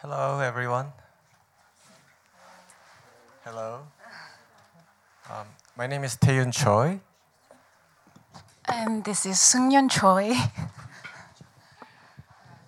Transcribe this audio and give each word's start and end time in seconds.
Hello, 0.00 0.40
everyone. 0.40 0.94
Hello. 3.44 3.80
Um, 5.28 5.46
my 5.76 5.86
name 5.86 6.04
is 6.04 6.16
Taeyun 6.16 6.54
Choi. 6.54 7.00
And 8.64 9.04
this 9.04 9.26
is 9.26 9.36
Seungyeon 9.36 9.90
Choi. 9.90 10.32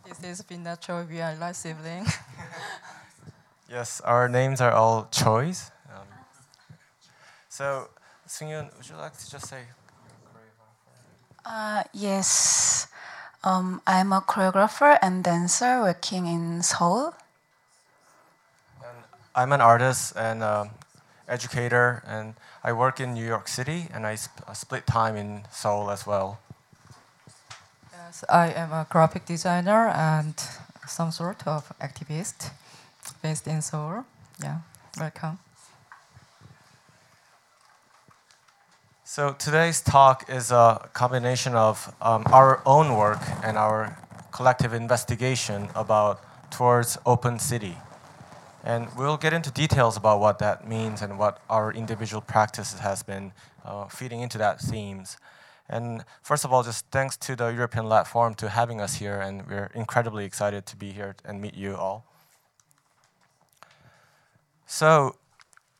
This 0.04 0.20
is 0.40 0.42
Vinda 0.45 0.78
Choi. 0.78 1.06
We 1.08 1.22
are 1.22 1.34
last 1.36 1.62
sibling. 1.62 2.04
Yes, 3.70 4.02
our 4.02 4.28
names 4.28 4.60
are 4.60 4.73
all 4.73 5.09
Choi's. 5.10 5.70
Um, 5.88 6.04
so, 7.48 7.88
Seungyeon, 8.28 8.76
would 8.76 8.87
you 8.87 8.96
like 8.96 9.16
to 9.16 9.30
just 9.30 9.48
say? 9.48 9.62
Uh, 11.46 11.82
yes, 11.95 12.71
um, 13.45 13.80
I'm 13.87 14.12
a 14.12 14.20
choreographer 14.20 14.98
and 15.02 15.24
dancer 15.24 15.80
working 15.82 16.27
in 16.27 16.62
Seoul. 16.62 17.14
And 18.84 19.05
I'm 19.34 19.52
an 19.52 19.60
artist 19.60 20.15
and 20.16 20.42
um 20.42 20.70
educator, 21.28 22.02
and 22.06 22.34
I 22.65 22.73
work 22.73 23.01
in 23.01 23.15
New 23.15 23.24
York 23.27 23.48
City, 23.48 23.88
and 23.95 24.06
I 24.06 24.16
sp- 24.18 24.45
uh, 24.46 24.52
split 24.55 24.87
time 24.87 25.16
in 25.16 25.45
Seoul 25.51 25.91
as 25.91 26.06
well. 26.06 26.41
yes, 27.92 28.24
I 28.28 28.48
am 28.52 28.73
a 28.73 28.87
graphic 28.91 29.24
designer 29.27 29.88
and 29.88 30.34
some 30.87 31.10
sort 31.10 31.46
of 31.46 31.73
activist 31.80 32.51
based 33.23 33.46
in 33.46 33.62
Seoul. 33.62 34.04
Yeah, 34.43 34.59
welcome. 34.98 35.38
So 39.15 39.35
today's 39.35 39.82
talk 39.82 40.24
is 40.30 40.51
a 40.51 40.88
combination 40.95 41.55
of 41.55 41.95
um, 42.01 42.24
our 42.32 42.63
own 42.65 42.96
work 42.96 43.19
and 43.45 43.59
our 43.59 43.99
collective 44.30 44.73
investigation 44.73 45.69
about 45.74 46.24
towards 46.51 46.96
open 47.04 47.38
city. 47.38 47.77
And 48.65 48.88
we'll 48.96 49.19
get 49.19 49.35
into 49.35 49.51
details 49.51 49.99
about 49.99 50.21
what 50.21 50.38
that 50.38 50.66
means 50.66 51.02
and 51.02 51.19
what 51.19 51.43
our 51.51 51.71
individual 51.74 52.23
practices 52.23 52.80
has 52.80 53.02
been 53.02 53.32
uh, 53.66 53.87
feeding 53.88 54.23
into 54.23 54.38
that 54.38 54.63
themes. 54.63 55.19
And 55.69 56.07
first 56.23 56.47
of 56.47 56.51
all, 56.54 56.63
just 56.63 56.87
thanks 56.91 57.19
to 57.19 57.37
the 57.37 57.49
European 57.49 57.91
Lab 57.91 58.07
Forum 58.07 58.32
to 58.37 58.49
having 58.49 58.80
us 58.80 58.95
here, 58.95 59.21
and 59.21 59.47
we're 59.47 59.71
incredibly 59.74 60.24
excited 60.24 60.65
to 60.65 60.74
be 60.74 60.91
here 60.91 61.16
and 61.23 61.38
meet 61.38 61.54
you 61.54 61.76
all. 61.76 62.07
So, 64.65 65.16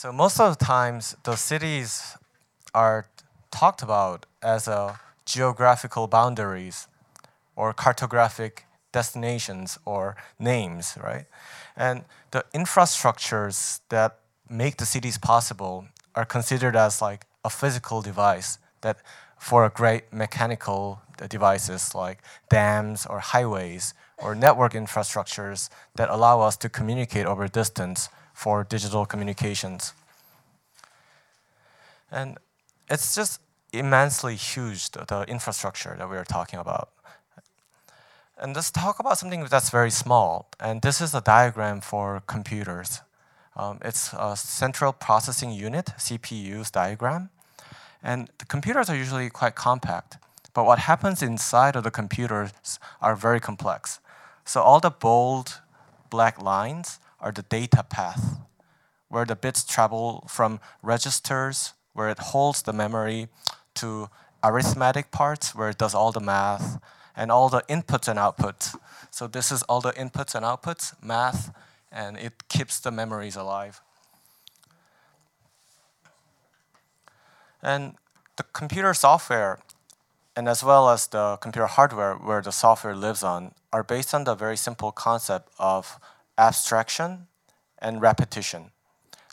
So 0.05 0.13
most 0.13 0.39
of 0.39 0.59
the 0.59 0.63
times, 0.63 1.17
the 1.23 1.35
cities 1.35 2.19
are 2.75 3.07
talked 3.51 3.83
about 3.83 4.27
as 4.43 4.69
a 4.69 5.01
geographical 5.25 6.09
boundaries 6.09 6.89
or 7.57 7.73
cartographic 7.73 8.65
destinations 8.93 9.79
or 9.87 10.15
names, 10.39 10.99
right? 11.03 11.25
And 11.75 12.05
the 12.33 12.45
infrastructures 12.55 13.81
that 13.89 14.19
make 14.51 14.77
the 14.77 14.85
cities 14.85 15.17
possible 15.17 15.87
are 16.15 16.27
considered 16.27 16.77
as 16.77 17.01
like 17.01 17.25
a 17.43 17.49
physical 17.49 18.03
device 18.03 18.59
that 18.83 18.99
for 19.39 19.65
a 19.65 19.71
great 19.71 20.13
mechanical 20.13 21.01
devices 21.31 21.95
like 21.95 22.19
dams 22.51 23.07
or 23.07 23.21
highways 23.21 23.95
or 24.19 24.35
network 24.35 24.75
infrastructures 24.75 25.71
that 25.95 26.11
allow 26.11 26.43
us 26.43 26.59
to 26.59 26.69
communicate 26.69 27.25
over 27.25 27.49
distance 27.49 28.11
for 28.35 28.65
digital 28.65 29.07
communications. 29.07 29.95
And 32.13 32.37
it's 32.91 33.15
just 33.15 33.41
immensely 33.73 34.35
huge, 34.35 34.91
the, 34.91 35.25
infrastructure 35.29 35.95
that 35.99 36.11
we 36.11 36.17
are 36.17 36.25
talking 36.25 36.59
about. 36.59 36.91
And 38.37 38.55
let's 38.55 38.71
talk 38.71 38.99
about 38.99 39.17
something 39.17 39.45
that's 39.45 39.71
very 39.71 39.91
small. 39.91 40.49
And 40.61 40.83
this 40.83 41.01
is 41.01 41.15
a 41.15 41.21
diagram 41.21 41.81
for 41.81 42.23
computers. 42.27 43.01
Um, 43.57 43.79
it's 43.83 44.13
a 44.13 44.37
central 44.37 44.93
processing 44.93 45.53
unit, 45.53 45.87
CPU's 45.99 46.71
diagram. 46.71 47.31
And 48.03 48.29
the 48.39 48.45
computers 48.45 48.91
are 48.91 48.97
usually 48.97 49.31
quite 49.31 49.55
compact. 49.55 50.19
But 50.53 50.67
what 50.67 50.81
happens 50.81 51.23
inside 51.23 51.77
of 51.77 51.85
the 51.85 51.91
computers 51.91 52.79
are 53.01 53.17
very 53.17 53.41
complex. 53.41 54.01
So 54.45 54.61
all 54.61 54.81
the 54.81 54.91
bold 54.91 55.61
black 56.11 56.41
lines 56.43 56.99
are 57.25 57.33
the 57.33 57.43
data 57.43 57.83
path, 57.83 58.39
where 59.09 59.25
the 59.25 59.35
bits 59.35 59.65
travel 59.65 60.25
from 60.29 60.61
registers, 60.83 61.73
where 61.95 62.11
it 62.11 62.19
holds 62.19 62.63
the 62.63 62.73
memory, 62.73 63.29
to 63.75 64.11
arithmetic 64.45 65.11
parts, 65.11 65.55
where 65.55 65.71
it 65.71 65.79
does 65.79 65.95
all 65.95 66.13
the 66.13 66.21
math, 66.21 66.79
and 67.17 67.33
all 67.33 67.49
the 67.49 67.63
inputs 67.63 68.09
and 68.09 68.19
outputs. 68.19 68.77
So 69.11 69.27
this 69.27 69.51
is 69.51 69.63
all 69.65 69.81
the 69.81 69.93
inputs 69.93 70.35
and 70.35 70.45
outputs, 70.45 70.95
math, 71.03 71.51
and 71.91 72.19
it 72.19 72.47
keeps 72.49 72.79
the 72.79 72.91
memories 72.91 73.37
alive. 73.37 73.81
And 77.63 77.95
the 78.37 78.43
computer 78.53 78.93
software, 78.93 79.61
and 80.37 80.47
as 80.47 80.63
well 80.63 80.91
as 80.91 81.07
the 81.07 81.39
computer 81.41 81.69
hardware 81.69 82.17
where 82.17 82.43
the 82.43 82.53
software 82.53 82.95
lives 82.95 83.23
on, 83.23 83.55
are 83.73 83.83
based 83.83 84.13
on 84.13 84.25
the 84.25 84.35
very 84.35 84.59
simple 84.59 84.93
concept 84.93 85.49
of 85.59 85.99
abstraction 86.39 87.27
and 87.79 88.01
repetition. 88.01 88.71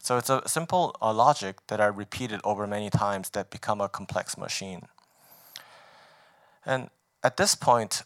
So 0.02 0.18
it's 0.18 0.30
a 0.30 0.42
simple 0.48 0.96
uh, 1.02 1.14
logic 1.14 1.58
that 1.68 1.80
are 1.80 1.92
repeated 1.92 2.42
over 2.44 2.66
many 2.66 2.90
times 2.90 3.30
that 3.32 3.52
become 3.52 3.80
a 3.80 3.88
complex 3.88 4.38
machine. 4.38 4.88
And 6.66 6.90
at 7.24 7.38
this 7.38 7.56
point, 7.56 8.04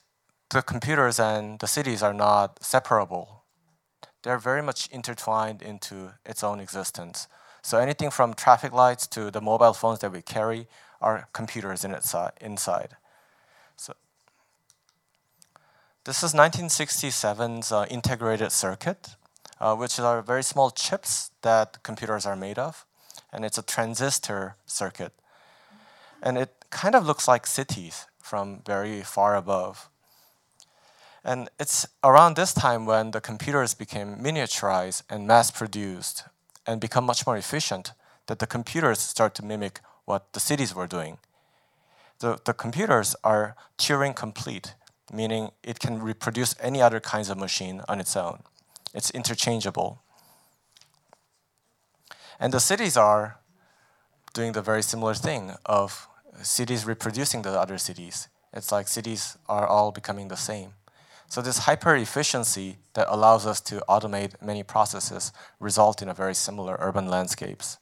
the 0.49 0.61
computers 0.61 1.19
and 1.19 1.59
the 1.59 1.67
cities 1.67 2.03
are 2.03 2.13
not 2.13 2.61
separable. 2.61 3.43
They're 4.23 4.37
very 4.37 4.61
much 4.61 4.87
intertwined 4.91 5.61
into 5.61 6.13
its 6.25 6.43
own 6.43 6.59
existence. 6.59 7.27
So 7.61 7.77
anything 7.77 8.11
from 8.11 8.33
traffic 8.33 8.73
lights 8.73 9.07
to 9.07 9.31
the 9.31 9.41
mobile 9.41 9.73
phones 9.73 9.99
that 9.99 10.11
we 10.11 10.21
carry 10.21 10.67
are 11.01 11.27
computers 11.33 11.83
in 11.83 11.91
its 11.91 12.11
si- 12.11 12.17
inside. 12.41 12.97
So 13.77 13.93
this 16.05 16.21
is 16.21 16.33
1967's 16.35 17.71
uh, 17.71 17.87
integrated 17.89 18.51
circuit, 18.51 19.15
uh, 19.59 19.75
which 19.75 19.99
are 19.99 20.21
very 20.21 20.43
small 20.43 20.69
chips 20.69 21.31
that 21.41 21.81
computers 21.81 22.27
are 22.27 22.35
made 22.35 22.59
of, 22.59 22.85
and 23.33 23.43
it's 23.43 23.57
a 23.57 23.63
transistor 23.63 24.55
circuit. 24.67 25.13
And 26.21 26.37
it 26.37 26.53
kind 26.69 26.93
of 26.93 27.07
looks 27.07 27.27
like 27.27 27.47
cities 27.47 28.05
from 28.21 28.61
very 28.67 29.01
far 29.01 29.35
above. 29.35 29.89
And 31.23 31.49
it's 31.59 31.87
around 32.03 32.35
this 32.35 32.53
time 32.53 32.85
when 32.85 33.09
the 33.09 33.19
computers 33.19 33.73
became 33.73 34.17
miniaturized 34.17 35.01
and 35.09 35.25
mass 35.25 35.49
produced 35.49 36.25
and 36.67 36.79
become 36.79 37.03
much 37.03 37.25
more 37.25 37.35
efficient 37.35 37.93
that 38.27 38.37
the 38.37 38.47
computers 38.47 38.99
start 38.99 39.33
to 39.35 39.45
mimic 39.45 39.79
what 40.05 40.33
the 40.33 40.39
cities 40.39 40.75
were 40.75 40.87
doing. 40.87 41.17
The, 42.19 42.39
the 42.45 42.53
computers 42.53 43.15
are 43.23 43.55
Turing 43.79 44.15
complete, 44.15 44.75
meaning 45.11 45.51
it 45.63 45.79
can 45.79 46.01
reproduce 46.01 46.55
any 46.59 46.81
other 46.81 46.99
kinds 46.99 47.29
of 47.29 47.37
machine 47.37 47.81
on 47.87 47.99
its 47.99 48.15
own. 48.15 48.43
It's 48.93 49.11
interchangeable. 49.11 50.01
And 52.39 52.53
the 52.53 52.59
cities 52.59 52.97
are 52.97 53.39
doing 54.33 54.51
the 54.51 54.61
very 54.61 54.83
similar 54.83 55.13
thing 55.13 55.53
of 55.65 56.07
cities 56.41 56.85
reproducing 56.85 57.43
the 57.43 57.51
other 57.51 57.77
cities. 57.77 58.27
It's 58.53 58.71
like 58.71 58.87
cities 58.87 59.37
are 59.47 59.67
all 59.67 59.91
becoming 59.91 60.27
the 60.27 60.37
same. 60.37 60.73
So 61.27 61.41
this 61.41 61.59
hyper 61.59 61.95
efficiency 61.95 62.77
that 62.93 63.07
allows 63.09 63.45
us 63.45 63.59
to 63.61 63.83
automate 63.89 64.41
many 64.41 64.63
processes 64.63 65.31
result 65.59 66.01
in 66.01 66.09
a 66.09 66.13
very 66.13 66.35
similar 66.35 66.77
urban 66.79 67.09
landscapes. 67.09 67.77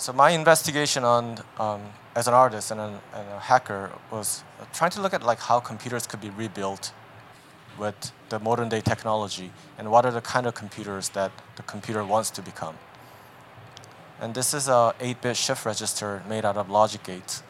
So 0.00 0.14
my 0.14 0.30
investigation 0.30 1.04
on 1.04 1.40
um, 1.58 1.82
as 2.16 2.26
an 2.26 2.32
artist 2.32 2.70
and, 2.70 2.80
an, 2.80 2.94
and 3.12 3.28
a 3.32 3.38
hacker 3.38 3.92
was 4.10 4.42
trying 4.72 4.92
to 4.92 5.02
look 5.02 5.12
at 5.12 5.22
like 5.22 5.38
how 5.38 5.60
computers 5.60 6.06
could 6.06 6.22
be 6.22 6.30
rebuilt 6.30 6.94
with 7.78 8.10
the 8.30 8.38
modern 8.38 8.70
day 8.70 8.80
technology 8.80 9.52
and 9.76 9.90
what 9.90 10.06
are 10.06 10.10
the 10.10 10.22
kind 10.22 10.46
of 10.46 10.54
computers 10.54 11.10
that 11.10 11.30
the 11.56 11.62
computer 11.64 12.02
wants 12.02 12.30
to 12.30 12.40
become. 12.40 12.78
And 14.18 14.32
this 14.32 14.54
is 14.54 14.68
a 14.68 14.94
8-bit 15.00 15.36
shift 15.36 15.66
register 15.66 16.22
made 16.26 16.46
out 16.46 16.56
of 16.56 16.70
logic 16.70 17.02
gates. 17.02 17.42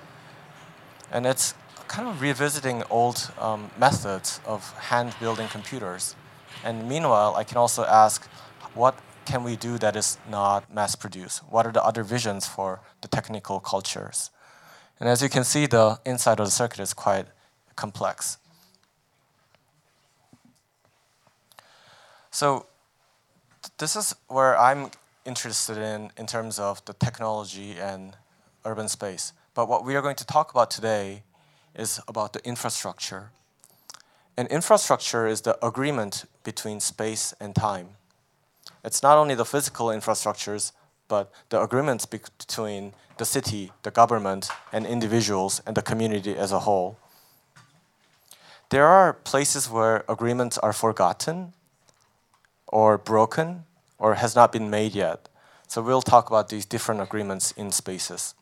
And 1.13 1.27
it's 1.27 1.55
kind 1.87 2.09
of 2.09 2.21
revisiting 2.21 2.83
old 2.91 3.31
um, 3.39 3.71
methods 3.79 4.41
of 4.45 4.77
hand 4.91 5.15
building 5.21 5.47
computers. 5.47 6.17
And 6.65 6.89
meanwhile, 6.89 7.37
I 7.37 7.45
can 7.45 7.59
also 7.59 7.85
ask 7.85 8.27
what 8.75 8.99
can 9.31 9.45
we 9.45 9.55
do 9.55 9.79
that 9.79 9.95
is 9.95 10.19
not 10.29 10.75
mass 10.75 10.97
produced? 10.97 11.39
What 11.49 11.65
are 11.65 11.71
the 11.71 11.85
other 11.85 12.03
visions 12.03 12.49
for 12.49 12.81
the 13.01 13.07
technical 13.07 13.61
cultures? 13.61 14.31
And 14.99 15.09
as 15.09 15.23
you 15.23 15.29
can 15.29 15.45
see, 15.45 15.67
the 15.67 16.01
inside 16.05 16.41
of 16.41 16.47
the 16.47 16.51
circuit 16.51 16.81
is 16.81 16.93
quite 16.93 17.27
complex. 17.77 18.39
So 22.33 22.67
this 23.79 23.95
is 23.95 24.17
where 24.27 24.59
I'm 24.59 24.91
interested 25.25 25.79
in 25.79 26.11
in 26.17 26.27
terms 26.27 26.59
of 26.59 26.85
the 26.85 26.95
technology 26.95 27.79
and 27.79 28.17
urban 28.65 28.89
space. 28.89 29.33
But 29.55 29.69
what 29.69 29.85
we 29.85 29.95
are 29.95 30.03
going 30.03 30.17
to 30.17 30.27
talk 30.27 30.51
about 30.51 30.71
today 30.73 31.23
is 31.77 32.01
about 32.09 32.33
the 32.33 32.43
infrastructure. 32.45 33.31
And 34.37 34.49
infrastructure 34.49 35.29
is 35.29 35.43
the 35.43 35.55
agreement 35.65 36.25
between 36.43 36.81
space 36.81 37.33
and 37.41 37.55
time. 37.55 38.00
It's 38.85 39.03
not 39.03 39.19
only 39.19 39.35
the 39.35 39.45
physical 39.45 39.89
infrastructures, 39.89 40.73
but 41.09 41.31
the 41.49 41.61
agreements 41.61 42.07
between 42.07 42.95
the 43.19 43.25
city, 43.25 43.73
the 43.83 43.91
government, 43.91 44.49
and 44.73 44.87
individuals, 44.87 45.61
and 45.67 45.77
the 45.77 45.83
community 45.83 46.37
as 46.37 46.53
a 46.53 46.61
whole. 46.61 46.99
There 48.71 48.87
are 48.87 49.13
places 49.13 49.69
where 49.69 50.05
agreements 50.09 50.57
are 50.59 50.73
forgotten, 50.73 51.53
or 52.69 52.97
broken, 52.97 53.65
or 53.99 54.15
has 54.15 54.35
not 54.35 54.53
been 54.53 54.71
made 54.71 54.95
yet. 54.95 55.29
So 55.67 55.83
we'll 55.83 56.03
talk 56.03 56.31
about 56.31 56.49
these 56.49 56.65
different 56.65 57.01
agreements 57.01 57.53
in 57.53 57.71
spaces. 57.73 58.35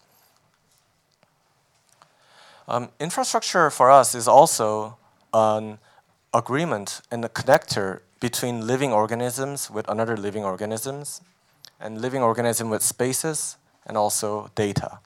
Um, 2.69 2.91
infrastructure 3.01 3.71
for 3.71 3.91
us 3.91 4.15
is 4.15 4.29
also 4.29 4.99
an 5.33 5.79
agreement 6.35 7.01
and 7.11 7.25
a 7.25 7.29
connector 7.29 8.01
between 8.21 8.67
living 8.67 8.93
organisms 8.93 9.71
with 9.71 9.89
another 9.89 10.17
living 10.17 10.45
organisms 10.45 11.21
and 11.81 12.01
living 12.01 12.23
organism 12.23 12.71
with 12.71 12.83
spaces 12.83 13.57
and 13.87 13.97
also 13.97 14.51
data. 14.55 14.99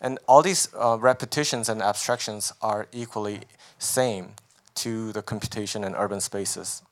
And 0.00 0.18
all 0.26 0.42
these 0.42 0.68
uh, 0.74 0.98
repetitions 1.00 1.68
and 1.68 1.82
abstractions 1.82 2.52
are 2.60 2.88
equally 2.92 3.42
same 3.78 4.34
to 4.76 5.12
the 5.12 5.22
computation 5.22 5.84
in 5.84 5.94
urban 5.94 6.20
spaces. 6.20 6.82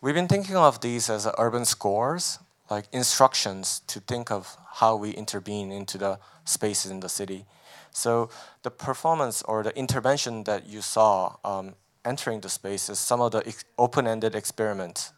We've 0.00 0.14
been 0.14 0.28
thinking 0.28 0.56
of 0.56 0.80
these 0.80 1.10
as 1.10 1.28
urban 1.38 1.64
scores, 1.64 2.38
like 2.70 2.86
instructions 2.92 3.80
to 3.86 4.00
think 4.00 4.30
of 4.30 4.56
how 4.74 4.96
we 4.96 5.10
intervene 5.10 5.70
into 5.70 5.98
the 5.98 6.18
spaces 6.44 6.90
in 6.90 7.00
the 7.00 7.08
city. 7.08 7.44
So 7.92 8.30
the 8.62 8.70
performance 8.70 9.42
or 9.42 9.62
the 9.62 9.76
intervention 9.76 10.44
that 10.44 10.66
you 10.66 10.80
saw 10.80 11.36
um, 11.44 11.74
entering 12.04 12.40
the 12.40 12.48
space 12.48 12.88
is 12.88 12.98
some 12.98 13.20
of 13.20 13.32
the 13.32 13.46
ex 13.46 13.64
open-ended 13.78 14.34
experiments. 14.34 15.12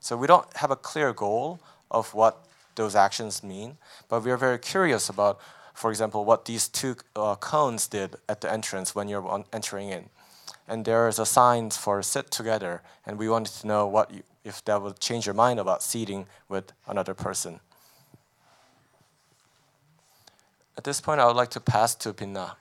So 0.00 0.16
we 0.16 0.26
don't 0.26 0.46
have 0.56 0.70
a 0.70 0.76
clear 0.76 1.12
goal 1.12 1.60
of 1.90 2.14
what 2.14 2.46
those 2.76 2.94
actions 2.94 3.42
mean, 3.42 3.76
but 4.08 4.24
we 4.24 4.30
are 4.30 4.36
very 4.36 4.58
curious 4.58 5.08
about, 5.08 5.40
for 5.74 5.90
example, 5.90 6.24
what 6.24 6.44
these 6.44 6.68
two 6.68 6.96
uh, 7.16 7.34
cones 7.36 7.88
did 7.88 8.16
at 8.28 8.40
the 8.40 8.50
entrance 8.50 8.94
when 8.94 9.08
you're 9.08 9.44
entering 9.52 9.90
in. 9.90 10.08
And 10.68 10.84
there 10.84 11.08
is 11.08 11.18
a 11.18 11.26
sign 11.26 11.70
for 11.70 12.02
sit 12.02 12.30
together, 12.30 12.82
and 13.04 13.18
we 13.18 13.28
wanted 13.28 13.54
to 13.54 13.66
know 13.66 13.86
what 13.86 14.12
you, 14.12 14.22
if 14.44 14.64
that 14.64 14.80
would 14.80 15.00
change 15.00 15.26
your 15.26 15.34
mind 15.34 15.58
about 15.58 15.82
seating 15.82 16.26
with 16.48 16.72
another 16.86 17.14
person. 17.14 17.60
At 20.76 20.84
this 20.84 21.00
point, 21.00 21.20
I 21.20 21.26
would 21.26 21.36
like 21.36 21.50
to 21.50 21.60
pass 21.60 21.94
to 21.96 22.12
Pinna. 22.12 22.56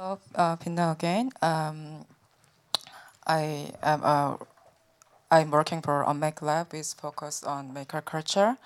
Hello, 0.00 0.18
uh, 0.34 0.56
Binna 0.56 0.92
again. 0.92 1.30
Um, 1.42 2.06
I 3.26 3.70
am 3.82 4.02
a, 4.02 4.38
I'm 5.30 5.50
working 5.50 5.82
for 5.82 6.02
a 6.02 6.14
Make 6.14 6.40
Lab 6.42 6.72
with 6.72 6.94
focused 6.98 7.44
on 7.46 7.74
maker 7.74 8.00
culture 8.00 8.56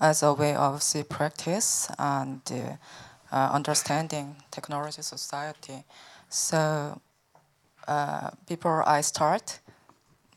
as 0.00 0.22
a 0.22 0.34
way 0.34 0.54
of 0.54 0.82
see 0.82 1.02
practice 1.02 1.88
and 1.98 2.42
uh, 2.52 3.34
uh, 3.34 3.50
understanding 3.54 4.36
technology 4.50 5.00
society. 5.00 5.84
So 6.28 7.00
uh, 7.88 8.30
before 8.46 8.86
I 8.88 9.00
start, 9.00 9.60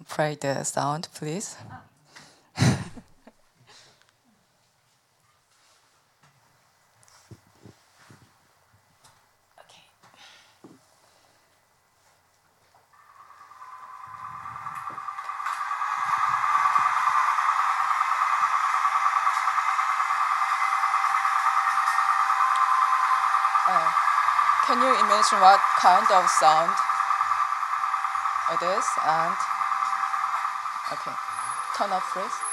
play 0.10 0.36
the 0.40 0.64
sound, 0.64 1.10
please. 1.14 1.58
can 24.70 24.78
you 24.78 24.94
imagine 25.02 25.42
what 25.42 25.60
kind 25.82 26.06
of 26.14 26.30
sound 26.30 26.70
it 28.54 28.62
is? 28.62 28.86
And 29.04 29.34
okay, 30.94 31.16
turn 31.76 31.90
off 31.90 32.06
please. 32.14 32.49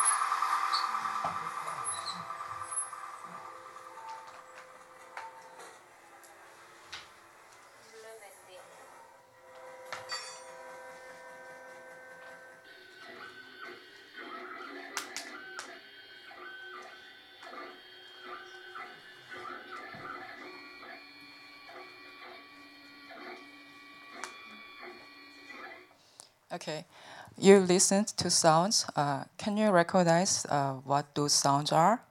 You 27.47 27.61
listened 27.61 28.09
to 28.09 28.29
sounds. 28.29 28.87
Uh, 28.97 29.23
can 29.39 29.57
you 29.57 29.71
recognize 29.71 30.45
uh, 30.47 30.73
what 30.85 31.15
those 31.15 31.33
sounds 31.33 31.71
are? 31.71 32.03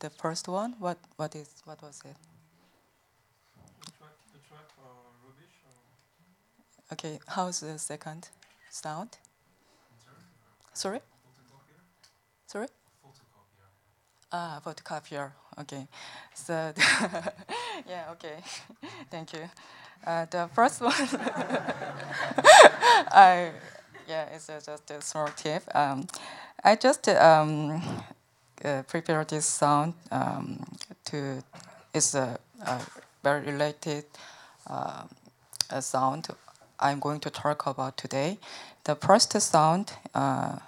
The 0.00 0.10
first 0.10 0.48
one, 0.48 0.74
what 0.78 0.98
what 1.16 1.34
is 1.34 1.48
what 1.64 1.80
was 1.82 2.02
it? 2.04 2.16
Okay, 6.92 7.18
how's 7.28 7.60
the 7.60 7.78
second 7.78 8.28
sound? 8.70 9.18
Sorry. 10.74 11.00
Sorry. 12.46 12.68
Ah, 14.32 14.60
photocopier. 14.64 15.32
Okay, 15.60 15.86
so 16.34 16.72
yeah, 17.88 18.10
okay, 18.12 18.36
thank 19.10 19.32
you. 19.32 19.48
Uh, 20.06 20.26
the 20.30 20.48
first 20.54 20.80
one, 20.82 20.92
I 23.12 23.52
yeah, 24.08 24.26
it's 24.32 24.48
uh, 24.48 24.60
just 24.64 24.90
a 24.90 25.00
small 25.02 25.28
tip. 25.28 25.62
Um, 25.74 26.06
I 26.62 26.76
just 26.76 27.08
um, 27.08 27.82
uh, 28.64 28.82
prepared 28.82 29.28
this 29.28 29.46
sound 29.46 29.94
um, 30.10 30.64
to. 31.06 31.42
It's 31.92 32.14
a, 32.14 32.38
a 32.66 32.80
very 33.22 33.46
related 33.46 34.04
uh, 34.68 35.04
a 35.70 35.82
sound 35.82 36.28
I'm 36.78 37.00
going 37.00 37.20
to 37.20 37.30
talk 37.30 37.66
about 37.66 37.96
today. 37.96 38.38
The 38.84 38.94
first 38.94 39.32
sound 39.40 39.92
uh, 40.14 40.58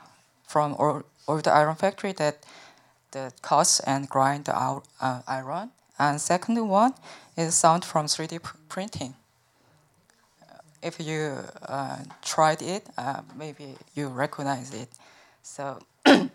from 0.46 0.74
or, 0.78 1.04
or 1.26 1.42
the 1.42 1.52
iron 1.52 1.76
factory 1.76 2.12
that 2.12 2.44
that 3.12 3.40
cuts 3.42 3.80
and 3.80 4.08
grind 4.08 4.46
the 4.46 4.56
uh, 4.56 5.22
iron, 5.26 5.70
and 5.98 6.20
second 6.20 6.68
one 6.68 6.94
is 7.36 7.54
sound 7.54 7.84
from 7.84 8.06
3D 8.06 8.40
printing 8.68 9.14
if 10.82 11.00
you 11.00 11.36
uh, 11.66 11.98
tried 12.22 12.62
it, 12.62 12.86
uh, 12.96 13.22
maybe 13.36 13.74
you 13.94 14.08
recognize 14.08 14.72
it. 14.74 14.88
So 15.42 15.78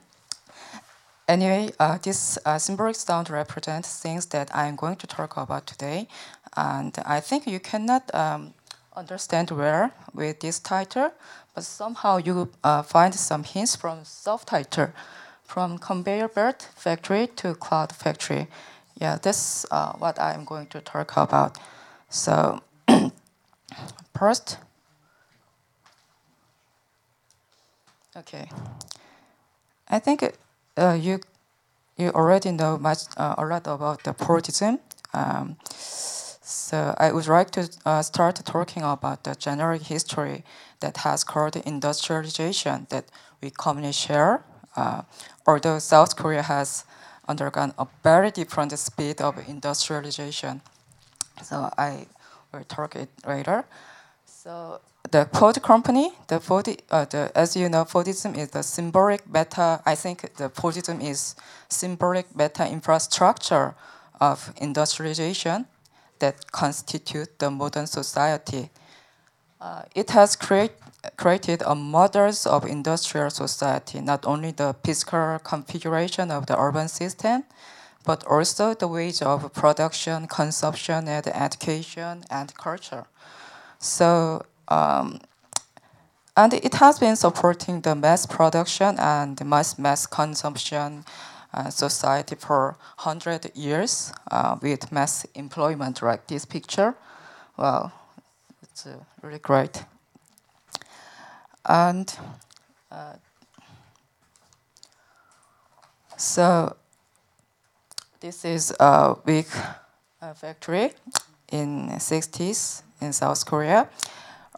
anyway, 1.28 1.72
uh, 1.80 1.98
this 2.02 2.38
uh, 2.46 2.58
symbolic 2.58 2.96
sound 2.96 3.30
represents 3.30 4.00
things 4.00 4.26
that 4.28 4.54
I'm 4.56 4.76
going 4.76 4.98
to 4.98 5.08
talk 5.08 5.38
about 5.38 5.68
today. 5.68 6.08
And 6.56 6.96
I 7.06 7.20
think 7.20 7.48
you 7.48 7.60
cannot 7.60 8.14
um, 8.14 8.54
understand 8.96 9.52
where 9.52 9.92
with 10.14 10.40
this 10.40 10.60
title, 10.60 11.12
but 11.56 11.64
somehow 11.64 12.18
you 12.18 12.52
uh, 12.64 12.84
find 12.84 13.14
some 13.14 13.44
hints 13.44 13.76
from 13.76 14.04
subtitle, 14.04 14.92
from 15.44 15.78
conveyor 15.78 16.28
belt 16.28 16.70
factory 16.76 17.28
to 17.36 17.56
cloud 17.56 17.92
factory. 17.92 18.48
Yeah, 19.00 19.18
that's 19.22 19.66
uh, 19.72 19.94
what 19.94 20.20
I'm 20.20 20.46
going 20.46 20.68
to 20.68 20.82
talk 20.82 21.18
about. 21.18 21.58
So 22.10 22.62
first. 24.18 24.58
Okay. 28.16 28.48
I 29.90 30.00
think 30.00 30.24
uh, 30.78 30.98
you 31.00 31.20
you 31.98 32.10
already 32.10 32.52
know 32.52 32.78
much 32.78 33.00
uh, 33.18 33.36
a 33.38 33.46
lot 33.46 33.68
about 33.68 34.04
the 34.04 34.14
Fordism. 34.14 34.80
Um, 35.14 35.58
so 35.66 36.96
I 36.98 37.12
would 37.12 37.28
like 37.28 37.52
to 37.52 37.70
uh, 37.86 38.02
start 38.02 38.36
talking 38.46 38.84
about 38.84 39.24
the 39.24 39.36
generic 39.36 39.84
history 39.84 40.44
that 40.80 40.98
has 40.98 41.24
called 41.24 41.56
industrialization 41.56 42.88
that 42.90 43.06
we 43.42 43.50
commonly 43.52 43.92
share. 43.92 44.44
Uh, 44.76 45.04
although 45.46 45.80
South 45.80 46.16
Korea 46.16 46.42
has 46.42 46.84
undergone 47.28 47.74
a 47.78 47.88
very 48.04 48.32
different 48.32 48.78
speed 48.78 49.22
of 49.22 49.38
industrialization. 49.48 50.62
So 51.42 51.70
I 51.78 52.08
talk 52.68 52.96
it 52.96 53.10
later. 53.26 53.66
So 54.26 54.80
the 55.12 55.28
Ford 55.34 55.62
company, 55.62 56.12
the 56.28 56.40
Ford, 56.40 56.68
uh, 56.90 57.06
the, 57.06 57.32
as 57.36 57.56
you 57.56 57.70
know, 57.70 57.86
Fordism 57.86 58.38
is 58.38 58.50
the 58.50 58.64
symbolic 58.64 59.22
meta. 59.32 59.82
I 59.86 59.96
think 59.96 60.22
the 60.38 60.50
Fordism 60.50 61.02
is 61.04 61.36
symbolic 61.70 62.36
meta 62.36 62.68
infrastructure 62.68 63.76
of 64.20 64.54
industrialization 64.58 65.66
that 66.20 66.52
constitute 66.52 67.40
the 67.40 67.52
modern 67.52 67.88
society. 67.88 68.70
Uh, 69.60 69.84
it 69.96 70.10
has 70.12 70.36
create, 70.36 70.72
created 71.18 71.62
a 71.66 71.76
models 71.76 72.46
of 72.46 72.66
industrial 72.66 73.30
society, 73.30 74.02
not 74.02 74.26
only 74.26 74.52
the 74.52 74.76
physical 74.84 75.40
configuration 75.44 76.32
of 76.32 76.46
the 76.48 76.60
urban 76.60 76.88
system, 76.88 77.44
but 78.04 78.26
also 78.26 78.74
the 78.74 78.88
ways 78.88 79.22
of 79.22 79.54
production, 79.54 80.28
consumption, 80.28 81.08
and 81.08 81.28
education 81.28 82.24
and 82.30 82.54
culture. 82.56 83.06
So, 83.80 84.46
um, 84.68 85.20
and 86.36 86.54
it 86.54 86.74
has 86.76 87.00
been 87.00 87.16
supporting 87.16 87.82
the 87.82 87.96
mass 87.96 88.26
production 88.26 88.98
and 89.00 89.44
mass 89.46 89.78
mass 89.78 90.06
consumption 90.08 91.06
uh, 91.54 91.70
society 91.70 92.36
for 92.36 92.78
100 92.98 93.52
years 93.56 94.12
uh, 94.32 94.58
with 94.62 94.92
mass 94.92 95.26
employment 95.36 96.02
like 96.02 96.26
this 96.28 96.46
picture. 96.46 96.96
Wow, 97.58 97.92
it's 98.64 98.88
uh, 98.88 98.98
really 99.22 99.40
great. 99.40 99.84
And 101.66 102.14
uh, 102.92 103.14
so 106.18 106.76
this 108.24 108.46
is 108.46 108.74
a 108.80 109.18
big 109.26 109.46
uh, 110.22 110.34
factory 110.34 110.94
in 111.52 111.90
60s 111.90 112.82
in 113.02 113.12
South 113.12 113.46
Korea. 113.46 113.90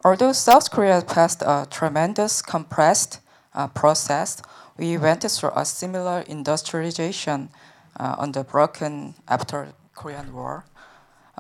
Although 0.04 0.34
South 0.34 0.70
Korea 0.70 1.02
passed 1.02 1.42
a 1.42 1.66
tremendous 1.72 2.44
compressed 2.44 3.22
uh, 3.56 3.68
process, 3.70 4.40
we 4.78 5.00
went 5.00 5.24
through 5.24 5.50
a 5.56 5.66
similar 5.66 6.24
industrialization 6.28 7.50
uh, 8.00 8.16
on 8.20 8.34
the 8.34 8.44
broken 8.44 9.16
after 9.28 9.74
Korean 9.96 10.32
War. 10.32 10.66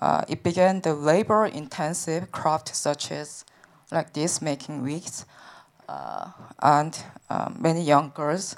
Uh, 0.01 0.24
it 0.27 0.41
began 0.41 0.82
the 0.82 0.96
labor-intensive 0.96 2.32
craft 2.32 2.75
such 2.75 3.12
as 3.12 3.46
like 3.91 4.13
this, 4.13 4.41
making 4.41 4.82
wigs, 4.82 5.27
uh, 5.88 6.32
and 6.60 7.03
um, 7.29 7.58
many 7.60 7.84
young 7.84 8.12
girls, 8.15 8.55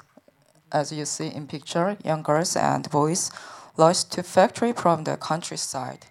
as 0.72 0.90
you 0.90 1.04
see 1.04 1.26
in 1.26 1.46
picture, 1.46 1.98
young 2.02 2.22
girls 2.22 2.56
and 2.56 2.88
boys, 2.88 3.30
lost 3.78 4.12
to 4.12 4.22
factory 4.22 4.72
from 4.72 5.04
the 5.04 5.16
countryside, 5.16 6.06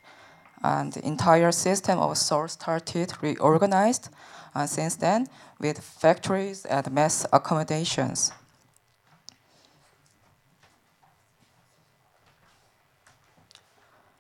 and 0.64 0.94
the 0.94 1.06
entire 1.06 1.52
system 1.52 2.00
of 2.00 2.18
Seoul 2.18 2.48
started 2.48 3.14
reorganized. 3.22 4.10
Uh, 4.56 4.66
since 4.66 4.96
then, 4.96 5.28
with 5.60 5.80
factories 5.80 6.66
and 6.66 6.92
mass 6.92 7.28
accommodations. 7.32 8.32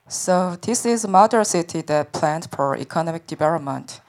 So 0.07 0.57
this 0.61 0.85
is 0.85 1.03
a 1.03 1.07
model 1.07 1.43
city 1.43 1.81
that 1.81 2.13
planned 2.13 2.49
for 2.51 2.77
economic 2.77 3.25
development. 3.25 3.99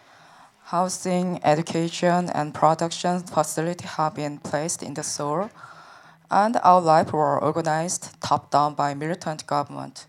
Housing, 0.65 1.41
education, 1.43 2.29
and 2.35 2.53
production 2.53 3.21
facility 3.21 3.87
have 3.87 4.15
been 4.15 4.39
placed 4.39 4.83
in 4.83 4.93
the 4.93 5.03
Seoul, 5.03 5.49
and 6.31 6.57
our 6.63 6.81
life 6.81 7.13
were 7.13 7.39
organized 7.39 8.21
top-down 8.21 8.75
by 8.75 8.95
militant 8.95 9.47
government. 9.47 10.07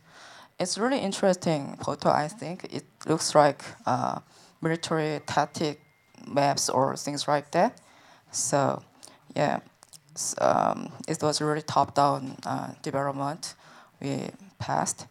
It's 0.60 0.78
really 0.78 1.00
interesting 1.00 1.78
photo, 1.84 2.10
I 2.10 2.28
think. 2.28 2.66
It 2.74 2.86
looks 3.08 3.34
like 3.34 3.64
uh, 3.86 4.20
military 4.62 5.22
tactic 5.26 5.80
maps 6.28 6.70
or 6.70 6.96
things 6.98 7.28
like 7.28 7.52
that. 7.52 7.80
So, 8.32 8.84
yeah, 9.36 9.60
um, 10.40 10.92
it 11.08 11.22
was 11.22 11.42
really 11.42 11.62
top-down 11.62 12.38
uh, 12.46 12.72
development 12.82 13.56
we 14.02 14.30
passed. 14.60 15.08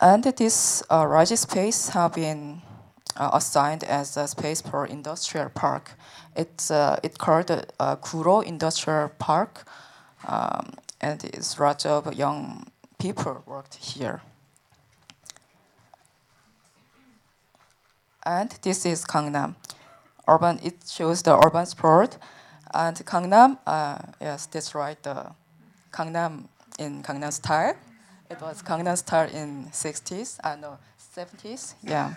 And 0.00 0.24
this 0.24 0.82
uh, 0.90 1.24
space 1.24 1.90
have 1.90 2.14
been 2.14 2.62
uh, 3.16 3.30
assigned 3.32 3.84
as 3.84 4.16
a 4.16 4.26
space 4.26 4.60
for 4.60 4.86
industrial 4.86 5.48
park. 5.50 5.92
It's 6.36 6.70
uh, 6.70 6.98
it 7.02 7.18
called 7.18 7.50
uh, 7.50 7.96
Guro 7.96 8.42
Industrial 8.44 9.10
Park, 9.18 9.64
um, 10.26 10.74
and 11.00 11.22
it's 11.24 11.58
lots 11.58 11.86
of 11.86 12.14
young 12.14 12.66
people 12.98 13.42
worked 13.46 13.74
here. 13.74 14.22
And 18.24 18.50
this 18.62 18.86
is 18.86 19.04
Gangnam. 19.04 19.56
Urban. 20.28 20.60
It 20.62 20.76
shows 20.88 21.22
the 21.22 21.36
urban 21.36 21.66
sport, 21.66 22.18
and 22.72 22.96
Gangnam. 23.04 23.58
Uh, 23.66 23.98
yes, 24.20 24.46
that's 24.46 24.74
right. 24.74 25.02
The 25.02 25.32
Gangnam 25.92 26.44
in 26.78 27.02
Gangnam 27.02 27.32
style. 27.32 27.74
It 28.32 28.40
was 28.40 28.62
Gangnam 28.62 28.96
Style 28.96 29.28
in 29.28 29.66
60s, 29.66 30.38
I 30.42 30.52
uh, 30.52 30.56
no, 30.56 30.78
70s. 31.14 31.74
Yeah. 31.82 32.14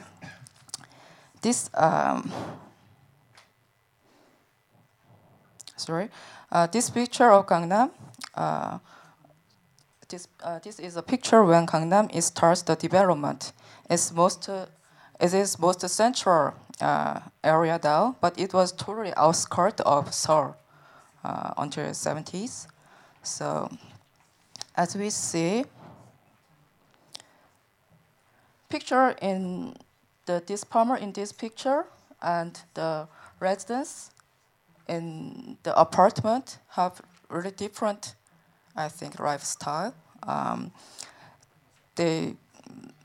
This, 1.45 1.69
um, 1.75 2.31
sorry, 5.77 6.09
uh, 6.51 6.65
this 6.65 6.89
picture 6.89 7.29
of 7.29 7.45
Gangnam, 7.45 7.91
uh, 8.33 8.79
this, 10.09 10.27
uh, 10.43 10.57
this 10.57 10.79
is 10.79 10.97
a 10.97 11.03
picture 11.03 11.43
when 11.43 11.67
Gangnam 11.67 12.09
starts 12.23 12.63
the 12.63 12.75
development. 12.75 13.53
It's 13.87 14.11
most, 14.11 14.49
uh, 14.49 14.65
it 15.21 15.35
is 15.35 15.59
most 15.59 15.87
central 15.87 16.55
uh, 16.81 17.19
area 17.43 17.79
now, 17.83 18.15
but 18.21 18.39
it 18.39 18.51
was 18.51 18.71
totally 18.71 19.13
outskirts 19.15 19.81
of 19.81 20.15
Seoul 20.15 20.55
uh, 21.23 21.53
until 21.59 21.85
70s. 21.91 22.65
So, 23.21 23.69
as 24.75 24.95
we 24.95 25.11
see, 25.11 25.65
picture 28.67 29.15
in 29.21 29.75
the 30.25 30.43
this 30.45 30.63
farmer 30.63 30.97
in 30.97 31.11
this 31.13 31.31
picture 31.31 31.85
and 32.21 32.59
the 32.73 33.07
residents 33.39 34.11
in 34.87 35.57
the 35.63 35.79
apartment 35.79 36.59
have 36.69 37.01
really 37.29 37.51
different, 37.51 38.15
I 38.75 38.89
think, 38.89 39.19
lifestyle. 39.19 39.93
Um, 40.23 40.71
they 41.95 42.35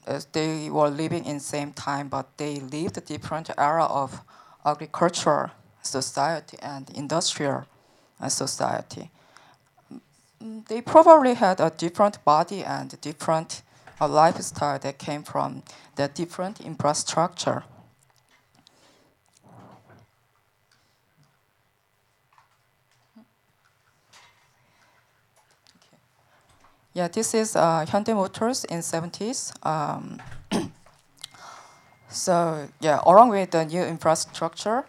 uh, 0.06 0.20
they 0.32 0.70
were 0.70 0.88
living 0.88 1.24
in 1.24 1.40
same 1.40 1.72
time, 1.72 2.08
but 2.08 2.26
they 2.36 2.58
lived 2.60 2.96
a 2.96 3.00
different 3.00 3.50
era 3.56 3.84
of 3.84 4.22
agricultural 4.64 5.50
society 5.82 6.56
and 6.62 6.90
industrial 6.90 7.64
uh, 8.20 8.28
society. 8.28 9.10
Mm, 10.42 10.66
they 10.68 10.80
probably 10.80 11.34
had 11.34 11.60
a 11.60 11.70
different 11.70 12.24
body 12.24 12.64
and 12.64 13.00
different 13.00 13.62
a 14.00 14.08
lifestyle 14.08 14.78
that 14.78 14.98
came 14.98 15.22
from 15.22 15.62
the 15.96 16.08
different 16.08 16.60
infrastructure. 16.60 17.64
Yeah, 26.92 27.06
this 27.08 27.34
is 27.34 27.54
uh, 27.54 27.84
Hyundai 27.86 28.14
Motors 28.14 28.64
in 28.64 28.80
70s. 28.80 29.54
Um, 29.64 30.20
so 32.08 32.68
yeah, 32.80 33.00
along 33.06 33.28
with 33.28 33.52
the 33.52 33.64
new 33.64 33.82
infrastructure, 33.82 34.84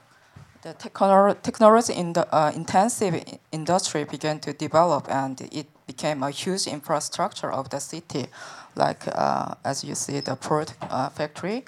the 0.63 0.73
technology 0.73 1.93
in 1.93 2.13
the 2.13 2.27
uh, 2.35 2.51
intensive 2.55 3.23
industry 3.51 4.03
began 4.03 4.39
to 4.39 4.53
develop, 4.53 5.07
and 5.09 5.41
it 5.51 5.67
became 5.85 6.23
a 6.23 6.31
huge 6.31 6.65
infrastructure 6.67 7.51
of 7.51 7.69
the 7.69 7.79
city 7.79 8.27
like 8.75 9.07
uh, 9.07 9.55
as 9.63 9.83
you 9.83 9.95
see 9.95 10.19
the 10.19 10.35
port 10.35 10.73
uh, 10.81 11.09
factory, 11.09 11.65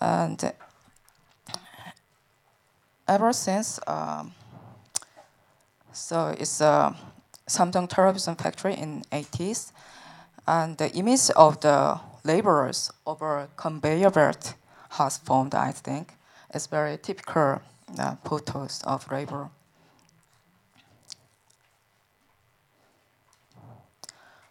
and 0.00 0.52
ever 3.06 3.32
since, 3.32 3.80
um, 3.86 4.32
so 5.92 6.34
it's 6.38 6.60
a 6.60 6.94
Samsung 7.48 7.88
television 7.88 8.34
factory 8.34 8.74
in 8.74 9.02
80s, 9.10 9.72
and 10.46 10.76
the 10.76 10.90
image 10.92 11.30
of 11.36 11.60
the 11.60 12.00
laborers 12.24 12.90
over 13.06 13.48
conveyor 13.56 14.10
belt 14.10 14.54
has 14.90 15.18
formed. 15.18 15.54
I 15.54 15.72
think 15.72 16.14
it's 16.54 16.66
very 16.66 16.98
typical 16.98 17.60
uh, 17.98 18.16
photos 18.24 18.82
of 18.84 19.10
labor. 19.10 19.50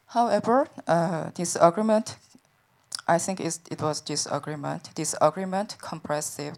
However, 0.08 0.68
uh, 0.88 1.32
this 1.36 1.58
agreement, 1.60 2.18
I 3.08 3.18
think 3.18 3.40
it 3.40 3.82
was 3.82 4.02
this 4.02 4.26
agreement, 4.26 4.90
this 4.96 5.16
agreement 5.22 5.78
compressive 5.82 6.56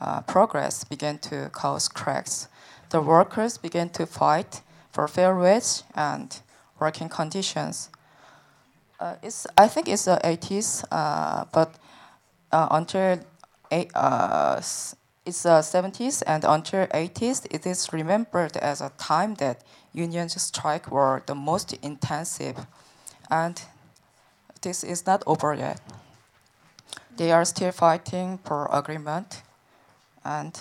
uh, 0.00 0.20
progress 0.22 0.84
began 0.84 1.18
to 1.18 1.50
cause 1.52 1.88
cracks. 1.88 2.48
The 2.90 3.00
workers 3.00 3.58
began 3.58 3.90
to 3.90 4.06
fight 4.06 4.62
for 4.90 5.08
fair 5.08 5.36
wage 5.36 5.82
and 5.94 6.38
working 6.78 7.08
conditions. 7.08 7.90
Uh, 8.98 9.16
it's, 9.22 9.46
I 9.58 9.68
think 9.68 9.88
it's 9.88 10.06
the 10.06 10.18
80s, 10.24 10.84
uh, 10.90 11.44
but 11.52 11.74
uh, 12.50 12.68
until 12.70 13.20
eight, 13.70 13.90
uh, 13.94 14.56
it's 15.26 15.42
the 15.42 15.60
70s 15.60 16.22
and 16.26 16.44
until 16.44 16.86
80s, 16.86 17.46
it 17.50 17.66
is 17.66 17.92
remembered 17.92 18.56
as 18.56 18.80
a 18.80 18.90
time 18.96 19.34
that 19.34 19.64
union 19.92 20.28
strike 20.28 20.90
were 20.90 21.22
the 21.26 21.34
most 21.34 21.72
intensive, 21.82 22.66
and 23.30 23.62
this 24.62 24.84
is 24.84 25.06
not 25.06 25.22
over 25.26 25.54
yet. 25.54 25.80
They 27.16 27.32
are 27.32 27.44
still 27.44 27.72
fighting 27.72 28.38
for 28.44 28.68
agreement, 28.70 29.42
and 30.24 30.58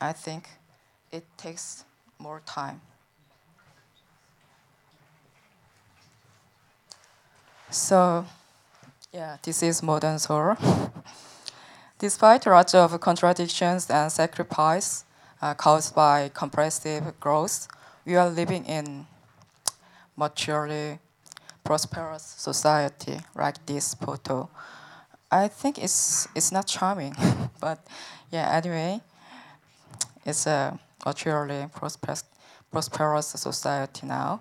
I 0.00 0.12
think 0.12 0.48
it 1.10 1.24
takes 1.36 1.84
more 2.18 2.42
time. 2.44 2.80
So, 7.70 8.26
yeah, 9.12 9.38
this 9.42 9.62
is 9.62 9.82
modern 9.82 10.18
Seoul. 10.18 10.56
Despite 11.98 12.46
lots 12.46 12.74
of 12.74 13.00
contradictions 13.00 13.88
and 13.90 14.12
sacrifice 14.12 15.04
uh, 15.40 15.54
caused 15.54 15.94
by 15.94 16.30
compressive 16.34 17.18
growth, 17.20 17.68
we 18.04 18.16
are 18.16 18.28
living 18.28 18.64
in 18.66 19.06
maturely 20.16 20.98
prosperous 21.66 22.22
society 22.22 23.18
like 23.34 23.66
this 23.66 23.94
photo. 23.94 24.48
I 25.30 25.48
think 25.48 25.78
it's 25.78 26.28
it's 26.34 26.52
not 26.52 26.66
charming, 26.66 27.14
but 27.60 27.84
yeah. 28.30 28.48
Anyway, 28.52 29.00
it's 30.24 30.46
a 30.46 30.78
maturely 31.04 31.66
prosperous 31.74 32.24
prosperous 32.70 33.28
society 33.28 34.06
now. 34.06 34.40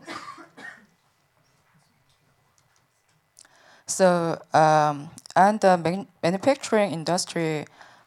So, 3.87 4.41
um, 4.53 5.09
and 5.35 5.59
the 5.61 5.77
man 5.77 6.07
manufacturing 6.23 6.91
industry 6.91 7.65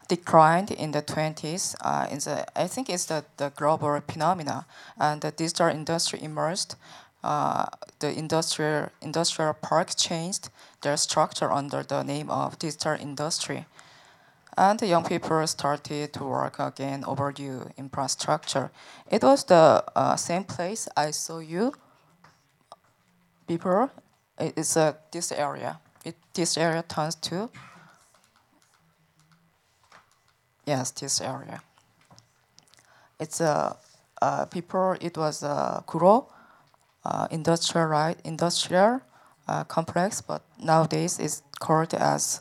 declined 0.09 0.71
in 0.71 0.91
the 0.93 1.03
20s. 1.03 1.77
Uh, 1.81 2.07
in 2.11 2.19
the, 2.19 2.47
I 2.59 2.67
think 2.67 2.89
it's 2.89 3.05
the, 3.07 3.25
the 3.37 3.51
global 3.55 4.01
phenomena. 4.09 4.67
And 4.99 5.21
the 5.21 5.31
digital 5.31 5.69
industry 5.69 6.21
emerged. 6.23 6.75
Uh, 7.23 7.67
the 7.99 8.17
industrial, 8.17 8.91
industrial 9.03 9.55
park 9.55 9.91
changed 9.97 10.51
their 10.83 10.97
structure 10.97 11.51
under 11.51 11.83
the 11.83 12.03
name 12.03 12.31
of 12.31 12.59
digital 12.59 12.95
industry. 12.95 13.67
And 14.57 14.79
the 14.79 14.87
young 14.87 15.05
people 15.05 15.47
started 15.47 16.13
to 16.13 16.25
work 16.25 16.59
again 16.59 17.05
overdue 17.07 17.71
infrastructure. 17.77 18.71
It 19.11 19.23
was 19.23 19.45
the 19.45 19.85
uh, 19.95 20.17
same 20.17 20.45
place 20.45 20.89
I 20.97 21.13
saw 21.13 21.39
you 21.39 21.73
before 23.47 23.91
it's 24.39 24.77
uh, 24.77 24.95
this 25.11 25.33
area. 25.33 25.81
It, 26.05 26.17
this 26.33 26.57
area 26.57 26.83
turns 26.83 27.17
to, 27.17 27.51
yes, 30.65 30.91
this 30.93 31.21
area. 31.21 31.61
It's 33.19 33.41
a 33.41 33.77
uh, 34.23 34.45
people, 34.47 34.97
it 35.01 35.17
was 35.17 35.43
a 35.43 35.83
Guro 35.87 36.27
uh, 36.27 36.38
industrial, 37.31 37.87
right, 37.87 38.19
industrial 38.25 39.01
uh, 39.47 39.65
complex, 39.65 40.21
but 40.21 40.43
nowadays 40.59 41.19
it's 41.19 41.43
called 41.59 41.95
as 41.95 42.41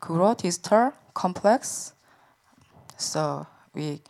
Guro 0.00 0.36
Digital 0.36 0.92
Complex. 1.14 1.92
So 2.96 3.46
we 3.74 4.00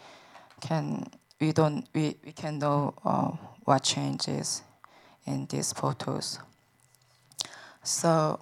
can 0.61 1.07
we 1.41 1.53
don't 1.53 1.87
we, 1.95 2.17
we 2.25 2.33
can 2.33 2.59
know 2.59 2.95
uh, 3.05 3.31
what 3.65 3.83
changes 3.83 4.63
in 5.27 5.47
these 5.47 5.73
photos. 5.73 6.39
So 7.83 8.41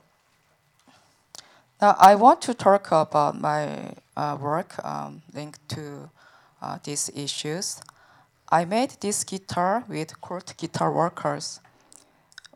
now 1.81 1.97
I 1.99 2.15
want 2.15 2.43
to 2.43 2.55
talk 2.55 2.91
about 2.91 3.41
my 3.41 3.95
uh, 4.17 4.37
work 4.41 4.85
um, 4.85 5.23
linked 5.33 5.67
to 5.71 6.11
uh, 6.61 6.79
these 6.83 7.11
issues. 7.15 7.81
I 8.51 8.65
made 8.65 8.97
this 9.01 9.25
guitar 9.25 9.85
with 9.89 10.21
Cort 10.21 10.55
guitar 10.57 10.91
workers 10.91 11.61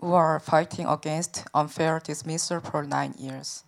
who 0.01 0.15
are 0.15 0.41
fighting 0.41 0.87
against 0.87 1.45
unfair 1.55 2.01
dismissal 2.03 2.61
for 2.61 2.83
nine 2.83 3.15
years. 3.19 3.65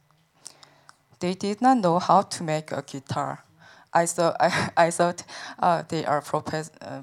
They 1.21 1.35
did 1.35 1.61
not 1.61 1.79
know 1.79 1.99
how 1.99 2.23
to 2.23 2.43
make 2.43 2.73
a 2.73 2.83
guitar. 2.83 3.45
I 3.93 4.07
thought, 4.07 4.37
I, 4.41 4.71
I 4.77 4.91
thought 4.91 5.23
uh, 5.59 5.83
they 5.89 6.05
are 6.07 6.23
profes- 6.23 6.71
uh, 6.81 7.03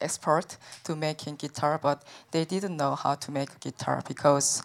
expert 0.00 0.56
to 0.84 0.96
making 0.96 1.36
guitar, 1.36 1.78
but 1.80 2.02
they 2.32 2.44
didn't 2.44 2.76
know 2.76 2.96
how 2.96 3.14
to 3.14 3.30
make 3.30 3.50
a 3.50 3.58
guitar 3.58 4.02
because 4.06 4.62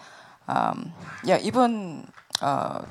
um, 0.47 0.91
yeah, 1.23 1.39
even 1.41 2.07
uh, 2.41 2.85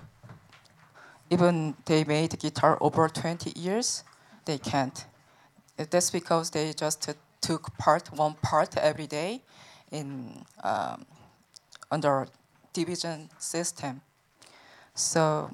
even 1.31 1.75
they 1.87 2.05
made 2.05 2.39
guitar 2.39 2.79
over 2.81 3.09
20 3.09 3.59
years, 3.59 4.05
they 4.45 4.59
can't. 4.59 5.07
That's 5.77 6.11
because 6.11 6.51
they 6.51 6.73
just 6.73 7.09
took 7.41 7.77
part 7.79 8.13
one 8.13 8.35
part 8.43 8.77
every 8.77 9.07
day 9.07 9.43
in 9.91 10.45
um, 10.63 11.07
under 11.91 12.27
division 12.73 13.29
system. 13.39 14.01
So 14.95 15.51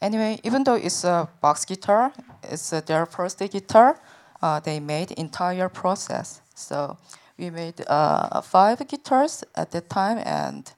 anyway, 0.00 0.40
even 0.44 0.64
though 0.64 0.74
it's 0.74 1.04
a 1.04 1.28
box 1.40 1.64
guitar, 1.64 2.12
it's 2.42 2.72
uh, 2.72 2.80
their 2.80 3.06
first 3.06 3.38
guitar. 3.38 4.00
Uh, 4.40 4.60
they 4.60 4.80
made 4.80 5.12
entire 5.12 5.68
process. 5.68 6.40
So 6.54 6.96
we 7.38 7.50
made 7.50 7.82
uh, 7.86 8.40
five 8.40 8.86
guitars 8.88 9.44
at 9.54 9.70
that 9.70 9.88
time, 9.88 10.18
and 10.18 10.72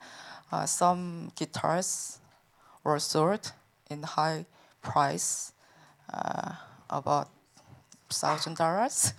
uh, 0.52 0.66
some 0.66 1.32
guitars 1.34 2.18
were 2.84 2.98
sold 2.98 3.52
in 3.90 4.02
high 4.02 4.46
price, 4.82 5.52
uh, 6.12 6.52
about 6.90 7.28
thousand 8.20 8.56
dollars, 8.56 9.12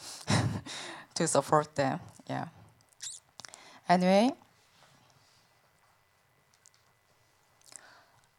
to 1.15 1.27
support 1.27 1.75
them. 1.75 1.99
Yeah. 2.29 2.47
Anyway. 3.87 4.31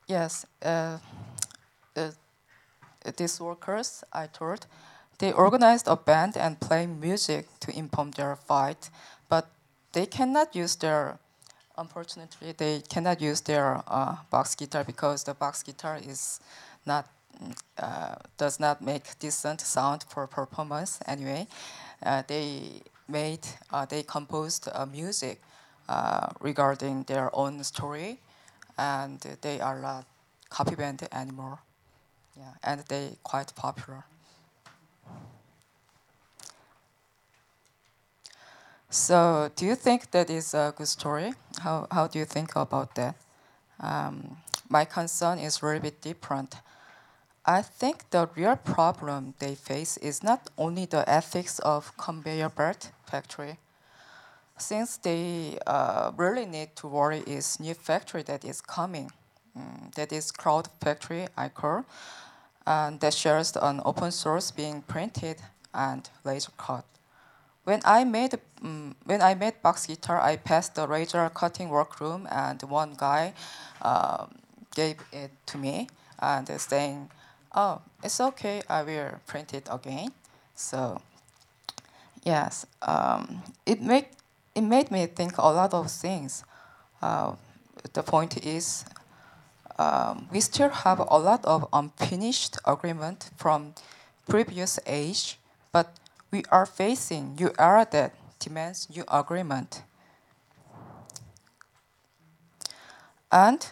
Yes. 0.07 0.47
Uh, 0.63 0.99
uh, 1.97 2.11
these 3.17 3.41
workers, 3.41 4.05
I 4.13 4.27
told, 4.27 4.67
they 5.19 5.33
organized 5.33 5.89
a 5.89 5.97
band 5.97 6.37
and 6.37 6.61
play 6.61 6.87
music 6.87 7.47
to 7.61 7.77
inform 7.77 8.11
their 8.13 8.37
fight, 8.37 8.91
but 9.29 9.49
they 9.93 10.07
cannot 10.07 10.55
use 10.55 10.77
their, 10.77 11.19
unfortunately, 11.79 12.53
they 12.57 12.83
cannot 12.89 13.21
use 13.21 13.41
their 13.41 13.83
uh, 13.87 14.17
box 14.31 14.55
guitar 14.55 14.85
because 14.85 15.25
the 15.25 15.35
box 15.35 15.63
guitar 15.63 15.99
is 16.05 16.41
not, 16.85 17.07
uh, 17.79 18.17
does 18.37 18.59
not 18.61 18.81
make 18.83 19.19
decent 19.19 19.61
sound 19.61 20.05
for 20.09 20.27
performance 20.27 20.99
anyway. 21.07 21.47
Uh, 22.03 22.23
they 22.27 22.83
made, 23.09 23.47
uh, 23.73 23.85
they 23.87 24.03
composed 24.03 24.69
a 24.75 24.87
music 24.87 25.41
uh, 25.89 26.29
regarding 26.41 27.05
their 27.05 27.35
own 27.35 27.63
story, 27.65 28.19
and 28.79 29.21
they 29.43 29.61
are 29.61 29.79
not 29.81 30.05
copy 30.51 30.75
band 30.75 31.07
anymore. 31.13 31.59
Yeah, 32.37 32.53
and 32.63 32.85
they 32.89 33.17
quite 33.23 33.55
popular. 33.55 34.05
So, 38.91 39.51
do 39.57 39.67
you 39.67 39.75
think 39.75 40.11
that 40.13 40.31
is 40.31 40.55
a 40.55 40.73
good 40.77 40.89
story? 40.89 41.35
How, 41.61 41.87
how 41.91 42.07
do 42.07 42.19
you 42.19 42.25
think 42.25 42.57
about 42.57 42.95
that? 42.95 43.17
Um, 43.81 44.39
my 44.69 44.85
concern 44.85 45.39
is 45.39 45.61
a 45.61 45.67
little 45.67 45.81
bit 45.81 46.01
different. 46.01 46.55
I 47.49 47.63
think 47.63 48.11
the 48.11 48.29
real 48.35 48.57
problem 48.57 49.35
they 49.39 49.55
face 49.55 49.97
is 49.99 50.25
not 50.25 50.51
only 50.59 50.85
the 50.85 51.09
ethics 51.09 51.61
of 51.61 51.97
conveyor 51.97 52.49
belt 52.49 52.91
factory. 53.09 53.59
Since 54.59 54.97
they 54.97 55.59
uh, 55.65 56.11
really 56.17 56.45
need 56.45 56.75
to 56.77 56.89
worry 56.89 57.23
is 57.25 57.61
new 57.61 57.75
factory 57.75 58.25
that 58.25 58.45
is 58.45 58.61
coming. 58.61 59.13
Um, 59.55 59.91
that 59.95 60.13
is 60.13 60.33
Cloud 60.33 60.69
Factory, 60.81 61.29
I 61.37 61.49
call, 61.49 61.85
and 62.67 62.99
that 63.01 63.15
shares 63.15 63.57
an 63.57 63.81
open 63.85 64.11
source 64.11 64.51
being 64.51 64.83
printed 64.83 65.37
and 65.73 66.11
laser 66.25 66.51
cut. 66.59 66.85
When 67.65 67.81
I 67.85 68.05
made 68.05 68.35
um, 68.63 68.97
when 69.05 69.23
I 69.23 69.35
made 69.35 69.63
box 69.63 69.87
guitar, 69.87 70.21
I 70.21 70.37
passed 70.37 70.75
the 70.75 70.87
laser 70.87 71.31
cutting 71.31 71.69
workroom, 71.69 72.27
and 72.31 72.61
one 72.63 72.95
guy 72.97 73.35
um, 73.83 74.35
gave 74.75 74.97
it 75.13 75.31
to 75.47 75.59
me 75.59 75.89
and 76.19 76.49
saying, 76.61 77.11
"Oh, 77.57 77.81
it's 78.03 78.21
okay. 78.21 78.63
I 78.69 78.83
will 78.83 79.19
print 79.27 79.55
it 79.55 79.69
again." 79.71 80.13
So, 80.55 81.01
yes, 82.25 82.67
um, 82.83 83.43
it 83.65 83.81
made 83.81 84.07
it 84.55 84.63
made 84.63 84.91
me 84.91 85.07
think 85.07 85.39
a 85.39 85.49
lot 85.49 85.75
of 85.75 85.91
things. 85.91 86.45
Uh, 87.03 87.35
the 87.93 88.03
point 88.03 88.45
is, 88.45 88.85
um, 89.79 90.29
we 90.33 90.41
still 90.41 90.71
have 90.71 90.99
a 90.99 91.19
lot 91.19 91.45
of 91.45 91.69
unfinished 91.73 92.59
agreement 92.65 93.31
from 93.37 93.75
previous 94.29 94.79
age, 94.87 95.39
but 95.73 95.93
we 96.31 96.43
are 96.51 96.67
facing 96.67 97.37
new 97.37 97.53
era 97.59 97.87
that 97.91 98.15
demands 98.39 98.89
new 98.91 99.05
agreement. 99.09 99.83
And 103.31 103.67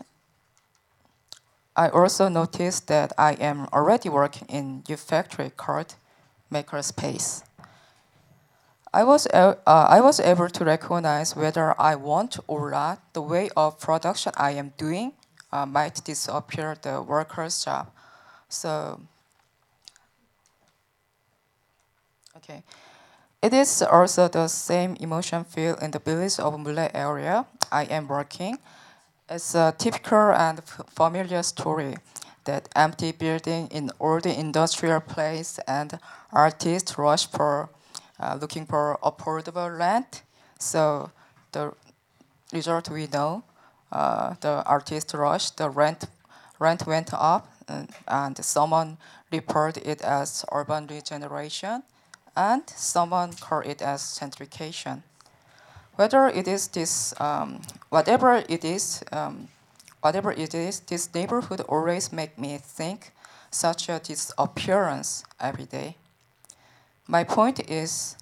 I 1.76 1.88
also 1.88 2.28
noticed 2.28 2.86
that 2.86 3.12
I 3.18 3.32
am 3.34 3.66
already 3.72 4.08
working 4.08 4.46
in 4.48 4.84
new 4.88 4.96
factory 4.96 5.50
called 5.56 5.96
Makerspace. 6.52 7.42
I 8.92 9.02
was, 9.02 9.26
uh, 9.26 9.56
I 9.66 10.00
was 10.00 10.20
able 10.20 10.48
to 10.48 10.64
recognize 10.64 11.34
whether 11.34 11.74
I 11.80 11.96
want 11.96 12.38
or 12.46 12.70
not 12.70 13.00
the 13.12 13.22
way 13.22 13.50
of 13.56 13.80
production 13.80 14.32
I 14.36 14.52
am 14.52 14.72
doing 14.76 15.14
uh, 15.50 15.66
might 15.66 16.04
disappear 16.04 16.76
the 16.80 17.02
worker's 17.02 17.64
job. 17.64 17.90
So, 18.48 19.00
okay. 22.36 22.62
It 23.42 23.52
is 23.52 23.82
also 23.82 24.28
the 24.28 24.46
same 24.46 24.96
emotion 25.00 25.42
feel 25.42 25.74
in 25.76 25.90
the 25.90 25.98
village 25.98 26.38
of 26.38 26.54
Mullae 26.54 26.90
area 26.94 27.46
I 27.72 27.84
am 27.84 28.06
working. 28.06 28.58
It's 29.28 29.54
a 29.54 29.74
typical 29.76 30.32
and 30.32 30.62
familiar 30.62 31.42
story 31.42 31.96
that 32.44 32.68
empty 32.76 33.10
building 33.10 33.68
in 33.68 33.90
old 33.98 34.26
industrial 34.26 35.00
place 35.00 35.58
and 35.66 35.98
artists 36.30 36.98
rush 36.98 37.26
for 37.26 37.70
uh, 38.20 38.36
looking 38.38 38.66
for 38.66 38.98
affordable 39.02 39.78
rent. 39.78 40.22
So 40.58 41.10
the 41.52 41.72
result 42.52 42.90
we 42.90 43.06
know, 43.06 43.44
uh, 43.90 44.34
the 44.42 44.62
artist 44.66 45.14
rush, 45.14 45.50
the 45.50 45.70
rent 45.70 46.04
rent 46.58 46.86
went 46.86 47.12
up, 47.14 47.48
and, 47.66 47.90
and 48.06 48.44
someone 48.44 48.98
reported 49.32 49.86
it 49.86 50.02
as 50.02 50.44
urban 50.52 50.86
regeneration, 50.86 51.82
and 52.36 52.62
someone 52.68 53.32
called 53.32 53.66
it 53.66 53.80
as 53.80 54.02
gentrification. 54.20 55.02
Whether 55.96 56.26
it 56.28 56.48
is 56.48 56.68
this, 56.68 57.14
um, 57.20 57.62
whatever 57.88 58.42
it 58.48 58.64
is, 58.64 59.02
um, 59.12 59.48
whatever 60.00 60.32
it 60.32 60.54
is, 60.54 60.80
this 60.80 61.12
neighborhood 61.14 61.60
always 61.68 62.12
make 62.12 62.36
me 62.38 62.58
think 62.58 63.12
such 63.50 63.88
a 63.88 64.00
disappearance 64.00 65.24
every 65.38 65.66
day. 65.66 65.96
My 67.06 67.22
point 67.22 67.70
is, 67.70 68.16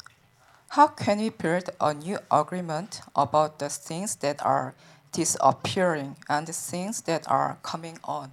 how 0.69 0.89
can 0.89 1.19
we 1.19 1.31
build 1.31 1.71
a 1.81 1.95
new 1.95 2.19
agreement 2.31 3.01
about 3.17 3.59
the 3.59 3.69
things 3.69 4.17
that 4.17 4.45
are 4.45 4.75
disappearing 5.13 6.17
and 6.29 6.47
the 6.47 6.53
things 6.53 7.03
that 7.03 7.31
are 7.31 7.59
coming 7.63 7.99
on? 8.05 8.33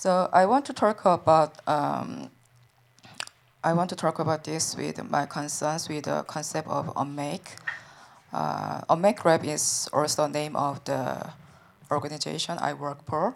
So 0.00 0.30
I 0.32 0.46
want 0.46 0.64
to 0.64 0.72
talk 0.72 1.04
about 1.04 1.60
um, 1.68 2.30
I 3.62 3.74
want 3.74 3.90
to 3.90 3.96
talk 3.96 4.18
about 4.18 4.44
this 4.44 4.74
with 4.74 4.96
my 5.10 5.26
concerns 5.26 5.90
with 5.90 6.04
the 6.04 6.22
concept 6.22 6.68
of 6.68 6.90
unmake. 6.96 7.56
Uh, 8.32 8.80
unmake 8.88 9.22
Rep 9.26 9.44
is 9.44 9.90
also 9.92 10.22
the 10.22 10.32
name 10.32 10.56
of 10.56 10.82
the 10.84 11.30
organization 11.90 12.56
I 12.62 12.72
work 12.72 13.04
for, 13.04 13.34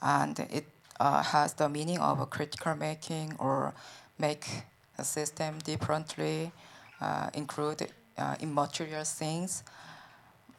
and 0.00 0.38
it 0.38 0.66
uh, 1.00 1.24
has 1.24 1.54
the 1.54 1.68
meaning 1.68 1.98
of 1.98 2.30
critical 2.30 2.76
making 2.76 3.34
or 3.40 3.74
make 4.20 4.46
a 4.96 5.02
system 5.02 5.58
differently, 5.64 6.52
uh, 7.00 7.30
include 7.34 7.88
uh, 8.16 8.36
immaterial 8.38 9.02
things. 9.02 9.64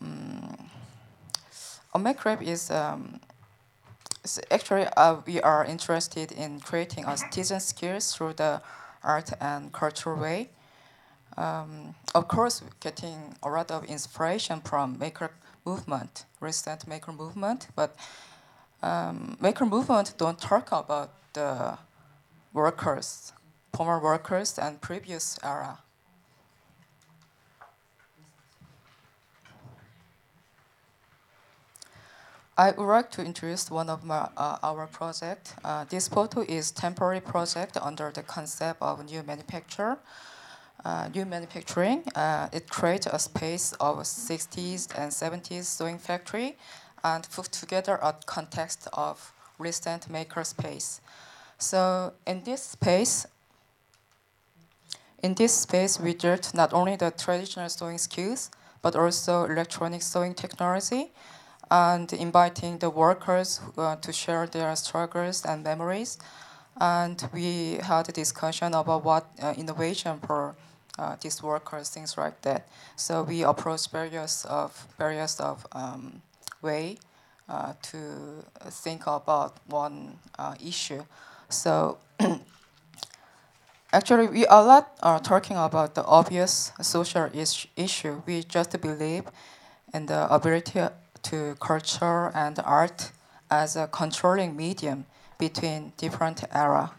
Um, 0.02 0.70
unmake 1.96 2.26
Rep 2.26 2.42
is 2.42 2.70
um, 2.70 3.22
so 4.26 4.42
actually, 4.50 4.86
uh, 4.98 5.18
we 5.26 5.42
are 5.42 5.66
interested 5.66 6.32
in 6.32 6.60
creating 6.60 7.06
a 7.06 7.18
citizen 7.18 7.60
skills 7.60 8.16
through 8.16 8.34
the 8.34 8.62
art 9.04 9.32
and 9.42 9.72
cultural 9.74 10.20
way. 10.20 10.50
Um, 11.36 11.96
of 12.16 12.28
course, 12.28 12.64
getting 12.80 13.36
a 13.44 13.50
lot 13.50 13.72
of 13.72 13.84
inspiration 13.86 14.62
from 14.62 14.98
maker 14.98 15.32
movement, 15.66 16.26
recent 16.40 16.88
maker 16.88 17.12
movement, 17.12 17.68
but 17.76 17.96
um, 18.82 19.38
maker 19.42 19.66
movement 19.66 20.14
don't 20.18 20.40
talk 20.40 20.72
about 20.72 21.12
the 21.34 21.78
workers, 22.54 23.34
former 23.74 24.00
workers 24.00 24.58
and 24.58 24.80
previous 24.80 25.40
era. 25.44 25.80
I 32.56 32.70
would 32.70 32.86
like 32.86 33.10
to 33.12 33.26
introduce 33.26 33.72
one 33.72 33.90
of 33.90 34.04
my, 34.04 34.30
uh, 34.38 34.60
our 34.62 34.86
project. 34.86 35.56
Uh, 35.66 35.86
this 35.86 36.08
photo 36.08 36.42
is 36.42 36.70
temporary 36.70 37.20
project 37.20 37.78
under 37.82 38.12
the 38.12 38.22
concept 38.22 38.80
of 38.80 39.04
new 39.10 39.24
manufacture. 39.24 39.98
Uh, 40.86 41.10
new 41.16 41.26
manufacturing, 41.26 42.04
uh, 42.14 42.50
it 42.52 42.70
creates 42.70 43.08
a 43.08 43.18
space 43.18 43.74
of 43.80 43.98
60s 44.06 44.88
and 44.96 45.12
70s 45.12 45.64
sewing 45.64 45.98
factory 45.98 46.56
and 47.04 47.28
put 47.32 47.46
together 47.46 47.98
a 48.04 48.14
context 48.28 48.88
of 48.94 49.32
recent 49.58 50.08
maker 50.10 50.44
space. 50.44 51.02
So 51.58 52.14
in 52.28 52.44
this 52.44 52.62
space, 52.62 53.26
in 55.24 55.34
this 55.34 55.54
space, 55.54 56.00
we 56.00 56.14
built 56.14 56.54
not 56.54 56.72
only 56.74 56.98
the 56.98 57.12
traditional 57.12 57.70
sewing 57.70 57.98
skills, 57.98 58.52
but 58.84 58.96
also 58.96 59.46
electronic 59.46 60.04
sewing 60.04 60.36
technology, 60.36 61.12
and 61.72 62.12
inviting 62.14 62.78
the 62.80 62.90
workers 62.90 63.62
uh, 63.78 63.96
to 63.98 64.14
share 64.14 64.48
their 64.48 64.76
struggles 64.76 65.46
and 65.46 65.64
memories. 65.64 66.18
And 66.80 67.24
we 67.34 67.80
had 67.84 68.10
a 68.10 68.12
discussion 68.12 68.74
about 68.74 69.04
what 69.04 69.28
uh, 69.42 69.54
innovation 69.58 70.20
for 70.26 70.56
uh, 70.98 71.16
these 71.22 71.42
workers, 71.42 71.90
things 71.90 72.18
like 72.18 72.42
that. 72.42 72.68
So 72.96 73.24
we 73.24 73.44
approached 73.44 73.92
various 73.92 74.46
of 74.46 74.88
various 74.98 75.40
of 75.40 75.66
um, 75.72 76.22
way 76.62 76.98
uh, 77.50 77.74
to 77.84 78.46
think 78.70 79.08
about 79.08 79.58
one 79.68 80.18
uh, 80.38 80.56
issue. 80.66 81.04
So 81.50 81.98
actually, 83.94 84.28
we 84.28 84.46
a 84.48 84.62
lot 84.62 84.98
are 85.02 85.20
talking 85.20 85.58
about 85.58 85.96
the 85.96 86.04
obvious 86.06 86.72
social 86.82 87.26
is 87.34 87.68
issue. 87.76 88.22
We 88.26 88.44
just 88.44 88.80
believe 88.82 89.26
in 89.94 90.08
the 90.08 90.34
ability 90.34 90.82
to 91.24 91.56
culture 91.60 92.32
and 92.36 92.60
art 92.64 93.12
as 93.50 93.76
a 93.76 93.88
controlling 93.88 94.56
medium 94.56 95.06
between 95.38 95.94
different 95.98 96.44
era. 96.54 96.92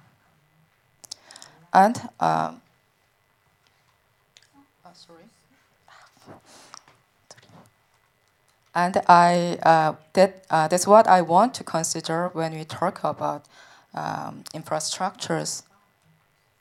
And 1.73 1.97
um, 2.21 2.61
sorry. 4.95 5.25
And 8.75 9.01
I 9.09 9.59
uh, 9.63 9.95
that 10.15 10.45
uh, 10.51 10.69
that's 10.69 10.87
what 10.87 11.07
I 11.07 11.23
want 11.23 11.55
to 11.55 11.65
consider 11.65 12.29
when 12.33 12.55
we 12.55 12.65
talk 12.65 13.05
about 13.05 13.45
um, 13.95 14.43
infrastructures. 14.53 15.63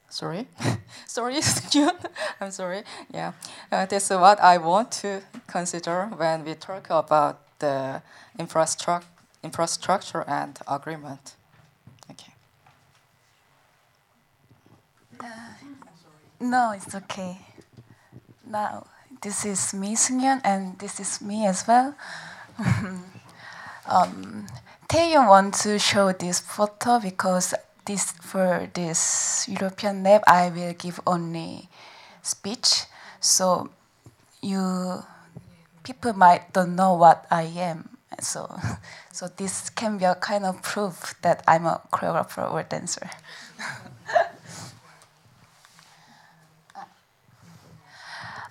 Sorry, 0.10 0.48
sorry, 1.08 1.40
I'm 2.40 2.52
sorry. 2.52 2.84
Yeah, 3.12 3.34
uh, 3.72 3.86
that's 3.88 4.10
what 4.12 4.40
I 4.40 4.58
want 4.58 4.92
to 5.04 5.24
consider 5.48 6.06
when 6.16 6.46
we 6.46 6.54
talk 6.54 6.88
about 6.92 7.40
the 7.64 8.02
infrastructure, 8.38 9.08
infrastructure 9.42 10.24
and 10.28 10.60
agreement. 10.68 11.36
Okay. 12.12 12.34
Uh, 15.20 15.26
no, 16.40 16.72
it's 16.76 16.94
okay. 16.94 17.38
Now, 18.46 18.86
this 19.22 19.46
is 19.46 19.74
me, 19.74 19.96
Seungyeon, 19.96 20.42
and 20.44 20.78
this 20.80 21.00
is 21.00 21.22
me 21.22 21.48
as 21.48 21.66
well. 21.66 21.96
um, 23.88 24.48
Taeyeon 24.90 25.30
want 25.30 25.54
to 25.64 25.80
show 25.80 26.12
this 26.12 26.40
photo 26.40 27.00
because 27.00 27.56
this 27.86 28.12
for 28.12 28.70
this 28.74 29.48
European 29.48 30.04
lab 30.04 30.22
I 30.28 30.50
will 30.50 30.74
give 30.74 31.00
only 31.08 31.70
speech. 32.22 32.84
So 33.22 33.70
you 34.42 35.04
people 35.84 36.14
might 36.14 36.54
don't 36.54 36.76
know 36.76 36.94
what 36.94 37.26
I 37.30 37.44
am. 37.44 37.90
So, 38.20 38.56
so 39.12 39.28
this 39.28 39.70
can 39.70 39.98
be 39.98 40.06
a 40.06 40.16
kind 40.16 40.46
of 40.46 40.62
proof 40.62 41.16
that 41.22 41.44
I'm 41.48 41.66
a 41.66 41.82
choreographer 41.92 42.52
or 42.52 42.64
dancer. 42.64 43.10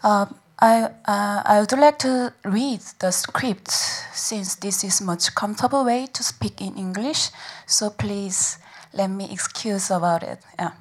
uh, 0.02 0.26
I, 0.62 0.84
uh, 1.06 1.42
I 1.44 1.58
would 1.58 1.72
like 1.72 1.98
to 2.00 2.32
read 2.44 2.82
the 3.00 3.10
script 3.10 3.72
since 4.14 4.54
this 4.54 4.84
is 4.84 5.00
much 5.00 5.34
comfortable 5.34 5.84
way 5.84 6.06
to 6.12 6.22
speak 6.22 6.60
in 6.60 6.76
English. 6.76 7.30
So 7.66 7.90
please 7.90 8.58
let 8.92 9.08
me 9.08 9.28
excuse 9.32 9.90
about 9.90 10.22
it. 10.22 10.38
Yeah. 10.56 10.72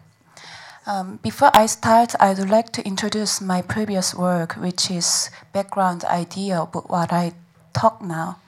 Um, 0.87 1.17
before 1.21 1.51
I 1.53 1.67
start, 1.67 2.15
I 2.19 2.33
would 2.33 2.49
like 2.49 2.71
to 2.71 2.83
introduce 2.85 3.39
my 3.39 3.61
previous 3.61 4.15
work, 4.15 4.53
which 4.53 4.89
is 4.89 5.29
background 5.53 6.03
idea 6.05 6.57
of 6.59 6.73
what 6.73 7.13
I 7.13 7.33
talk 7.71 8.01
now. 8.01 8.39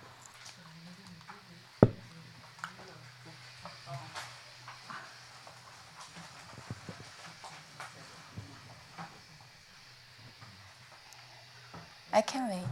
I 12.11 12.21
can 12.21 12.49
wait. 12.49 12.63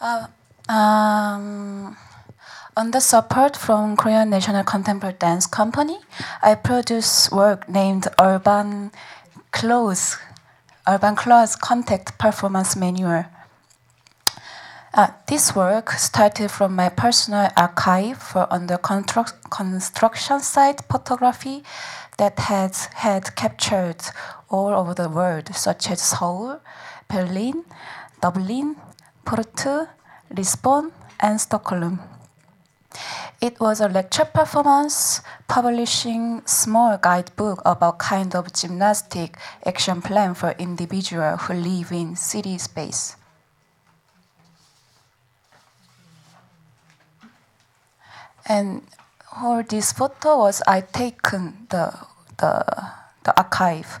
uh, 0.00 0.26
um, 0.68 1.96
on 2.76 2.90
the 2.90 3.00
support 3.00 3.56
from 3.56 3.96
Korean 3.96 4.30
National 4.30 4.64
Contemporary 4.64 5.16
Dance 5.18 5.46
Company, 5.46 5.98
I 6.42 6.54
produce 6.54 7.30
work 7.30 7.68
named 7.68 8.08
Urban 8.18 8.90
Clothes, 9.50 10.16
Urban 10.88 11.14
Clothes 11.14 11.54
Contact 11.56 12.18
Performance 12.18 12.74
Manual. 12.74 13.26
Uh, 14.94 15.08
this 15.26 15.54
work 15.54 15.90
started 15.90 16.50
from 16.50 16.74
my 16.74 16.88
personal 16.88 17.50
archive 17.56 18.18
for 18.18 18.46
under 18.50 18.78
construction 18.78 20.40
site 20.40 20.82
photography 20.90 21.62
that 22.18 22.38
has 22.38 22.86
had 22.94 23.34
captured 23.36 24.02
all 24.50 24.68
over 24.68 24.94
the 24.94 25.08
world, 25.08 25.54
such 25.54 25.90
as 25.90 26.00
Seoul, 26.00 26.60
Berlin, 27.08 27.64
Dublin, 28.20 28.76
Porto, 29.24 29.88
Lisbon, 30.34 30.92
and 31.20 31.40
Stockholm. 31.40 32.11
It 33.40 33.58
was 33.58 33.80
a 33.80 33.88
lecture 33.88 34.24
performance 34.24 35.20
publishing 35.48 36.42
small 36.46 36.96
guidebook 36.96 37.60
about 37.64 37.98
kind 37.98 38.34
of 38.36 38.52
gymnastic 38.52 39.36
action 39.66 40.00
plan 40.00 40.34
for 40.34 40.52
individuals 40.58 41.42
who 41.42 41.54
live 41.54 41.90
in 41.90 42.14
city 42.16 42.58
space. 42.58 43.16
And 48.46 48.82
all 49.36 49.62
this 49.62 49.92
photo 49.92 50.38
was 50.38 50.62
I 50.66 50.80
taken 50.82 51.66
the 51.70 51.94
the 52.38 52.64
the 53.24 53.36
archive. 53.36 54.00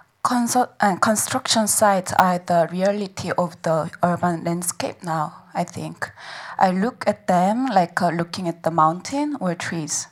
and 0.00 0.13
construction 0.24 1.66
sites 1.66 2.14
are 2.18 2.38
the 2.38 2.66
reality 2.72 3.30
of 3.36 3.60
the 3.60 3.90
urban 4.02 4.42
landscape 4.44 5.02
now, 5.02 5.44
I 5.52 5.64
think. 5.64 6.10
I 6.58 6.70
look 6.70 7.04
at 7.06 7.26
them 7.26 7.66
like 7.66 8.00
uh, 8.00 8.08
looking 8.08 8.48
at 8.48 8.62
the 8.62 8.70
mountain 8.70 9.36
or 9.38 9.54
trees. 9.54 10.06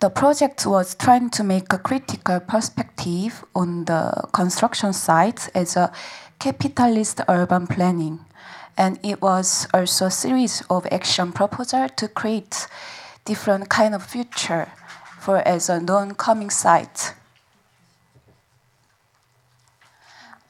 The 0.00 0.08
project 0.08 0.64
was 0.64 0.94
trying 0.94 1.28
to 1.30 1.44
make 1.44 1.70
a 1.72 1.78
critical 1.78 2.40
perspective 2.40 3.44
on 3.54 3.84
the 3.84 4.26
construction 4.32 4.94
sites 4.94 5.48
as 5.48 5.76
a 5.76 5.92
capitalist 6.38 7.20
urban 7.28 7.66
planning 7.66 8.24
and 8.78 8.98
it 9.02 9.20
was 9.20 9.68
also 9.74 10.06
a 10.06 10.10
series 10.10 10.62
of 10.70 10.86
action 10.90 11.30
proposal 11.32 11.90
to 11.90 12.08
create 12.08 12.66
different 13.26 13.68
kind 13.68 13.94
of 13.94 14.02
future 14.02 14.72
for 15.20 15.46
as 15.46 15.68
a 15.68 15.78
non-coming 15.78 16.50
site. 16.50 17.12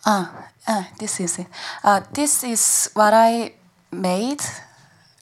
Ah, 0.04 0.50
ah, 0.66 0.88
this 0.98 1.20
is 1.20 1.38
it. 1.38 1.46
Uh, 1.84 2.00
this 2.12 2.42
is 2.42 2.90
what 2.94 3.14
I 3.14 3.54
made. 3.92 4.42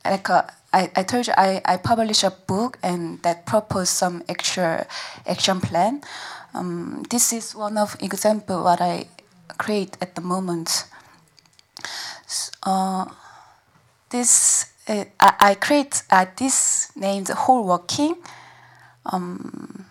Like 0.05 0.29
a, 0.31 0.35
uh, 0.35 0.51
I, 0.73 0.91
I 0.97 1.03
told 1.03 1.27
you 1.27 1.35
I, 1.37 1.61
I 1.67 1.77
published 1.77 2.25
a 2.25 2.31
book 2.31 2.79
and 2.83 3.21
that 3.23 3.45
proposed 3.45 3.91
some 3.91 4.23
actual 4.29 4.87
action 5.27 5.61
plan. 5.61 6.01
Um, 6.55 7.05
this 7.11 7.33
is 7.33 7.55
one 7.55 7.77
of 7.77 7.97
example 8.01 8.65
what 8.65 8.81
I 8.81 9.07
create 9.59 9.99
at 10.01 10.15
the 10.15 10.23
moment. 10.23 10.87
Uh, 12.63 13.05
this 14.09 14.73
uh, 14.89 15.05
I, 15.19 15.35
I, 15.41 15.55
create 15.55 16.03
uh, 16.11 16.27
this 16.37 16.91
named 16.97 17.29
hole 17.29 17.65
working 17.67 18.17
um, 19.05 19.85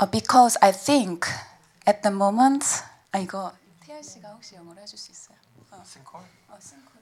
uh, 0.00 0.06
because 0.06 0.56
I 0.62 0.72
think 0.72 1.26
at 1.85 2.01
the 2.01 2.13
moment 2.13 2.65
아 3.11 3.19
이거 3.19 3.51
태연 3.85 4.01
씨가 4.01 4.29
혹시 4.29 4.55
영어로 4.55 4.79
해줄 4.81 4.97
수 4.97 5.11
있어요? 5.11 5.37
어. 5.71 5.83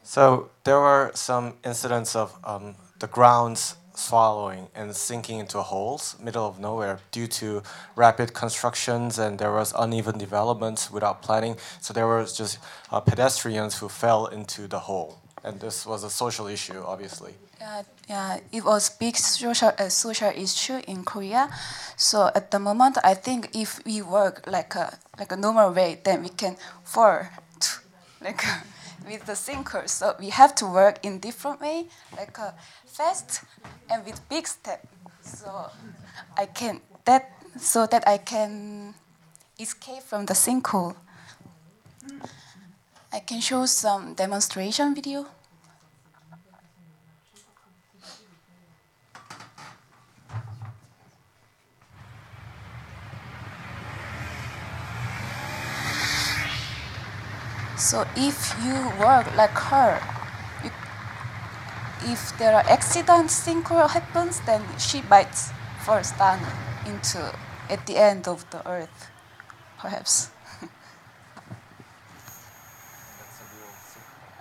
So 0.04 0.50
there 0.64 0.80
were 0.80 1.12
some 1.14 1.58
incidents 1.66 2.16
of 2.16 2.34
um, 2.44 2.76
the 3.00 3.08
grounds 3.08 3.76
swallowing 3.96 4.68
and 4.74 4.96
sinking 4.96 5.40
into 5.40 5.62
holes, 5.62 6.16
middle 6.20 6.46
of 6.46 6.60
nowhere, 6.60 7.00
due 7.12 7.28
to 7.28 7.62
rapid 7.96 8.34
constructions 8.34 9.20
and 9.20 9.38
there 9.38 9.52
was 9.52 9.74
uneven 9.78 10.18
development 10.18 10.90
without 10.92 11.22
planning. 11.22 11.58
So 11.82 11.94
there 11.94 12.08
was 12.08 12.36
just 12.36 12.60
uh, 12.92 13.00
pedestrians 13.02 13.78
who 13.78 13.90
fell 13.90 14.28
into 14.28 14.68
the 14.68 14.80
hole, 14.80 15.20
and 15.44 15.60
this 15.60 15.86
was 15.86 16.04
a 16.04 16.10
social 16.10 16.48
issue, 16.48 16.82
obviously. 16.86 17.34
Yeah, 17.65 17.83
yeah, 18.11 18.41
it 18.53 18.63
was 18.63 18.91
big 18.91 19.17
social 19.17 19.73
uh, 19.79 19.89
social 19.89 20.29
issue 20.29 20.83
in 20.87 21.03
Korea. 21.03 21.49
So 21.97 22.29
at 22.35 22.51
the 22.51 22.59
moment, 22.59 22.99
I 23.03 23.15
think 23.15 23.57
if 23.57 23.81
we 23.87 24.03
work 24.03 24.45
like 24.47 24.75
a 24.75 24.99
like 25.19 25.33
a 25.33 25.37
normal 25.37 25.73
way, 25.73 25.99
then 26.05 26.21
we 26.23 26.29
can 26.29 26.57
fall, 26.85 27.25
like 28.21 28.45
with 29.09 29.25
the 29.25 29.35
sinker. 29.35 29.85
So 29.87 30.15
we 30.21 30.29
have 30.29 30.55
to 30.57 30.67
work 30.67 31.01
in 31.03 31.21
different 31.21 31.63
way, 31.63 31.89
like 32.15 32.37
a 32.37 32.53
fast 32.85 33.41
and 33.89 34.05
with 34.05 34.21
big 34.29 34.47
step. 34.47 34.87
So 35.23 35.49
I 36.37 36.45
can 36.45 36.83
that 37.07 37.33
so 37.57 37.87
that 37.87 38.07
I 38.07 38.19
can 38.19 38.93
escape 39.59 40.03
from 40.03 40.27
the 40.27 40.35
sinkhole. 40.35 40.97
I 43.11 43.21
can 43.21 43.41
show 43.41 43.65
some 43.65 44.13
demonstration 44.13 44.95
video. 44.95 45.25
So 57.85 58.07
if 58.17 58.57
you 58.65 58.73
work 58.99 59.37
like 59.37 59.51
her, 59.69 60.01
you, 60.65 60.71
if 62.11 62.33
there 62.39 62.55
are 62.55 62.65
accidents, 62.67 63.47
sinkhole 63.47 63.91
happens, 63.91 64.41
then 64.47 64.63
she 64.79 65.03
might 65.03 65.35
fall 65.85 66.01
down 66.19 66.41
into 66.87 67.37
at 67.69 67.87
the 67.87 67.99
end 67.99 68.27
of 68.27 68.49
the 68.49 68.67
earth, 68.67 69.11
perhaps. 69.79 70.31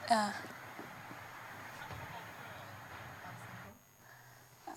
yeah. 0.09 0.31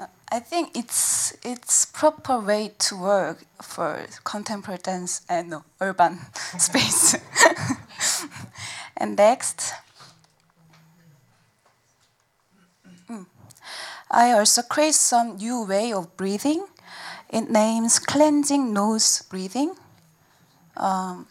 Uh, 0.00 0.07
I 0.33 0.40
think 0.40 0.76
it's 0.76 1.37
it's 1.44 1.87
proper 1.87 2.40
way 2.40 2.72
to 2.79 2.96
work 2.96 3.44
for 3.62 4.07
contemporary 4.24 4.81
dance 4.83 5.22
and 5.29 5.55
urban 5.81 6.18
space. 6.59 7.14
And 8.96 9.16
next, 9.16 9.74
mm. 13.11 13.26
I 14.11 14.32
also 14.32 14.62
create 14.62 14.94
some 14.94 15.37
new 15.37 15.64
way 15.66 15.92
of 15.92 16.16
breathing. 16.16 16.66
It 17.28 17.50
names 17.50 17.98
cleansing 17.98 18.72
nose 18.72 19.22
breathing. 19.28 19.74
Um, 20.76 21.26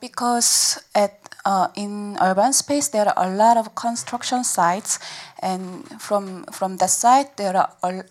because 0.00 0.78
at 0.94 1.18
uh, 1.44 1.68
in 1.74 2.16
urban 2.20 2.52
space 2.52 2.88
there 2.88 3.08
are 3.08 3.26
a 3.26 3.34
lot 3.34 3.56
of 3.56 3.74
construction 3.74 4.44
sites, 4.44 4.98
and 5.40 5.84
from 6.00 6.44
from 6.52 6.76
that 6.78 6.90
site 6.90 7.36
there 7.36 7.56
are 7.56 7.70
all, 7.82 8.02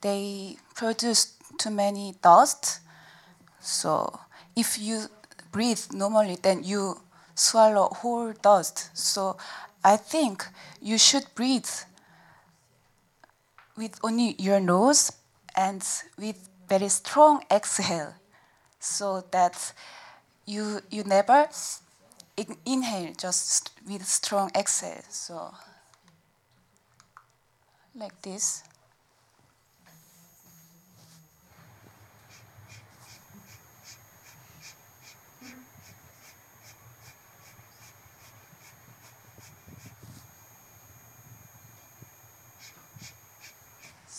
they 0.00 0.56
produce 0.74 1.34
too 1.58 1.70
many 1.70 2.14
dust. 2.22 2.80
So 3.60 4.20
if 4.56 4.78
you 4.78 5.08
breathe 5.52 5.80
normally, 5.92 6.36
then 6.40 6.64
you 6.64 7.00
swallow 7.38 7.88
whole 7.88 8.32
dust. 8.32 8.90
So 8.94 9.36
I 9.84 9.96
think 9.96 10.46
you 10.80 10.98
should 10.98 11.26
breathe 11.34 11.70
with 13.76 13.98
only 14.02 14.34
your 14.38 14.60
nose 14.60 15.12
and 15.56 15.86
with 16.18 16.48
very 16.68 16.88
strong 16.88 17.44
exhale. 17.50 18.14
So 18.80 19.24
that 19.32 19.72
you 20.46 20.80
you 20.90 21.04
never 21.04 21.48
inhale 22.64 23.12
just 23.16 23.70
with 23.86 24.06
strong 24.06 24.50
exhale. 24.54 25.02
So 25.08 25.52
like 27.94 28.22
this 28.22 28.62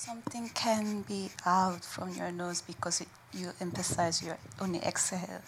Something 0.09 0.49
can 0.55 1.03
be 1.03 1.29
out 1.45 1.85
from 1.85 2.09
your 2.15 2.31
nose 2.31 2.61
because 2.63 2.99
it, 2.99 3.07
you 3.31 3.51
emphasize 3.61 4.23
your 4.23 4.39
only 4.59 4.79
exhale. 4.79 5.43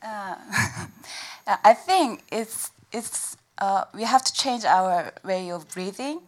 Uh, 0.00 0.36
I 1.64 1.74
think 1.74 2.22
it's 2.30 2.70
it's 2.92 3.36
uh, 3.58 3.86
we 3.92 4.04
have 4.04 4.22
to 4.22 4.32
change 4.32 4.64
our 4.64 5.12
way 5.24 5.50
of 5.50 5.68
breathing 5.68 6.20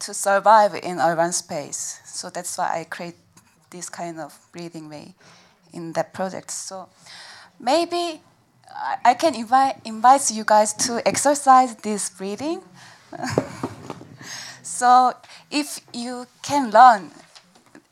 to 0.00 0.12
survive 0.12 0.74
in 0.74 0.98
urban 1.00 1.32
space. 1.32 2.00
So 2.04 2.28
that's 2.28 2.58
why 2.58 2.80
I 2.80 2.84
create 2.84 3.16
this 3.70 3.88
kind 3.88 4.20
of 4.20 4.38
breathing 4.52 4.88
way 4.88 5.14
in 5.72 5.92
that 5.92 6.12
project. 6.12 6.50
So 6.50 6.88
maybe 7.60 8.20
I, 9.04 9.14
can 9.14 9.34
invite 9.34 9.76
invite 9.84 10.30
you 10.30 10.44
guys 10.44 10.72
to 10.86 11.06
exercise 11.06 11.74
this 11.76 12.10
breathing. 12.10 12.62
so 14.62 15.14
if 15.50 15.80
you 15.92 16.26
can 16.42 16.70
learn 16.70 17.10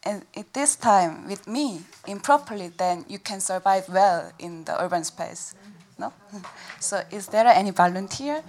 at 0.04 0.52
this 0.52 0.76
time 0.76 1.26
with 1.26 1.48
me 1.48 1.80
improperly, 2.06 2.68
then 2.68 3.04
you 3.08 3.18
can 3.18 3.40
survive 3.40 3.88
well 3.88 4.30
in 4.38 4.64
the 4.64 4.80
urban 4.82 5.04
space. 5.04 5.54
No? 5.98 6.12
So 6.78 7.02
is 7.10 7.28
there 7.28 7.46
any 7.46 7.70
volunteer? 7.70 8.42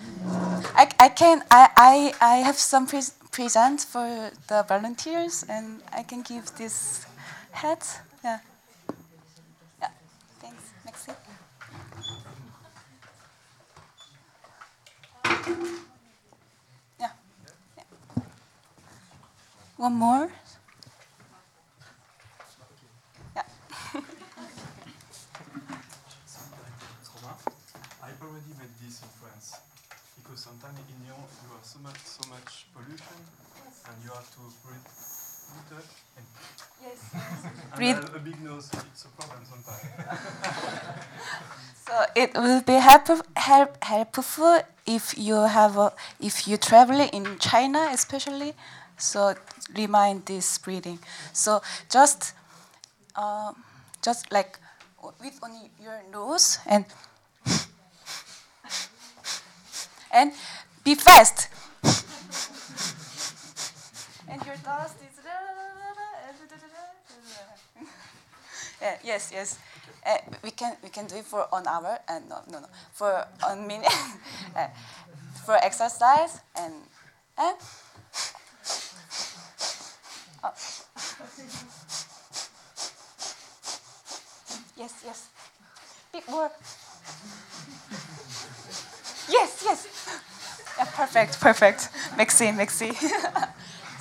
I, 0.75 0.89
I 0.99 1.09
can 1.09 1.43
I, 1.49 1.69
I, 1.77 2.13
I 2.21 2.35
have 2.37 2.57
some 2.57 2.85
pre 2.85 3.01
present 3.31 3.81
for 3.81 4.31
the 4.47 4.65
volunteers 4.67 5.45
and 5.47 5.81
I 5.93 6.03
can 6.03 6.23
give 6.23 6.45
this 6.57 7.06
hat. 7.51 8.01
Yeah. 8.23 8.39
Yeah. 9.81 9.89
Thanks. 10.39 10.63
Maxi. 10.85 11.15
Yeah. 16.99 17.11
yeah. 17.77 17.83
One 19.77 19.93
more. 19.93 20.29
Yeah. 23.35 23.43
I've 28.03 28.21
already 28.21 28.53
made 28.59 28.73
this 28.81 29.01
in 29.01 29.09
France 29.19 29.55
because 30.17 30.39
sometimes 30.39 30.79
in 30.89 31.07
Lyon 31.07 31.21
you 31.43 31.49
have 31.53 31.65
so 31.65 31.79
much 31.79 31.99
so 32.03 32.29
much 32.29 32.65
pollution 32.73 33.19
and 33.87 33.95
you 34.03 34.09
have 34.11 34.29
to 34.31 34.41
breathe 34.63 35.16
good 35.69 35.83
and, 36.17 36.25
Yes. 36.81 36.99
Breathe. 37.75 37.97
a, 38.13 38.15
a 38.15 38.19
big 38.19 38.39
nose 38.43 38.69
it's 38.73 39.05
a 39.05 39.09
problem 39.09 39.39
sometimes. 39.49 40.07
So 41.85 42.05
it 42.15 42.33
will 42.35 42.61
be 42.61 42.73
help, 42.73 43.07
help, 43.37 43.83
helpful 43.83 44.59
if 44.85 45.17
you 45.17 45.35
have 45.35 45.77
a, 45.77 45.93
if 46.19 46.47
you 46.47 46.57
travel 46.57 46.99
in 46.99 47.37
China 47.39 47.89
especially. 47.91 48.53
So 48.97 49.35
remind 49.75 50.25
this 50.25 50.57
breathing. 50.57 50.99
So 51.33 51.61
just 51.89 52.33
uh, 53.15 53.53
just 54.03 54.31
like 54.31 54.59
with 55.21 55.39
only 55.43 55.71
your 55.81 56.01
nose 56.11 56.59
and 56.67 56.85
and 60.11 60.31
be 60.83 60.95
fast. 60.95 61.47
and 64.29 64.45
your 64.45 64.55
dust 64.63 64.95
is. 65.01 65.16
Yeah, 68.87 68.95
yes, 69.03 69.31
yes. 69.33 69.59
Uh, 70.05 70.17
we 70.43 70.51
can 70.51 70.77
we 70.81 70.87
can 70.89 71.07
do 71.07 71.17
it 71.17 71.25
for 71.25 71.45
an 71.51 71.67
hour 71.67 71.99
and 72.07 72.29
no 72.29 72.39
no 72.49 72.59
no 72.59 72.67
for 72.93 73.27
a 73.49 73.55
minute 73.55 73.91
uh, 74.55 74.67
for 75.45 75.55
exercise 75.55 76.39
and 76.55 76.73
and. 77.37 77.57
Oh. 80.43 80.53
Yes, 84.77 84.93
yes. 85.05 85.27
Big 86.13 86.23
more. 86.29 86.51
Yes, 89.29 89.61
yes. 89.65 89.87
Yeah, 90.77 90.85
perfect, 90.95 91.41
perfect. 91.41 91.89
Mixi, 92.17 92.53
mixi. 92.55 92.93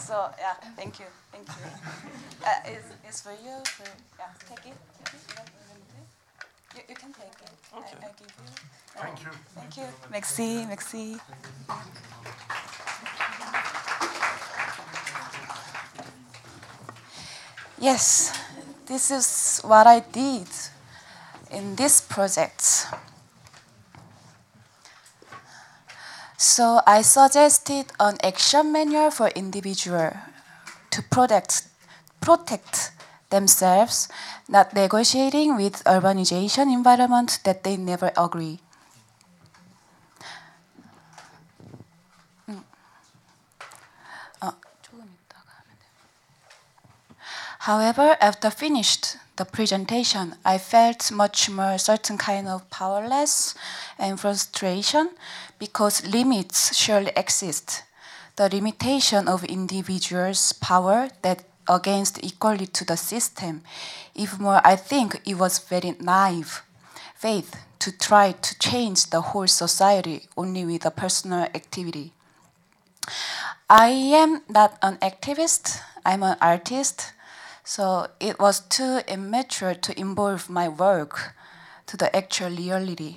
so 0.07 0.31
yeah, 0.38 0.55
thank 0.77 1.01
you, 1.01 1.07
thank 1.33 1.49
you. 1.49 1.66
Uh, 2.47 2.71
is 2.71 2.85
is 3.09 3.21
for 3.23 3.33
you? 3.33 3.59
For, 3.75 3.90
yeah, 4.19 4.31
take 4.49 4.71
it. 4.71 4.79
Take 5.03 5.14
it. 5.14 5.23
You, 5.27 5.35
you 5.35 5.35
want 5.35 5.83
it? 5.99 6.77
you, 6.77 6.83
you 6.90 6.95
can 6.95 7.12
take 7.12 7.35
it. 7.42 7.51
I, 7.75 7.79
I 7.79 8.11
give 8.14 8.31
you. 8.38 8.77
Thank 8.95 9.19
you. 9.25 9.31
Thank 9.55 9.77
you. 9.77 9.88
Mixi, 10.12 10.66
mixi. 10.71 11.21
Yes, 17.79 18.33
this 18.87 19.11
is 19.11 19.61
what 19.64 19.87
I 19.87 20.01
did 20.01 20.49
in 21.51 21.75
this 21.75 22.01
project. 22.01 22.87
So 26.37 26.81
I 26.87 27.03
suggested 27.03 27.87
an 27.99 28.18
action 28.22 28.72
manual 28.72 29.11
for 29.11 29.29
individual 29.29 30.12
to 30.90 31.03
protect, 31.03 31.68
protect 32.20 32.92
themselves, 33.31 34.09
not 34.49 34.75
negotiating 34.75 35.57
with 35.57 35.83
urbanization 35.85 36.72
environment 36.72 37.40
that 37.44 37.64
they 37.64 37.77
never 37.77 38.12
agree. 38.16 38.61
Mm. 42.49 42.62
Uh. 44.42 44.53
However, 47.61 48.16
after 48.20 48.51
finished, 48.51 49.16
the 49.37 49.44
presentation, 49.44 50.35
I 50.44 50.59
felt 50.59 51.11
much 51.12 51.51
more 51.51 51.79
certain 51.79 52.18
kind 52.18 52.49
of 52.49 52.68
powerless 52.70 53.55
and 53.99 54.18
frustration 54.18 55.11
because 55.59 56.07
limits 56.07 56.75
surely 56.77 57.12
exist. 57.16 57.83
The 58.37 58.49
limitation 58.49 59.29
of 59.29 59.44
individuals' 59.44 60.53
power 60.53 61.09
that 61.22 61.44
against 61.68 62.22
equally 62.22 62.66
to 62.66 62.85
the 62.85 62.96
system. 62.96 63.62
Even 64.14 64.42
more, 64.42 64.61
I 64.64 64.77
think 64.77 65.20
it 65.27 65.35
was 65.35 65.59
very 65.59 65.96
naive 66.01 66.62
faith 67.14 67.57
to 67.79 67.90
try 67.90 68.33
to 68.33 68.59
change 68.59 69.07
the 69.11 69.20
whole 69.20 69.46
society 69.46 70.29
only 70.37 70.64
with 70.64 70.85
a 70.85 70.90
personal 70.90 71.44
activity. 71.55 72.12
I 73.68 73.88
am 73.88 74.42
not 74.49 74.79
an 74.83 74.96
activist, 74.99 75.81
I'm 76.05 76.22
an 76.22 76.37
artist, 76.40 77.12
so 77.67 78.07
it 78.21 78.39
was 78.39 78.61
too 78.61 79.01
immature 79.09 79.75
to 79.75 79.99
involve 79.99 80.49
my 80.49 80.69
work 80.69 81.35
to 81.87 81.97
the 81.97 82.15
actual 82.15 82.49
reality. 82.49 83.17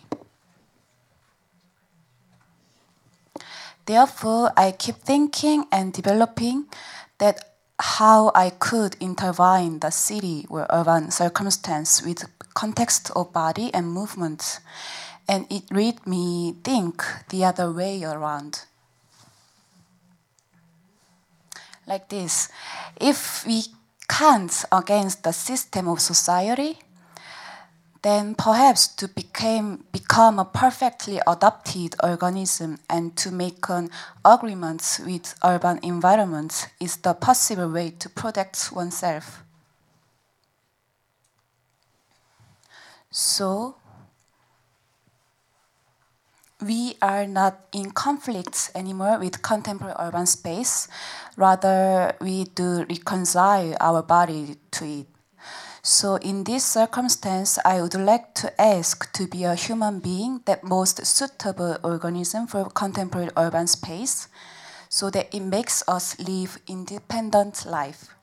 Therefore, 3.86 4.52
I 4.58 4.72
keep 4.72 4.96
thinking 4.96 5.66
and 5.72 5.94
developing 5.94 6.66
that 7.20 7.54
how 7.80 8.32
I 8.34 8.50
could 8.50 8.96
intertwine 9.00 9.80
the 9.80 9.92
city 9.92 10.48
or 10.50 10.66
urban 10.72 11.12
circumstance 11.12 12.02
with 12.02 12.26
context 12.56 13.12
of 13.16 13.32
body 13.32 13.72
and 13.72 13.92
movement, 13.92 14.62
and 15.28 15.46
it 15.52 15.70
made 15.70 16.08
me 16.08 16.56
think 16.64 17.04
the 17.30 17.46
other 17.46 17.72
way 17.72 18.04
around. 18.04 18.66
Like 21.86 22.10
this, 22.10 22.50
if 23.00 23.46
we 23.46 23.64
can't 24.10 24.66
against 24.72 25.24
the 25.24 25.32
system 25.32 25.88
of 25.88 26.02
society, 26.02 26.80
then 28.02 28.34
perhaps 28.34 28.88
to 28.88 29.08
became, 29.08 29.84
become 29.92 30.40
a 30.40 30.46
perfectly 30.46 31.20
adapted 31.28 31.96
organism 32.02 32.80
and 32.90 33.16
to 33.18 33.32
make 33.32 33.70
an 33.70 33.90
agreement 34.24 35.00
with 35.06 35.36
urban 35.44 35.80
environments 35.84 36.68
is 36.80 36.98
the 36.98 37.14
possible 37.14 37.70
way 37.70 37.92
to 37.92 38.10
protect 38.10 38.72
oneself. 38.72 39.44
So, 43.12 43.76
we 46.62 46.96
are 47.02 47.26
not 47.26 47.68
in 47.72 47.92
conflict 47.92 48.72
anymore 48.76 49.18
with 49.20 49.42
contemporary 49.42 49.96
urban 49.98 50.26
space. 50.26 50.88
Rather, 51.38 52.14
we 52.20 52.44
do 52.44 52.86
reconcile 52.90 53.76
our 53.80 54.02
body 54.02 54.58
to 54.72 54.86
it. 54.86 55.08
So, 55.82 56.16
in 56.18 56.44
this 56.44 56.66
circumstance, 56.66 57.58
I 57.64 57.82
would 57.82 57.94
like 57.94 58.34
to 58.36 58.62
ask 58.62 59.12
to 59.14 59.28
be 59.28 59.46
a 59.46 59.56
human 59.56 60.00
being 60.00 60.42
that 60.46 60.64
most 60.64 61.06
suitable 61.06 61.78
organism 61.84 62.48
for 62.48 62.70
contemporary 62.70 63.30
urban 63.38 63.68
space, 63.68 64.28
so 64.90 65.10
that 65.12 65.34
it 65.34 65.40
makes 65.40 65.82
us 65.88 66.20
live 66.20 66.60
independent 66.68 67.66
life. 67.66 68.19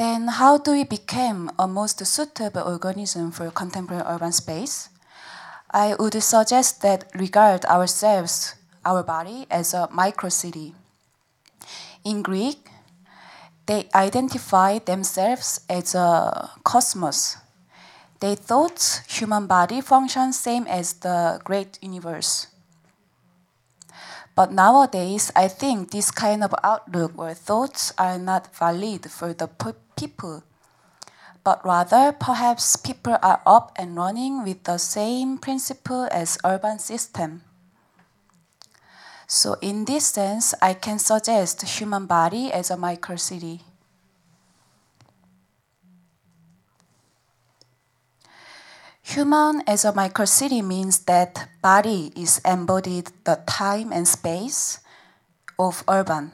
Then, 0.00 0.28
how 0.28 0.56
do 0.56 0.72
we 0.72 0.84
become 0.84 1.52
a 1.58 1.68
most 1.68 2.06
suitable 2.06 2.62
organism 2.62 3.30
for 3.32 3.50
contemporary 3.50 4.02
urban 4.06 4.32
space? 4.32 4.88
I 5.70 5.94
would 5.98 6.14
suggest 6.22 6.80
that 6.80 7.04
regard 7.14 7.66
ourselves, 7.66 8.54
our 8.82 9.02
body, 9.02 9.46
as 9.50 9.74
a 9.74 9.90
microcity. 9.92 10.72
In 12.02 12.22
Greek, 12.22 12.70
they 13.66 13.90
identify 13.94 14.78
themselves 14.78 15.60
as 15.68 15.94
a 15.94 16.48
cosmos. 16.64 17.36
They 18.20 18.36
thought 18.36 19.02
human 19.06 19.46
body 19.46 19.82
functions 19.82 20.38
same 20.38 20.66
as 20.66 20.94
the 20.94 21.42
great 21.44 21.78
universe. 21.82 22.46
But 24.34 24.52
nowadays, 24.52 25.30
I 25.36 25.48
think 25.48 25.90
this 25.90 26.10
kind 26.10 26.42
of 26.42 26.54
outlook 26.64 27.12
or 27.18 27.34
thoughts 27.34 27.92
are 27.98 28.18
not 28.18 28.56
valid 28.56 29.10
for 29.10 29.34
the 29.34 29.48
people. 30.00 30.42
But 31.44 31.64
rather, 31.64 32.12
perhaps 32.12 32.76
people 32.76 33.16
are 33.22 33.42
up 33.44 33.72
and 33.76 33.96
running 33.96 34.44
with 34.44 34.64
the 34.64 34.78
same 34.78 35.36
principle 35.36 36.08
as 36.10 36.38
urban 36.44 36.78
system. 36.78 37.42
So 39.26 39.56
in 39.60 39.84
this 39.84 40.06
sense, 40.06 40.54
I 40.60 40.74
can 40.74 40.98
suggest 40.98 41.62
human 41.62 42.06
body 42.06 42.52
as 42.52 42.70
a 42.70 42.76
microcity. 42.76 43.60
Human 49.02 49.62
as 49.66 49.84
a 49.84 49.92
microcity 49.92 50.62
means 50.62 51.00
that 51.06 51.48
body 51.62 52.12
is 52.16 52.40
embodied 52.44 53.10
the 53.24 53.42
time 53.46 53.92
and 53.92 54.06
space 54.06 54.78
of 55.58 55.82
urban. 55.88 56.32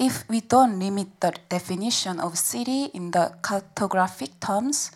If 0.00 0.26
we 0.30 0.40
don't 0.40 0.78
limit 0.78 1.20
the 1.20 1.34
definition 1.50 2.20
of 2.20 2.38
city 2.38 2.84
in 2.94 3.10
the 3.10 3.34
cartographic 3.42 4.40
terms, 4.40 4.92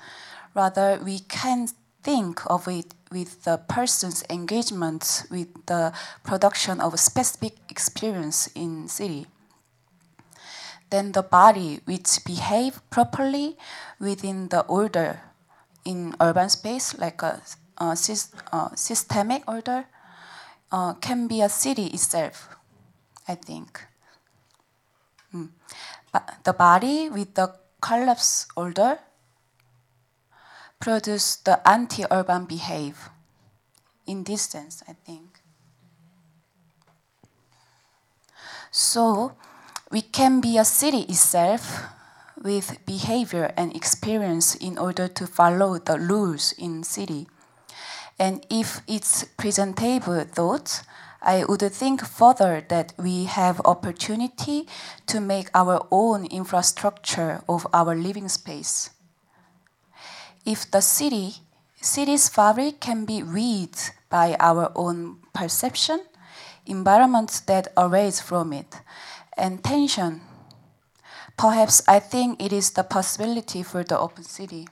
rather 0.55 0.99
we 1.05 1.19
can 1.19 1.69
think 2.03 2.41
of 2.47 2.67
it 2.69 2.95
with 3.13 3.45
the 3.45 3.59
person's 3.69 4.25
engagement 4.31 5.25
with 5.31 5.49
the 5.67 5.93
production 6.23 6.81
of 6.81 6.95
a 6.95 6.97
specific 6.97 7.53
experience 7.69 8.49
in 8.55 8.89
city. 8.89 9.27
Then 10.89 11.13
the 11.13 11.23
body 11.23 11.81
which 11.85 12.25
behave 12.25 12.81
properly 12.89 13.59
within 14.01 14.49
the 14.49 14.63
order 14.63 15.21
in 15.85 16.15
urban 16.19 16.49
space, 16.49 16.97
like 16.97 17.21
a, 17.21 17.43
a, 17.77 17.93
a 17.93 18.71
systemic 18.75 19.43
order, 19.47 19.85
uh, 20.73 20.95
can 20.95 21.29
be 21.29 21.43
a 21.43 21.51
city 21.51 21.89
itself, 21.89 22.49
I 23.29 23.35
think. 23.35 23.85
The 26.45 26.53
body 26.53 27.09
with 27.11 27.35
the 27.35 27.55
collapse 27.81 28.47
order 28.57 28.99
produce 30.79 31.37
the 31.37 31.67
anti-urban 31.69 32.45
behave. 32.45 33.11
In 34.07 34.25
sense, 34.43 34.83
I 34.87 34.93
think. 34.93 35.41
So, 38.71 39.33
we 39.91 40.03
can 40.03 40.41
be 40.41 40.59
a 40.59 40.65
city 40.65 41.03
itself 41.03 41.85
with 42.43 42.85
behavior 42.85 43.53
and 43.57 43.75
experience 43.75 44.55
in 44.55 44.77
order 44.77 45.09
to 45.09 45.27
follow 45.27 45.79
the 45.79 45.99
rules 45.99 46.53
in 46.59 46.83
city. 46.83 47.29
And 48.19 48.45
if 48.51 48.83
it's 48.87 49.25
presentable 49.37 50.25
thought, 50.25 50.83
I 51.25 51.45
would 51.45 51.63
think 51.73 52.05
further 52.05 52.65
that 52.69 52.93
we 52.99 53.25
have 53.25 53.61
opportunity 53.65 54.69
to 55.07 55.21
make 55.21 55.49
our 55.55 55.87
own 55.91 56.27
infrastructure 56.27 57.43
of 57.49 57.67
our 57.73 57.95
living 57.95 58.29
space. 58.29 58.91
If 60.45 60.71
the 60.71 60.83
city, 60.83 61.37
city's 61.81 62.29
fabric 62.29 62.81
can 62.81 63.07
be 63.07 63.23
read 63.23 63.75
by 64.11 64.37
our 64.39 64.71
own 64.77 65.17
perception, 65.33 66.05
environments 66.67 67.41
that 67.41 67.73
arise 67.77 68.21
from 68.21 68.53
it, 68.53 68.81
and 69.37 69.65
tension 69.65 70.21
Perhaps 71.37 71.83
I 71.89 71.99
think 71.99 72.41
it 72.41 72.53
is 72.53 72.71
the 72.71 72.85
possibility 72.85 73.63
for 73.63 73.83
the 73.83 73.99
open 73.99 74.23
city, 74.23 74.69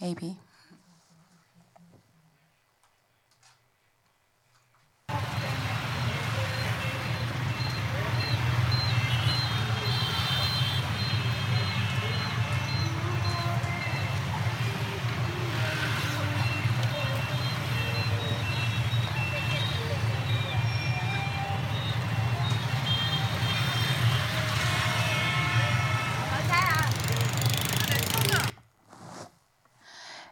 maybe. 0.00 0.38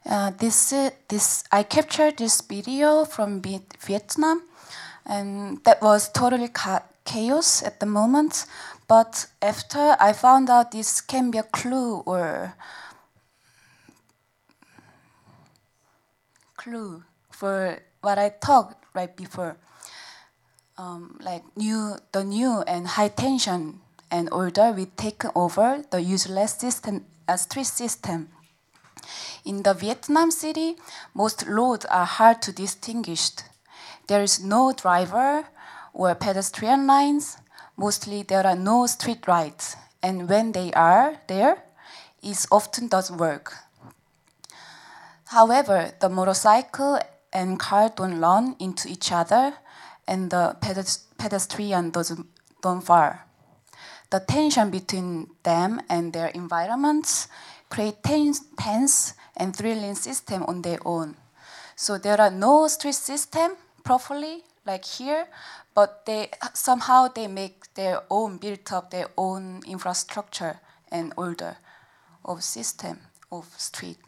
Uh, 0.08 0.30
this 0.38 0.72
this 1.08 1.42
I 1.50 1.64
captured 1.64 2.18
this 2.18 2.40
video 2.40 3.04
from 3.04 3.42
Vietnam, 3.42 4.42
and 5.04 5.58
that 5.64 5.82
was 5.82 6.08
totally 6.12 6.48
chaos 7.04 7.62
at 7.64 7.80
the 7.80 7.86
moment. 7.86 8.46
But 8.86 9.26
after 9.42 9.96
I 9.98 10.12
found 10.12 10.48
out 10.48 10.70
this 10.70 11.00
can 11.00 11.32
be 11.32 11.38
a 11.38 11.42
clue 11.42 12.04
or 12.06 12.54
clue 16.56 17.02
for 17.32 17.82
what 18.00 18.16
I 18.16 18.28
talked 18.28 18.84
right 18.94 19.16
before, 19.16 19.56
um, 20.78 21.18
like 21.20 21.42
new 21.56 21.96
the 22.12 22.22
new 22.22 22.62
and 22.62 22.86
high 22.86 23.08
tension 23.08 23.80
and 24.08 24.30
order 24.30 24.70
we 24.70 24.86
take 24.86 25.24
over 25.34 25.82
the 25.90 26.00
useless 26.00 26.52
system, 26.54 27.06
a 27.26 27.36
street 27.36 27.66
system 27.66 28.28
in 29.44 29.62
the 29.62 29.74
Vietnam 29.74 30.30
city, 30.30 30.76
most 31.14 31.44
roads 31.46 31.84
are 31.86 32.04
hard 32.04 32.42
to 32.42 32.52
distinguish. 32.52 33.30
There 34.06 34.22
is 34.22 34.42
no 34.42 34.72
driver 34.72 35.46
or 35.92 36.14
pedestrian 36.14 36.86
lines. 36.86 37.38
Mostly 37.76 38.22
there 38.22 38.46
are 38.46 38.56
no 38.56 38.86
street 38.86 39.26
lights. 39.26 39.76
And 40.02 40.28
when 40.28 40.52
they 40.52 40.72
are 40.72 41.20
there, 41.26 41.62
it 42.22 42.46
often 42.50 42.88
doesn't 42.88 43.18
work. 43.18 43.52
However, 45.26 45.92
the 46.00 46.08
motorcycle 46.08 47.00
and 47.32 47.58
car 47.58 47.90
don't 47.94 48.20
run 48.20 48.56
into 48.58 48.88
each 48.88 49.10
other 49.10 49.54
and 50.06 50.30
the 50.30 50.56
pedestrian 51.18 51.90
doesn't 51.90 52.26
don't 52.62 52.80
fall. 52.80 53.14
The 54.10 54.20
tension 54.20 54.70
between 54.70 55.30
them 55.42 55.80
and 55.88 56.12
their 56.12 56.28
environments 56.28 57.28
create 57.76 58.02
tense 58.02 59.14
and 59.36 59.54
thrilling 59.54 59.94
system 59.94 60.42
on 60.44 60.62
their 60.62 60.78
own. 60.86 61.14
So 61.74 61.98
there 61.98 62.18
are 62.18 62.30
no 62.30 62.68
street 62.68 62.94
system 62.94 63.52
properly 63.84 64.44
like 64.64 64.86
here, 64.86 65.26
but 65.74 66.06
they 66.06 66.30
somehow 66.54 67.08
they 67.08 67.26
make 67.28 67.74
their 67.74 68.00
own 68.08 68.38
built 68.38 68.72
up 68.72 68.90
their 68.90 69.08
own 69.18 69.60
infrastructure 69.66 70.58
and 70.90 71.12
order 71.18 71.58
of 72.24 72.42
system 72.42 72.98
of 73.30 73.44
street. 73.58 73.98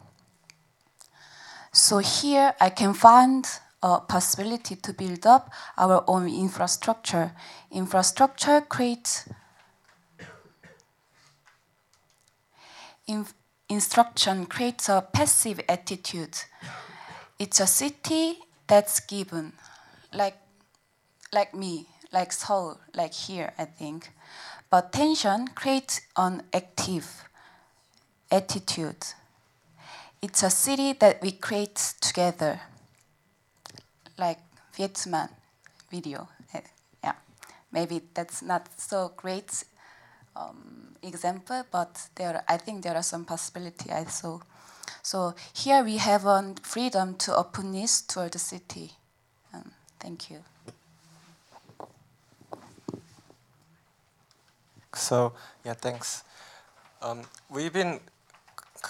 So 1.71 1.99
here 1.99 2.55
I 2.59 2.71
can 2.71 2.95
find 2.95 3.45
a 3.83 3.99
possibility 3.99 4.77
to 4.77 4.93
build 4.93 5.27
up 5.27 5.53
our 5.77 6.03
own 6.07 6.27
infrastructure. 6.27 7.33
Infrastructure 7.71 8.61
creates 8.61 9.29
instruction 13.69 14.47
creates 14.47 14.89
a 14.89 15.07
passive 15.13 15.61
attitude. 15.69 16.37
It's 17.37 17.59
a 17.59 17.67
city 17.67 18.39
that's 18.67 18.99
given, 18.99 19.53
like, 20.13 20.37
like 21.31 21.53
me, 21.53 21.85
like 22.11 22.31
Seoul, 22.31 22.79
like 22.95 23.13
here, 23.13 23.53
I 23.57 23.65
think. 23.65 24.11
But 24.69 24.91
tension 24.91 25.47
creates 25.49 26.01
an 26.17 26.43
active 26.53 27.23
attitude. 28.31 29.05
It's 30.21 30.43
a 30.43 30.49
city 30.49 30.93
that 30.93 31.21
we 31.21 31.31
create 31.31 31.93
together, 32.01 32.59
like 34.17 34.39
Vietnam 34.73 35.29
video. 35.89 36.27
Eh, 36.53 36.61
yeah, 37.03 37.13
maybe 37.71 38.01
that's 38.13 38.41
not 38.41 38.67
so 38.77 39.13
great 39.15 39.63
um, 40.39 40.95
example, 41.03 41.63
but 41.71 42.09
there, 42.15 42.43
I 42.47 42.57
think 42.57 42.83
there 42.83 42.95
are 42.95 43.03
some 43.03 43.25
possibility 43.25 43.91
saw. 44.07 44.39
So 45.01 45.33
here 45.53 45.83
we 45.83 45.97
have 45.97 46.25
a 46.25 46.55
freedom 46.61 47.15
to 47.15 47.35
openness 47.35 48.01
toward 48.01 48.33
the 48.33 48.39
city. 48.39 48.91
Um, 49.53 49.71
thank 49.99 50.29
you. 50.29 50.39
So 54.93 55.33
yeah, 55.63 55.73
thanks. 55.73 56.23
Um, 57.01 57.21
we've 57.49 57.71
been 57.71 57.99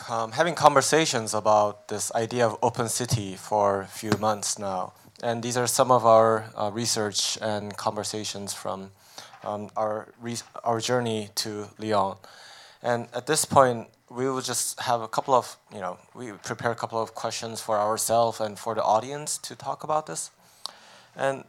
um, 0.10 0.32
having 0.32 0.56
conversations 0.56 1.34
about 1.34 1.88
this 1.88 2.12
idea 2.16 2.48
of 2.48 2.58
open 2.62 2.90
city 2.90 3.36
for 3.36 3.82
a 3.82 3.88
few 3.88 4.12
months 4.20 4.58
now, 4.58 4.94
and 5.22 5.44
these 5.44 5.58
are 5.58 5.68
some 5.68 5.92
of 5.92 6.06
our 6.06 6.46
uh, 6.56 6.72
research 6.74 7.38
and 7.42 7.76
conversations 7.78 8.54
from 8.54 8.92
um, 9.44 9.70
our, 9.76 10.10
our 10.64 10.80
journey 10.80 11.30
to 11.36 11.68
Lyon. 11.78 12.18
And 12.82 13.08
at 13.14 13.28
this 13.28 13.46
point, 13.46 13.88
we 14.10 14.30
will 14.30 14.42
just 14.42 14.80
have 14.82 15.02
a 15.02 15.08
couple 15.08 15.34
of, 15.34 15.58
you 15.74 15.80
know, 15.80 15.98
we 16.16 16.32
prepare 16.32 16.72
a 16.72 16.76
couple 16.76 17.02
of 17.02 17.14
questions 17.14 17.62
for 17.62 17.78
ourselves 17.78 18.40
and 18.40 18.58
for 18.58 18.74
the 18.74 18.84
audience 18.84 19.38
to 19.40 19.56
talk 19.56 19.84
about 19.84 20.08
this. 20.08 20.32
And 21.16 21.44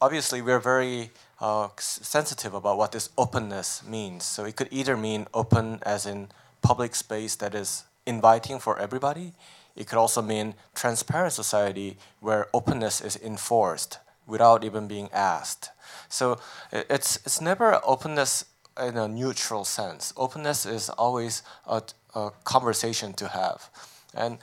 obviously, 0.00 0.42
we're 0.42 0.60
very 0.60 1.10
uh, 1.40 1.68
sensitive 1.78 2.54
about 2.54 2.78
what 2.78 2.92
this 2.92 3.10
openness 3.18 3.82
means. 3.86 4.24
So 4.24 4.44
it 4.44 4.56
could 4.56 4.68
either 4.70 4.96
mean 4.96 5.26
open 5.34 5.80
as 5.82 6.06
in 6.06 6.28
public 6.60 6.94
space 6.94 7.34
that 7.36 7.54
is 7.54 7.84
inviting 8.06 8.60
for 8.60 8.78
everybody. 8.78 9.32
It 9.74 9.88
could 9.88 9.98
also 9.98 10.22
mean 10.22 10.54
transparent 10.74 11.32
society 11.32 11.96
where 12.20 12.46
openness 12.52 13.00
is 13.00 13.16
enforced 13.16 13.98
without 14.26 14.64
even 14.64 14.88
being 14.88 15.08
asked. 15.12 15.70
So 16.08 16.38
it's 16.72 17.16
it's 17.24 17.40
never 17.40 17.80
openness 17.84 18.44
in 18.80 18.96
a 18.96 19.08
neutral 19.08 19.64
sense. 19.64 20.12
Openness 20.16 20.66
is 20.66 20.88
always 20.90 21.42
a, 21.66 21.82
a 22.14 22.30
conversation 22.44 23.12
to 23.14 23.28
have, 23.28 23.70
and 24.14 24.38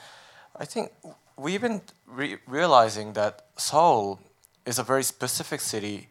I 0.55 0.65
think 0.65 0.91
we've 1.37 1.61
been 1.61 1.81
re 2.07 2.37
realizing 2.47 3.13
that 3.13 3.45
Seoul 3.57 4.19
is 4.65 4.79
a 4.79 4.83
very 4.83 5.03
specific 5.03 5.61
city, 5.61 6.09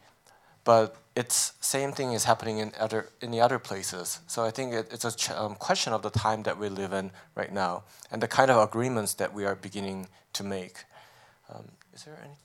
but 0.64 0.96
it's 1.14 1.52
same 1.60 1.92
thing 1.92 2.12
is 2.12 2.24
happening 2.24 2.58
in 2.58 2.72
other 2.78 3.08
in 3.20 3.30
the 3.30 3.40
other 3.40 3.58
places. 3.58 4.20
So 4.26 4.44
I 4.44 4.50
think 4.50 4.72
it, 4.72 4.88
it's 4.92 5.04
a 5.04 5.42
um, 5.42 5.54
question 5.54 5.92
of 5.92 6.02
the 6.02 6.10
time 6.10 6.42
that 6.44 6.58
we 6.58 6.68
live 6.68 6.92
in 6.92 7.10
right 7.34 7.52
now 7.52 7.82
and 8.10 8.22
the 8.22 8.28
kind 8.28 8.50
of 8.50 8.56
agreements 8.56 9.14
that 9.14 9.34
we 9.34 9.44
are 9.44 9.54
beginning 9.54 10.08
to 10.32 10.44
make. 10.44 10.84
Um, 11.52 11.64
is 11.92 12.04
there 12.04 12.18
any? 12.24 12.36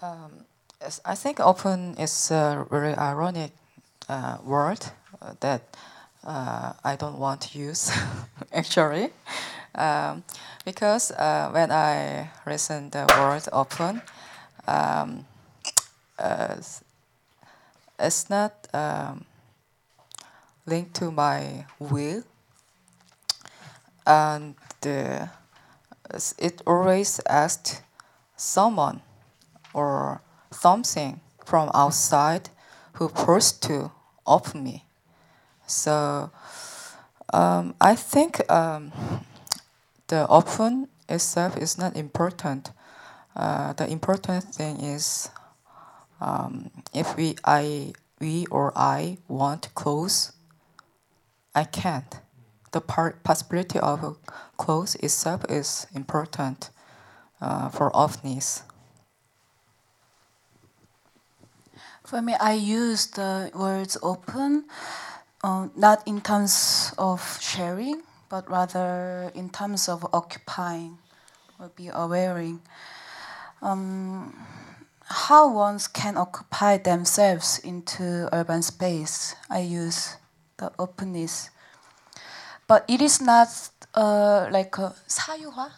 Um, 0.00 0.44
I 1.04 1.16
think 1.16 1.40
open 1.40 1.96
is 1.98 2.30
a 2.30 2.64
very 2.70 2.94
ironic 2.94 3.50
uh, 4.08 4.38
word 4.44 4.78
uh, 5.20 5.34
that 5.40 5.76
uh, 6.24 6.72
I 6.84 6.94
don't 6.94 7.18
want 7.18 7.40
to 7.40 7.58
use 7.58 7.90
actually. 8.52 9.10
Um, 9.74 10.22
because 10.64 11.10
uh, 11.10 11.50
when 11.50 11.72
I 11.72 12.30
listen 12.46 12.90
the 12.90 13.06
word 13.18 13.42
open, 13.52 14.02
um, 14.68 15.26
uh, 16.16 16.54
it's 17.98 18.30
not 18.30 18.52
um, 18.72 19.24
linked 20.64 20.94
to 20.94 21.10
my 21.10 21.66
will, 21.80 22.22
and 24.06 24.54
it 26.38 26.62
always 26.66 27.20
asked 27.28 27.82
someone 28.36 29.00
or 29.74 30.22
something 30.50 31.20
from 31.44 31.70
outside 31.74 32.50
who 32.94 33.08
forced 33.08 33.62
to 33.62 33.90
open 34.26 34.62
me. 34.64 34.84
So 35.66 36.30
um, 37.32 37.74
I 37.80 37.94
think 37.94 38.40
um, 38.50 38.92
the 40.08 40.26
open 40.28 40.88
itself 41.08 41.56
is 41.56 41.78
not 41.78 41.96
important. 41.96 42.70
Uh, 43.36 43.72
the 43.74 43.88
important 43.88 44.44
thing 44.44 44.80
is 44.80 45.30
um, 46.20 46.70
if 46.92 47.16
we 47.16 47.36
I 47.44 47.92
we 48.20 48.46
or 48.50 48.72
I 48.76 49.18
want 49.28 49.72
close, 49.74 50.32
I 51.54 51.64
can't. 51.64 52.20
The 52.72 52.80
part, 52.80 53.22
possibility 53.24 53.78
of 53.78 54.18
close 54.56 54.94
itself 54.96 55.44
is 55.48 55.86
important 55.94 56.70
uh, 57.40 57.68
for 57.68 57.94
openness. 57.96 58.62
For 62.07 62.21
me, 62.21 62.35
I 62.39 62.53
use 62.53 63.07
the 63.07 63.51
words 63.55 63.97
open, 64.03 64.65
uh, 65.43 65.67
not 65.75 66.05
in 66.07 66.21
terms 66.21 66.93
of 66.97 67.39
sharing, 67.41 68.03
but 68.29 68.49
rather 68.49 69.31
in 69.35 69.49
terms 69.49 69.87
of 69.87 70.05
occupying 70.13 70.97
or 71.59 71.69
be 71.75 71.85
awareing. 71.85 72.59
Um, 73.61 74.33
how 75.05 75.51
ones 75.51 75.87
can 75.87 76.17
occupy 76.17 76.77
themselves 76.77 77.59
into 77.59 78.27
urban 78.33 78.61
space. 78.61 79.35
I 79.49 79.59
use 79.59 80.17
the 80.57 80.71
openness, 80.79 81.49
but 82.67 82.83
it 82.87 83.01
is 83.01 83.21
not 83.21 83.47
uh, 83.93 84.49
like 84.51 84.77
a 84.77 84.93
사유화. 85.07 85.71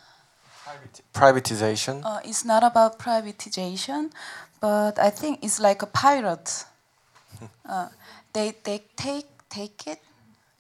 Privatization. 1.14 2.02
Uh, 2.04 2.20
it's 2.26 2.44
not 2.44 2.64
about 2.64 2.98
privatization, 2.98 4.12
but 4.61 4.99
I 4.99 5.11
think 5.11 5.39
it's 5.43 5.59
like 5.59 5.83
a 5.83 5.87
pirate. 5.87 6.65
uh, 7.69 7.89
they 8.33 8.55
they 8.65 8.83
take 8.97 9.27
take 9.49 9.87
it, 9.87 9.99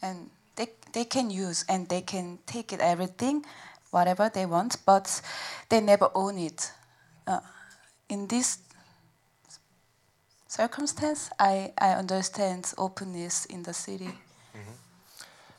and 0.02 0.30
they 0.56 0.68
they 0.92 1.04
can 1.04 1.30
use 1.30 1.64
and 1.68 1.88
they 1.88 2.00
can 2.00 2.38
take 2.46 2.72
it 2.72 2.80
everything, 2.80 3.44
whatever 3.90 4.28
they 4.28 4.46
want, 4.46 4.76
but 4.86 5.22
they 5.68 5.80
never 5.80 6.10
own 6.14 6.38
it. 6.38 6.72
Uh, 7.26 7.40
in 8.08 8.26
this 8.26 8.58
circumstance, 10.48 11.30
I 11.38 11.72
I 11.78 11.92
understand 11.92 12.72
openness 12.78 13.44
in 13.44 13.62
the 13.62 13.74
city. 13.74 14.06
Mm-hmm. 14.06 14.74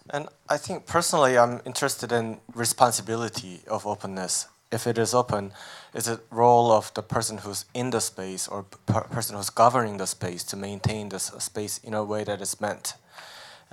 And 0.10 0.28
I 0.50 0.58
think 0.58 0.86
personally, 0.88 1.38
I'm 1.38 1.62
interested 1.66 2.12
in 2.12 2.40
responsibility 2.56 3.62
of 3.68 3.86
openness 3.86 4.48
if 4.72 4.88
it 4.88 4.98
is 4.98 5.14
open, 5.14 5.52
is 5.94 6.08
it 6.08 6.20
role 6.30 6.72
of 6.72 6.94
the 6.94 7.04
person 7.04 7.40
who's 7.40 7.66
in 7.74 7.90
the 7.90 8.02
space 8.02 8.48
or 8.48 8.64
per 8.64 9.02
person 9.02 9.36
who's 9.36 9.50
governing 9.50 9.98
the 9.98 10.08
space 10.08 10.44
to 10.46 10.56
maintain 10.56 11.10
this 11.10 11.26
space 11.40 11.78
in 11.80 11.94
a 11.94 12.04
way 12.04 12.24
that 12.24 12.42
is 12.42 12.62
meant. 12.62 12.96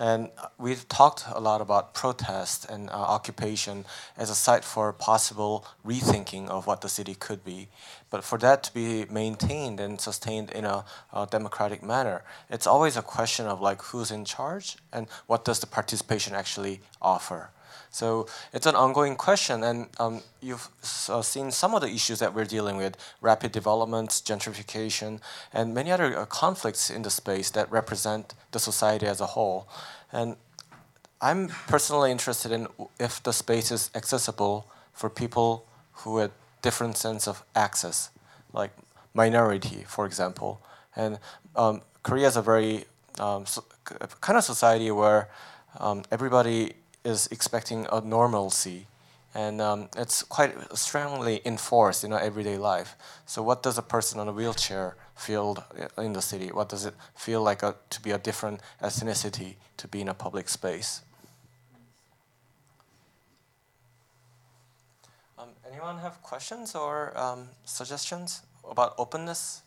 And 0.01 0.31
we've 0.59 0.89
talked 0.89 1.25
a 1.33 1.41
lot 1.41 1.61
about 1.61 1.93
protest 1.93 2.71
and 2.71 2.89
uh, 2.89 2.93
occupation 2.93 3.85
as 4.17 4.31
a 4.31 4.35
site 4.37 4.65
for 4.65 4.93
possible 4.93 5.67
rethinking 5.85 6.49
of 6.49 6.69
what 6.69 6.83
the 6.83 6.89
city 6.89 7.17
could 7.17 7.45
be. 7.45 7.69
But 8.09 8.23
for 8.23 8.39
that 8.39 8.63
to 8.63 8.73
be 8.73 9.07
maintained 9.11 9.81
and 9.81 10.01
sustained 10.01 10.51
in 10.51 10.65
a, 10.65 10.85
a 11.13 11.27
democratic 11.27 11.83
manner, 11.83 12.23
it's 12.49 12.67
always 12.67 12.97
a 12.97 13.03
question 13.03 13.47
of 13.47 13.61
like 13.61 13.83
who's 13.83 14.13
in 14.13 14.25
charge 14.25 14.77
and 14.93 15.09
what 15.27 15.45
does 15.45 15.59
the 15.59 15.67
participation 15.67 16.33
actually 16.33 16.81
offer. 17.03 17.51
So 17.91 18.27
it's 18.53 18.67
an 18.67 18.75
ongoing 18.75 19.17
question, 19.17 19.65
and 19.65 19.89
um, 19.99 20.21
you've 20.41 20.69
uh, 21.09 21.23
seen 21.23 21.51
some 21.51 21.75
of 21.75 21.81
the 21.81 21.89
issues 21.89 22.19
that 22.19 22.35
we're 22.35 22.45
dealing 22.45 22.77
with: 22.77 22.97
rapid 23.21 23.53
developments, 23.53 24.21
gentrification, 24.21 25.21
and 25.53 25.75
many 25.75 25.91
other 25.91 26.17
uh, 26.17 26.27
conflicts 26.27 26.91
in 26.91 27.03
the 27.03 27.11
space 27.11 27.51
that 27.51 27.71
represent 27.71 28.35
the 28.53 28.59
society 28.59 29.07
as 29.07 29.21
a 29.21 29.27
whole. 29.27 29.69
And 30.13 30.37
I'm 31.21 31.49
personally 31.67 32.13
interested 32.13 32.53
in 32.53 32.69
if 33.01 33.23
the 33.23 33.33
space 33.33 33.71
is 33.71 33.91
accessible 33.95 34.69
for 34.93 35.11
people 35.11 35.67
who 35.93 36.19
have 36.19 36.31
different 36.63 36.97
sense 36.97 37.27
of 37.27 37.43
access, 37.55 38.11
like 38.53 38.71
minority, 39.15 39.85
for 39.87 40.07
example. 40.07 40.61
And 40.95 41.19
um, 41.57 41.83
Korea 42.03 42.29
is 42.29 42.37
a 42.37 42.43
very 42.43 42.85
um, 43.19 43.47
so, 43.47 43.65
kind 44.21 44.37
of 44.37 44.45
society 44.45 44.91
where 44.91 45.29
um, 45.79 46.05
everybody 46.11 46.75
is 47.09 47.29
expecting 47.31 47.87
a 47.91 48.01
normalcy, 48.01 48.87
and 49.35 49.61
um, 49.61 49.89
it's 49.97 50.23
quite 50.23 50.53
strongly 50.77 51.41
enforced 51.45 52.05
in 52.05 52.13
our 52.13 52.21
everyday 52.21 52.59
life. 52.59 52.97
So, 53.27 53.43
what 53.43 53.63
does 53.63 53.79
a 53.79 53.83
person 53.83 54.21
on 54.21 54.29
a 54.29 54.33
wheelchair 54.33 54.97
feel 55.17 55.65
in 55.97 56.13
the 56.13 56.23
city? 56.23 56.49
What 56.49 56.69
does 56.69 56.85
it 56.85 56.95
feel 57.15 57.43
like 57.43 57.63
a, 57.63 57.75
to 57.91 58.01
be 58.03 58.11
a 58.11 58.19
different 58.19 58.61
ethnicity 58.83 59.57
to 59.79 59.89
be 59.89 60.01
in 60.01 60.09
a 60.09 60.15
public 60.15 60.49
space? 60.49 61.03
Um, 65.39 65.49
anyone 65.71 65.99
have 65.99 66.23
questions 66.23 66.75
or 66.75 67.17
um, 67.17 67.49
suggestions 67.65 68.43
about 68.69 68.95
openness? 68.99 69.63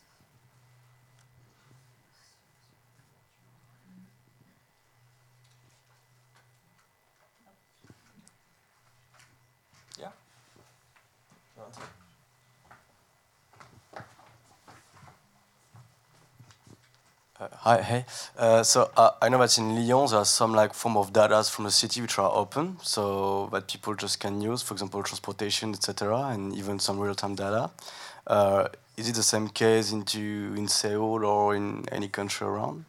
Uh, 17.42 17.48
hi, 17.54 17.82
hey. 17.82 18.06
Uh, 18.38 18.62
so 18.62 18.92
uh, 18.96 19.12
I 19.20 19.28
know 19.30 19.40
that 19.40 19.58
in 19.58 19.76
Lyon 19.76 20.08
there 20.08 20.20
are 20.20 20.26
some 20.26 20.54
like 20.54 20.76
form 20.76 20.96
of 20.96 21.12
data 21.12 21.44
from 21.44 21.66
the 21.66 21.72
city 21.72 22.00
which 22.00 22.20
are 22.20 22.32
open, 22.32 22.78
so 22.84 23.50
that 23.52 23.68
people 23.68 23.96
just 23.96 24.20
can 24.20 24.42
use, 24.42 24.62
for 24.62 24.76
example, 24.76 25.02
transportation, 25.02 25.72
etc., 25.72 26.28
and 26.28 26.54
even 26.54 26.78
some 26.78 27.00
real-time 27.00 27.34
data. 27.34 27.72
Uh, 28.28 28.68
is 28.96 29.10
it 29.10 29.16
the 29.16 29.24
same 29.24 29.48
case 29.48 29.92
into 29.92 30.54
in 30.56 30.68
Seoul 30.68 31.26
or 31.26 31.56
in 31.56 31.86
any 31.92 32.10
country 32.10 32.46
around? 32.46 32.86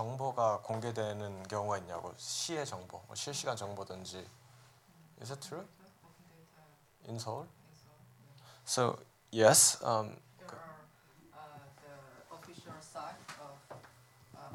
정보가 0.00 0.60
공개되는 0.62 1.42
경우가 1.42 1.76
있냐고 1.78 2.14
시의 2.16 2.64
정보, 2.64 3.02
뭐 3.06 3.14
실시간 3.14 3.54
정보든지 3.54 4.26
Is 5.20 5.30
it 5.30 5.46
true? 5.46 5.62
In 7.06 7.16
Seoul? 7.16 7.46
So, 8.64 8.96
yes. 9.30 9.76
Um, 9.84 10.16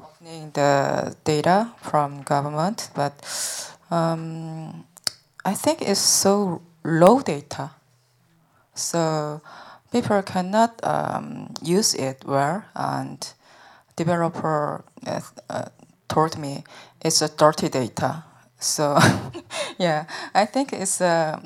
opening 0.02 0.50
the 0.50 1.14
data 1.22 1.70
from 1.80 2.22
government, 2.22 2.90
but 2.96 3.14
um, 3.92 4.84
I 5.44 5.54
think 5.54 5.80
it's 5.82 6.00
so 6.00 6.60
low 6.82 7.20
data. 7.20 7.70
So 8.74 9.40
people 9.92 10.22
cannot 10.22 10.80
um, 10.82 11.54
use 11.62 11.94
it 11.94 12.24
well, 12.26 12.64
and 12.74 13.22
developer 13.96 14.84
uh, 15.06 15.20
uh, 15.50 15.64
told 16.08 16.38
me 16.38 16.64
it's 17.00 17.22
a 17.22 17.28
dirty 17.28 17.68
data. 17.68 18.24
So 18.60 18.98
yeah, 19.78 20.04
I 20.34 20.44
think 20.44 20.72
it's, 20.72 21.00
uh, 21.00 21.40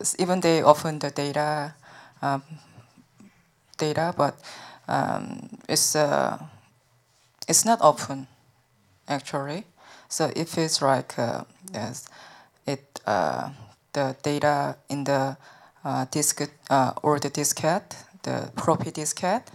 it's 0.00 0.16
even 0.18 0.40
they 0.40 0.62
open 0.62 1.00
the 1.00 1.10
data 1.10 1.74
um, 2.22 2.42
data, 3.76 4.14
but 4.16 4.38
um, 4.88 5.48
it's 5.68 5.96
uh, 5.96 6.38
it's 7.48 7.64
not 7.64 7.78
open 7.82 8.26
actually. 9.08 9.64
So 10.08 10.30
if 10.36 10.56
it's 10.58 10.80
like 10.80 11.18
uh, 11.18 11.44
yes, 11.72 12.08
it 12.66 13.00
uh, 13.06 13.50
the 13.92 14.16
data 14.22 14.76
in 14.88 15.04
the 15.04 15.36
disk 16.10 16.40
or 17.02 17.18
the 17.18 17.30
diskette, 17.30 17.94
the 18.22 18.50
floppy 18.56 18.90
diskette, 18.90 19.48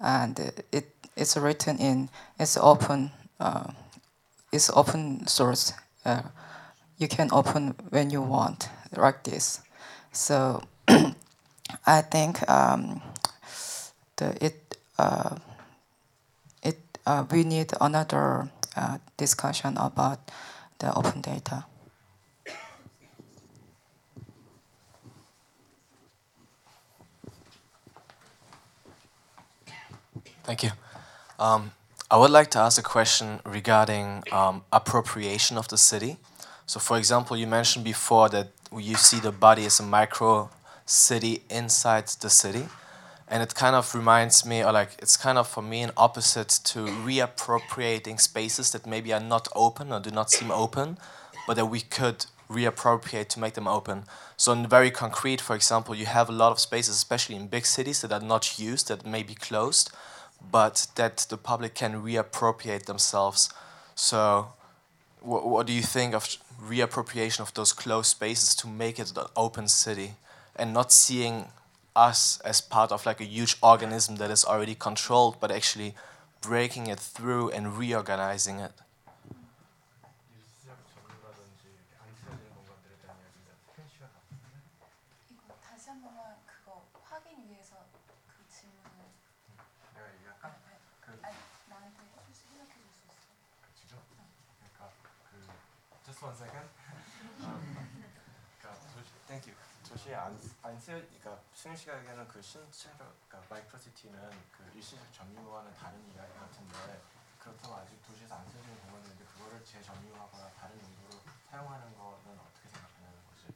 and 0.00 0.38
it 0.70 1.01
it's 1.16 1.36
written 1.36 1.78
in 1.78 2.08
it's 2.38 2.56
open 2.56 3.10
uh, 3.40 3.72
it's 4.52 4.70
open 4.74 5.26
source. 5.26 5.72
Uh, 6.04 6.22
you 6.98 7.08
can 7.08 7.28
open 7.32 7.74
when 7.90 8.10
you 8.10 8.22
want 8.22 8.68
like 8.96 9.24
this. 9.24 9.60
So 10.12 10.62
I 11.86 12.02
think 12.02 12.48
um, 12.50 13.02
the 14.16 14.36
it 14.44 14.76
uh, 14.98 15.36
it 16.62 16.78
uh, 17.06 17.24
we 17.30 17.44
need 17.44 17.72
another 17.80 18.50
uh, 18.76 18.98
discussion 19.16 19.76
about 19.76 20.30
the 20.78 20.94
open 20.94 21.20
data. 21.20 21.64
Thank 30.44 30.62
you. 30.64 30.70
Um, 31.42 31.72
I 32.08 32.18
would 32.18 32.30
like 32.30 32.52
to 32.52 32.60
ask 32.60 32.78
a 32.78 32.84
question 32.84 33.40
regarding 33.44 34.22
um, 34.30 34.62
appropriation 34.72 35.58
of 35.58 35.66
the 35.66 35.76
city. 35.76 36.18
So, 36.66 36.78
for 36.78 36.96
example, 36.96 37.36
you 37.36 37.48
mentioned 37.48 37.84
before 37.84 38.28
that 38.28 38.52
you 38.72 38.94
see 38.94 39.18
the 39.18 39.32
body 39.32 39.66
as 39.66 39.80
a 39.80 39.82
micro 39.82 40.50
city 40.86 41.42
inside 41.50 42.06
the 42.20 42.30
city. 42.30 42.68
And 43.26 43.42
it 43.42 43.56
kind 43.56 43.74
of 43.74 43.92
reminds 43.92 44.46
me, 44.46 44.62
or 44.62 44.70
like, 44.70 44.90
it's 45.00 45.16
kind 45.16 45.36
of 45.36 45.48
for 45.48 45.62
me 45.62 45.82
an 45.82 45.90
opposite 45.96 46.50
to 46.66 46.78
reappropriating 46.78 48.20
spaces 48.20 48.70
that 48.70 48.86
maybe 48.86 49.12
are 49.12 49.18
not 49.34 49.48
open 49.56 49.92
or 49.92 49.98
do 49.98 50.12
not 50.12 50.30
seem 50.30 50.52
open, 50.52 50.96
but 51.48 51.54
that 51.56 51.66
we 51.66 51.80
could 51.80 52.26
reappropriate 52.48 53.26
to 53.30 53.40
make 53.40 53.54
them 53.54 53.66
open. 53.66 54.04
So, 54.36 54.52
in 54.52 54.68
very 54.68 54.92
concrete, 54.92 55.40
for 55.40 55.56
example, 55.56 55.96
you 55.96 56.06
have 56.06 56.28
a 56.28 56.32
lot 56.32 56.52
of 56.52 56.60
spaces, 56.60 56.94
especially 56.94 57.34
in 57.34 57.48
big 57.48 57.66
cities, 57.66 58.00
that 58.02 58.12
are 58.12 58.20
not 58.20 58.60
used, 58.60 58.86
that 58.86 59.04
may 59.04 59.24
be 59.24 59.34
closed, 59.34 59.90
but 60.50 60.86
that 60.96 61.26
the 61.28 61.36
public 61.36 61.74
can 61.74 62.02
reappropriate 62.02 62.86
themselves. 62.86 63.50
So, 63.94 64.52
wh- 65.20 65.46
what 65.46 65.66
do 65.66 65.72
you 65.72 65.82
think 65.82 66.14
of 66.14 66.36
reappropriation 66.62 67.40
of 67.40 67.54
those 67.54 67.72
closed 67.72 68.10
spaces 68.10 68.54
to 68.56 68.66
make 68.68 68.98
it 68.98 69.16
an 69.16 69.26
open 69.36 69.68
city 69.68 70.14
and 70.56 70.72
not 70.72 70.92
seeing 70.92 71.48
us 71.94 72.40
as 72.40 72.60
part 72.60 72.92
of 72.92 73.04
like 73.04 73.20
a 73.20 73.24
huge 73.24 73.56
organism 73.62 74.16
that 74.16 74.30
is 74.30 74.44
already 74.44 74.74
controlled, 74.74 75.36
but 75.40 75.50
actually 75.50 75.94
breaking 76.40 76.86
it 76.86 76.98
through 76.98 77.50
and 77.50 77.76
reorganizing 77.78 78.58
it? 78.58 78.72
안 100.92 101.00
쓰여, 101.00 101.00
그러니까 101.00 101.42
수능 101.54 101.74
씨가 101.74 101.98
얘기하는 101.98 102.28
그 102.28 102.42
신체로, 102.42 102.96
그러니까 103.26 103.54
마이크로시티는 103.54 104.30
그 104.52 104.70
일시적 104.76 105.00
점유와는 105.14 105.74
다른 105.74 105.98
이야기 106.12 106.32
같은데 106.34 107.00
그렇다고 107.38 107.76
아직 107.76 107.96
도시에서 108.06 108.34
안 108.34 108.44
쓰여지는 108.50 108.78
공간인데 108.82 109.24
그거를 109.24 109.64
재점유하거나 109.64 110.50
다른 110.60 110.76
용도로 110.76 111.22
사용하는 111.50 111.96
거는 111.96 112.38
어떻게 112.38 112.68
생각하는 112.68 113.08
거지? 113.24 113.46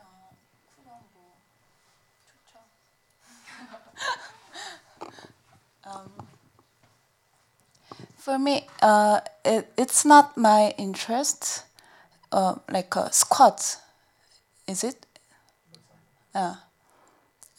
어, 0.00 0.30
그건 0.74 1.00
뭐 1.12 1.36
좋죠. 2.24 2.64
um, 5.84 6.28
for 8.16 8.38
me, 8.38 8.66
uh, 8.80 9.20
it, 9.44 9.68
it's 9.76 10.06
not 10.06 10.36
my 10.38 10.74
interest, 10.78 11.64
uh, 12.32 12.54
like 12.70 12.96
a 12.96 13.12
squat, 13.12 13.76
is 14.66 14.82
it? 14.82 15.06
Uh, 16.34 16.54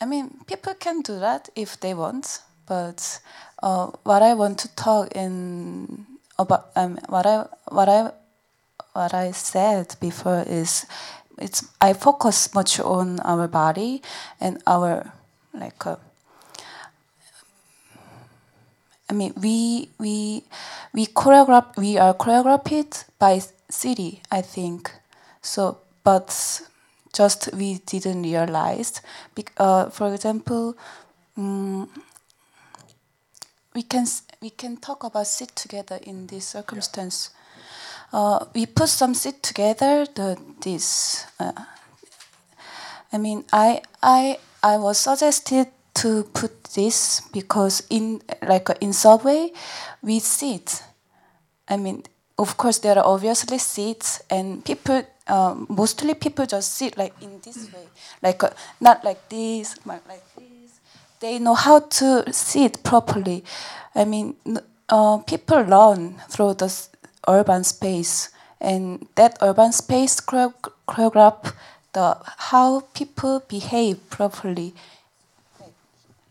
I 0.01 0.05
mean, 0.05 0.39
people 0.47 0.73
can 0.73 1.01
do 1.01 1.19
that 1.19 1.49
if 1.55 1.79
they 1.79 1.93
want, 1.93 2.41
but 2.65 3.19
uh, 3.61 3.87
what 4.03 4.21
I 4.21 4.33
want 4.33 4.59
to 4.59 4.75
talk 4.75 5.11
in 5.15 6.05
about 6.39 6.71
um, 6.75 6.97
what 7.07 7.25
I 7.25 7.45
what 7.69 7.87
I 7.89 8.11
what 8.93 9.13
I 9.13 9.31
said 9.31 9.95
before 9.99 10.43
is 10.47 10.85
it's 11.37 11.67
I 11.79 11.93
focus 11.93 12.53
much 12.53 12.79
on 12.79 13.19
our 13.21 13.47
body 13.47 14.01
and 14.41 14.61
our 14.65 15.13
like. 15.53 15.85
Uh, 15.85 15.97
I 19.09 19.13
mean, 19.13 19.33
we 19.37 19.89
we 19.99 20.43
we 20.93 21.05
choreograph. 21.05 21.77
We 21.77 21.97
are 21.97 22.13
choreographed 22.13 23.05
by 23.19 23.41
city, 23.69 24.21
I 24.31 24.41
think. 24.41 24.91
So, 25.41 25.77
but 26.03 26.61
just 27.13 27.49
we 27.53 27.79
didn't 27.85 28.23
realize. 28.23 29.01
Uh, 29.57 29.89
for 29.89 30.13
example, 30.13 30.75
um, 31.37 31.89
we 33.73 33.83
can 33.83 34.05
we 34.41 34.49
can 34.49 34.77
talk 34.77 35.03
about 35.03 35.27
sit 35.27 35.55
together 35.55 35.99
in 36.03 36.27
this 36.27 36.47
circumstance. 36.47 37.29
Uh, 38.11 38.45
we 38.53 38.65
put 38.65 38.89
some 38.89 39.13
sit 39.13 39.41
together. 39.41 40.05
The 40.05 40.37
this. 40.61 41.25
Uh, 41.39 41.53
I 43.11 43.17
mean, 43.17 43.45
I 43.53 43.81
I 44.01 44.37
I 44.61 44.77
was 44.77 44.99
suggested 44.99 45.67
to 45.95 46.23
put 46.33 46.63
this 46.75 47.21
because 47.31 47.83
in 47.89 48.21
like 48.47 48.67
in 48.81 48.93
subway 48.93 49.51
we 50.01 50.19
sit 50.19 50.83
i 51.69 51.77
mean 51.77 52.03
of 52.37 52.57
course 52.57 52.79
there 52.79 52.97
are 52.97 53.05
obviously 53.05 53.57
seats 53.57 54.21
and 54.29 54.63
people 54.65 55.03
um, 55.27 55.67
mostly 55.69 56.13
people 56.13 56.45
just 56.45 56.75
sit 56.75 56.97
like 56.97 57.13
in 57.21 57.39
this 57.43 57.71
way. 57.71 57.87
Like 58.21 58.43
uh, 58.43 58.49
not 58.81 59.03
like 59.03 59.29
this 59.29 59.77
like 59.85 60.03
this. 60.35 60.79
They 61.19 61.39
know 61.39 61.53
how 61.53 61.79
to 61.79 62.33
sit 62.33 62.83
properly. 62.83 63.43
I 63.95 64.05
mean 64.05 64.35
uh, 64.89 65.17
people 65.19 65.61
learn 65.61 66.15
through 66.29 66.55
the 66.55 66.73
urban 67.27 67.63
space 67.63 68.29
and 68.59 69.07
that 69.15 69.37
urban 69.41 69.71
space 69.71 70.19
choreograph 70.19 71.53
the 71.93 72.17
how 72.49 72.81
people 72.93 73.43
behave 73.47 74.09
properly 74.09 74.73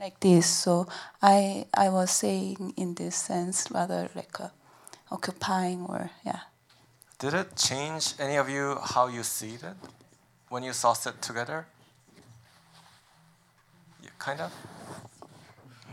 like 0.01 0.19
this. 0.21 0.47
So 0.47 0.89
I 1.23 1.67
I 1.73 1.89
was 1.89 2.11
saying 2.11 2.75
in 2.77 2.95
this 2.95 3.15
sense 3.15 3.71
rather 3.71 4.11
like 4.15 4.39
a 4.41 4.51
occupying 5.13 5.87
or 5.89 6.11
yeah. 6.25 6.41
Did 7.19 7.35
it 7.35 7.57
change 7.57 8.15
any 8.19 8.37
of 8.37 8.49
you 8.49 8.79
how 8.83 9.07
you 9.07 9.23
see 9.23 9.55
it 9.55 9.77
when 10.49 10.63
you 10.63 10.73
saw 10.73 10.95
it 11.07 11.23
together? 11.23 11.67
Yeah, 14.03 14.11
kind 14.19 14.41
of. 14.41 14.53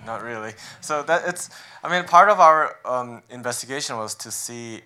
Not 0.05 0.23
really. 0.23 0.53
So 0.81 1.03
that 1.03 1.27
it's. 1.27 1.49
I 1.83 1.89
mean, 1.91 2.03
part 2.05 2.29
of 2.29 2.39
our 2.39 2.77
um, 2.85 3.21
investigation 3.29 3.97
was 3.97 4.15
to 4.15 4.31
see 4.31 4.81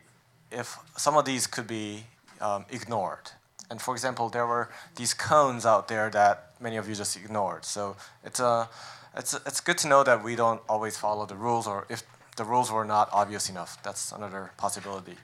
if 0.52 0.78
some 0.98 1.16
of 1.16 1.26
these 1.26 1.48
could 1.48 1.68
be 1.68 2.04
um, 2.42 2.66
ignored. 2.70 3.32
And 3.70 3.82
for 3.82 3.94
example, 3.94 4.30
there 4.30 4.46
were 4.46 4.70
these 4.96 5.14
cones 5.14 5.66
out 5.66 5.88
there 5.88 6.10
that 6.10 6.54
many 6.60 6.78
of 6.78 6.90
you 6.90 6.96
just 6.96 7.16
ignored. 7.16 7.64
So 7.66 7.96
it's 8.24 8.40
a 8.40 8.70
it's, 9.16 9.34
it's 9.46 9.62
good 9.62 9.78
to 9.80 9.88
know 9.88 10.04
that 10.04 10.24
we 10.24 10.36
don't 10.36 10.62
always 10.68 10.98
follow 10.98 11.26
the 11.26 11.36
rules, 11.36 11.68
or 11.68 11.86
if 11.90 12.04
the 12.36 12.44
rules 12.44 12.72
were 12.72 12.86
not 12.86 13.10
obvious 13.12 13.50
enough. 13.50 13.82
That's 13.84 14.12
another 14.12 14.52
possibility. 14.58 15.18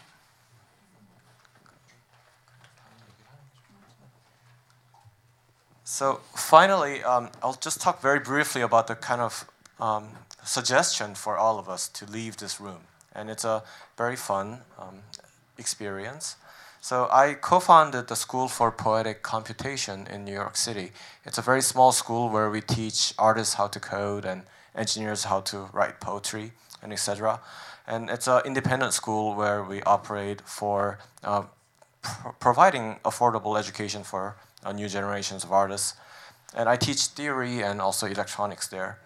So 5.84 6.22
finally, 6.36 7.04
um, 7.04 7.30
I'll 7.42 7.56
just 7.60 7.82
talk 7.82 8.02
very 8.02 8.20
briefly 8.20 8.62
about 8.62 8.88
the 8.88 8.96
kind 8.96 9.22
of 9.22 9.50
um, 9.80 10.10
suggestion 10.44 11.16
for 11.16 11.36
all 11.36 11.58
of 11.58 11.68
us 11.68 11.88
to 11.90 12.06
leave 12.06 12.38
this 12.38 12.62
room. 12.62 12.82
And 13.16 13.30
it's 13.30 13.44
a 13.44 13.64
very 13.98 14.16
fun 14.16 14.60
um, 14.78 15.00
experience. 15.58 16.36
So 16.80 17.10
I 17.12 17.34
co-founded 17.34 18.08
the 18.08 18.16
School 18.16 18.48
for 18.48 18.72
Poetic 18.72 19.24
Computation 19.24 20.08
in 20.08 20.24
New 20.24 20.32
York 20.32 20.56
City. 20.56 20.92
It's 21.26 21.38
a 21.38 21.42
very 21.42 21.62
small 21.62 21.92
school 21.92 22.30
where 22.30 22.50
we 22.50 22.62
teach 22.62 23.14
artists 23.18 23.56
how 23.56 23.68
to 23.68 23.80
code 23.80 24.26
and 24.26 24.44
engineers 24.76 25.26
how 25.26 25.42
to 25.42 25.70
write 25.74 26.00
poetry 26.00 26.54
and 26.82 26.92
etc. 26.94 27.40
And 27.88 28.10
it's 28.10 28.28
an 28.28 28.42
independent 28.46 28.94
school 28.94 29.36
where 29.36 29.64
we 29.64 29.82
operate 29.84 30.42
for 30.42 31.00
uh, 31.24 31.44
pr 32.02 32.30
providing 32.40 33.00
affordable 33.04 33.58
education 33.58 34.04
for 34.04 34.36
uh, 34.64 34.72
new 34.72 34.88
generations 34.88 35.44
of 35.44 35.52
artists. 35.52 35.96
And 36.56 36.68
I 36.70 36.76
teach 36.78 37.02
theory 37.08 37.62
and 37.62 37.82
also 37.82 38.06
electronics 38.08 38.68
there. 38.68 39.00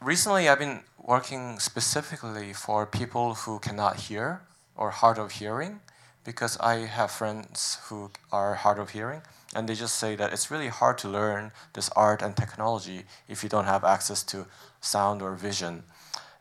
Recently, 0.00 0.48
I've 0.48 0.58
been 0.58 0.80
working 1.02 1.58
specifically 1.58 2.52
for 2.52 2.86
people 2.86 3.34
who 3.34 3.58
cannot 3.58 3.94
hear 4.08 4.42
or 4.76 4.90
hard 4.90 5.18
of 5.18 5.32
hearing 5.32 5.80
because 6.24 6.56
I 6.60 6.86
have 6.86 7.10
friends 7.10 7.78
who 7.86 8.10
are 8.30 8.54
hard 8.54 8.78
of 8.78 8.90
hearing 8.90 9.22
and 9.54 9.68
they 9.68 9.74
just 9.74 9.94
say 9.94 10.14
that 10.16 10.32
it's 10.32 10.50
really 10.50 10.68
hard 10.68 10.98
to 10.98 11.08
learn 11.08 11.52
this 11.72 11.88
art 11.90 12.22
and 12.22 12.36
technology 12.36 13.04
if 13.28 13.42
you 13.42 13.48
don't 13.48 13.64
have 13.64 13.84
access 13.84 14.22
to 14.24 14.46
sound 14.80 15.22
or 15.22 15.34
vision. 15.34 15.84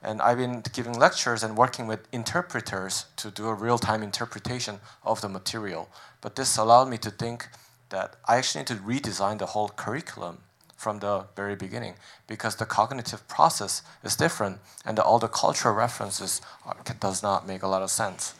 And 0.03 0.21
I've 0.21 0.37
been 0.37 0.61
giving 0.73 0.93
lectures 0.93 1.43
and 1.43 1.57
working 1.57 1.87
with 1.87 2.07
interpreters 2.11 3.05
to 3.17 3.31
do 3.31 3.47
a 3.47 3.53
real-time 3.53 4.03
interpretation 4.03 4.79
of 5.03 5.21
the 5.21 5.29
material. 5.29 5.89
But 6.21 6.35
this 6.35 6.57
allowed 6.57 6.89
me 6.89 6.97
to 6.99 7.09
think 7.09 7.47
that 7.89 8.15
I 8.27 8.37
actually 8.37 8.61
need 8.61 8.67
to 8.67 8.75
redesign 8.75 9.39
the 9.39 9.47
whole 9.47 9.69
curriculum 9.69 10.39
from 10.75 10.99
the 10.99 11.25
very 11.35 11.55
beginning 11.55 11.95
because 12.27 12.57
the 12.57 12.65
cognitive 12.65 13.27
process 13.27 13.81
is 14.03 14.15
different 14.15 14.59
and 14.85 14.99
all 14.99 15.17
the 15.17 15.27
cultural 15.27 15.73
references 15.73 16.41
are, 16.65 16.75
does 16.99 17.23
not 17.23 17.47
make 17.47 17.63
a 17.63 17.67
lot 17.67 17.81
of 17.81 17.89
sense. 17.89 18.35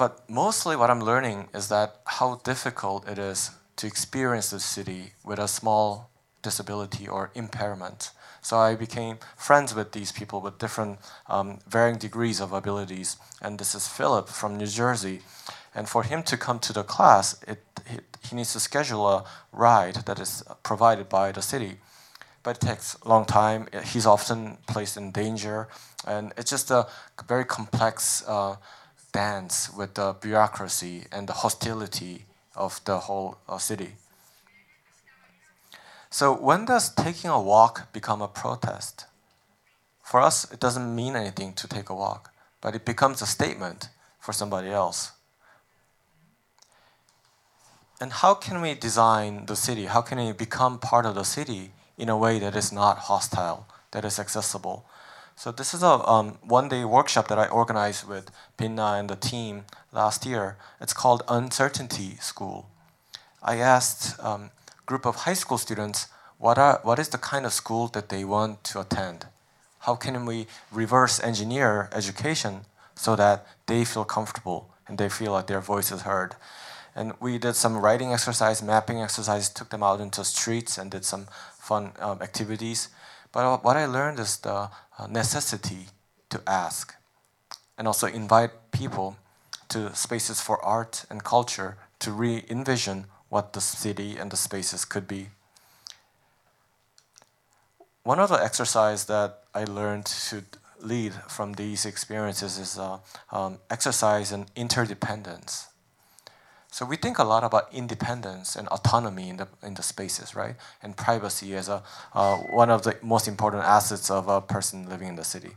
But 0.00 0.30
mostly 0.30 0.76
what 0.76 0.88
I'm 0.88 1.02
learning 1.02 1.48
is 1.52 1.68
that 1.68 1.96
how 2.06 2.40
difficult 2.42 3.06
it 3.06 3.18
is 3.18 3.50
to 3.76 3.86
experience 3.86 4.48
the 4.48 4.58
city 4.58 5.12
with 5.22 5.38
a 5.38 5.46
small 5.46 6.08
disability 6.40 7.06
or 7.06 7.30
impairment. 7.34 8.10
So 8.40 8.56
I 8.56 8.76
became 8.76 9.18
friends 9.36 9.74
with 9.74 9.92
these 9.92 10.10
people 10.10 10.40
with 10.40 10.56
different 10.56 11.00
um, 11.28 11.58
varying 11.68 11.98
degrees 11.98 12.40
of 12.40 12.54
abilities. 12.54 13.18
And 13.42 13.58
this 13.58 13.74
is 13.74 13.88
Philip 13.88 14.30
from 14.30 14.56
New 14.56 14.68
Jersey. 14.68 15.20
And 15.74 15.86
for 15.86 16.02
him 16.02 16.22
to 16.22 16.38
come 16.38 16.60
to 16.60 16.72
the 16.72 16.82
class, 16.82 17.36
it, 17.46 17.62
it, 17.84 18.04
he 18.22 18.34
needs 18.34 18.54
to 18.54 18.60
schedule 18.60 19.06
a 19.06 19.24
ride 19.52 19.96
that 20.06 20.18
is 20.18 20.42
provided 20.62 21.10
by 21.10 21.30
the 21.30 21.42
city. 21.42 21.76
But 22.42 22.56
it 22.56 22.66
takes 22.66 22.96
a 23.02 23.06
long 23.06 23.26
time. 23.26 23.68
He's 23.84 24.06
often 24.06 24.56
placed 24.66 24.96
in 24.96 25.10
danger. 25.10 25.68
And 26.06 26.32
it's 26.38 26.50
just 26.50 26.70
a 26.70 26.86
very 27.28 27.44
complex 27.44 28.24
uh, 28.26 28.56
dance 29.12 29.70
with 29.72 29.94
the 29.94 30.14
bureaucracy 30.20 31.04
and 31.12 31.28
the 31.28 31.32
hostility 31.32 32.26
of 32.54 32.80
the 32.84 32.98
whole 32.98 33.38
uh, 33.48 33.58
city. 33.58 33.94
So 36.10 36.34
when 36.34 36.64
does 36.64 36.92
taking 36.92 37.30
a 37.30 37.40
walk 37.40 37.92
become 37.92 38.20
a 38.20 38.28
protest? 38.28 39.06
For 40.02 40.20
us, 40.20 40.50
it 40.52 40.58
doesn't 40.58 40.94
mean 40.94 41.14
anything 41.14 41.52
to 41.54 41.68
take 41.68 41.88
a 41.88 41.94
walk, 41.94 42.32
but 42.60 42.74
it 42.74 42.84
becomes 42.84 43.22
a 43.22 43.26
statement 43.26 43.88
for 44.18 44.32
somebody 44.32 44.70
else. 44.70 45.12
And 48.00 48.12
how 48.12 48.34
can 48.34 48.60
we 48.60 48.74
design 48.74 49.46
the 49.46 49.54
city? 49.54 49.84
How 49.84 50.00
can 50.00 50.18
we 50.18 50.32
become 50.32 50.78
part 50.78 51.06
of 51.06 51.14
the 51.14 51.24
city 51.24 51.70
in 51.96 52.08
a 52.08 52.16
way 52.16 52.38
that 52.38 52.56
is 52.56 52.72
not 52.72 52.98
hostile, 52.98 53.68
that 53.92 54.04
is 54.04 54.18
accessible? 54.18 54.86
So 55.36 55.50
this 55.50 55.72
is 55.72 55.82
a 55.82 56.06
um, 56.06 56.38
one-day 56.42 56.84
workshop 56.84 57.28
that 57.28 57.38
I 57.38 57.46
organized 57.46 58.06
with 58.06 58.30
Binna 58.58 58.98
and 58.98 59.08
the 59.08 59.16
team 59.16 59.64
last 59.92 60.26
year. 60.26 60.56
It's 60.80 60.92
called 60.92 61.22
Uncertainty 61.28 62.16
School. 62.20 62.68
I 63.42 63.56
asked 63.56 64.22
um, 64.22 64.50
group 64.84 65.06
of 65.06 65.16
high 65.16 65.34
school 65.34 65.56
students, 65.56 66.08
what, 66.38 66.58
are, 66.58 66.80
what 66.82 66.98
is 66.98 67.08
the 67.08 67.18
kind 67.18 67.46
of 67.46 67.52
school 67.52 67.88
that 67.88 68.08
they 68.10 68.24
want 68.24 68.64
to 68.64 68.80
attend? 68.80 69.26
How 69.80 69.94
can 69.94 70.26
we 70.26 70.46
reverse 70.70 71.18
engineer 71.22 71.88
education 71.92 72.66
so 72.94 73.16
that 73.16 73.46
they 73.66 73.84
feel 73.84 74.04
comfortable 74.04 74.68
and 74.86 74.98
they 74.98 75.08
feel 75.08 75.32
like 75.32 75.46
their 75.46 75.60
voice 75.60 75.90
is 75.90 76.02
heard? 76.02 76.34
And 76.94 77.12
we 77.20 77.38
did 77.38 77.54
some 77.54 77.78
writing 77.78 78.12
exercise, 78.12 78.62
mapping 78.62 79.00
exercise, 79.00 79.48
took 79.48 79.70
them 79.70 79.82
out 79.82 80.00
into 80.00 80.24
streets 80.24 80.76
and 80.76 80.90
did 80.90 81.04
some 81.04 81.28
fun 81.58 81.92
um, 81.98 82.20
activities. 82.20 82.88
But 83.32 83.64
what 83.64 83.76
I 83.76 83.86
learned 83.86 84.18
is 84.18 84.38
the 84.38 84.70
uh, 84.98 85.06
necessity 85.08 85.86
to 86.30 86.40
ask 86.46 86.94
and 87.78 87.86
also 87.86 88.06
invite 88.06 88.50
people 88.72 89.16
to 89.68 89.94
spaces 89.94 90.40
for 90.40 90.62
art 90.64 91.04
and 91.08 91.24
culture 91.24 91.76
to 92.00 92.12
re-envision 92.12 93.06
what 93.28 93.52
the 93.52 93.60
city 93.60 94.16
and 94.18 94.30
the 94.30 94.36
spaces 94.36 94.84
could 94.84 95.06
be. 95.06 95.28
One 98.02 98.18
of 98.18 98.28
the 98.28 98.42
exercise 98.42 99.04
that 99.06 99.44
I 99.54 99.64
learned 99.64 100.06
to 100.06 100.42
lead 100.80 101.14
from 101.28 101.54
these 101.54 101.86
experiences 101.86 102.58
is 102.58 102.78
uh, 102.78 102.98
um, 103.30 103.58
exercise 103.70 104.32
and 104.32 104.46
interdependence. 104.56 105.69
So 106.72 106.86
we 106.86 106.96
think 106.96 107.18
a 107.18 107.24
lot 107.24 107.42
about 107.42 107.72
independence 107.72 108.54
and 108.54 108.68
autonomy 108.68 109.28
in 109.28 109.36
the 109.38 109.48
in 109.62 109.74
the 109.74 109.82
spaces, 109.82 110.36
right? 110.36 110.54
And 110.82 110.96
privacy 110.96 111.54
as 111.56 111.68
a 111.68 111.82
uh, 112.14 112.36
one 112.36 112.70
of 112.70 112.82
the 112.82 112.96
most 113.02 113.26
important 113.26 113.64
assets 113.64 114.10
of 114.10 114.28
a 114.28 114.40
person 114.40 114.88
living 114.88 115.08
in 115.08 115.16
the 115.16 115.24
city. 115.24 115.56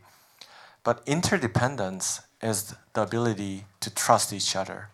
But 0.83 1.01
interdependence 1.05 2.21
is 2.41 2.75
the 2.93 3.03
ability 3.03 3.65
to 3.79 3.89
trust 3.89 4.33
each 4.33 4.55
other, 4.55 4.89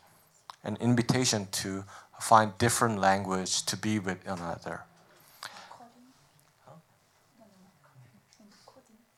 an 0.63 0.77
invitation 0.79 1.47
to 1.63 1.83
find 2.19 2.55
different 2.57 2.99
language 2.99 3.63
to 3.65 3.77
be 3.77 3.97
with 3.97 4.19
another. 4.27 4.81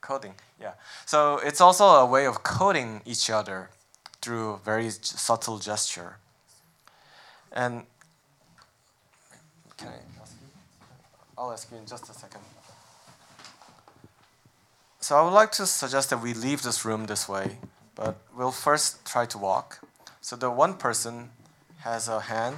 Coding, 0.01 0.33
yeah. 0.59 0.73
So 1.05 1.37
it's 1.37 1.61
also 1.61 1.85
a 1.85 2.05
way 2.05 2.25
of 2.25 2.43
coding 2.43 3.01
each 3.05 3.29
other 3.29 3.69
through 4.21 4.59
very 4.63 4.89
subtle 4.91 5.57
gesture. 5.59 6.17
And 7.51 7.83
can 9.77 9.89
I 9.89 10.21
ask 10.21 10.33
you? 10.39 10.47
I'll 11.37 11.51
ask 11.51 11.69
you 11.71 11.77
in 11.77 11.85
just 11.85 12.09
a 12.09 12.13
second. 12.13 12.41
So 14.99 15.15
I 15.17 15.23
would 15.23 15.33
like 15.33 15.51
to 15.53 15.65
suggest 15.65 16.11
that 16.11 16.21
we 16.21 16.33
leave 16.33 16.61
this 16.61 16.85
room 16.85 17.07
this 17.07 17.27
way, 17.27 17.57
but 17.95 18.17
we'll 18.37 18.51
first 18.51 19.03
try 19.05 19.25
to 19.25 19.37
walk. 19.37 19.79
So 20.21 20.35
the 20.35 20.49
one 20.49 20.75
person 20.75 21.31
has 21.79 22.07
a 22.07 22.21
hand 22.21 22.57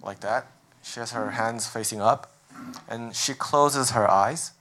like 0.00 0.20
that. 0.20 0.46
She 0.82 1.00
has 1.00 1.12
her 1.12 1.32
hands 1.32 1.66
facing 1.66 2.00
up, 2.00 2.32
and 2.88 3.14
she 3.14 3.34
closes 3.34 3.90
her 3.90 4.08
eyes. 4.10 4.52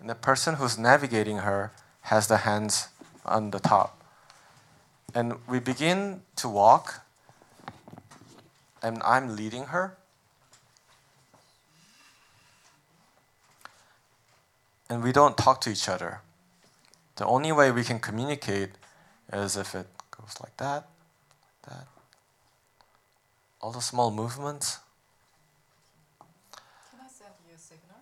And 0.00 0.08
the 0.08 0.14
person 0.14 0.54
who's 0.54 0.78
navigating 0.78 1.38
her 1.38 1.72
has 2.02 2.28
the 2.28 2.38
hands 2.38 2.88
on 3.26 3.50
the 3.50 3.58
top. 3.58 4.00
And 5.14 5.34
we 5.48 5.58
begin 5.58 6.22
to 6.36 6.48
walk, 6.48 7.03
and 8.84 9.02
I'm 9.02 9.34
leading 9.34 9.64
her. 9.64 9.96
And 14.90 15.02
we 15.02 15.10
don't 15.10 15.38
talk 15.38 15.62
to 15.62 15.70
each 15.70 15.88
other. 15.88 16.20
The 17.16 17.24
only 17.24 17.50
way 17.50 17.70
we 17.70 17.82
can 17.82 17.98
communicate 17.98 18.70
is 19.32 19.56
if 19.56 19.74
it 19.74 19.86
goes 20.10 20.34
like 20.42 20.54
that, 20.58 20.86
that, 21.66 21.86
all 23.62 23.72
the 23.72 23.80
small 23.80 24.10
movements. 24.10 24.78
Can 26.90 27.00
I 27.00 27.08
send 27.08 27.32
you 27.48 27.54
a 27.56 27.58
signal? 27.58 27.96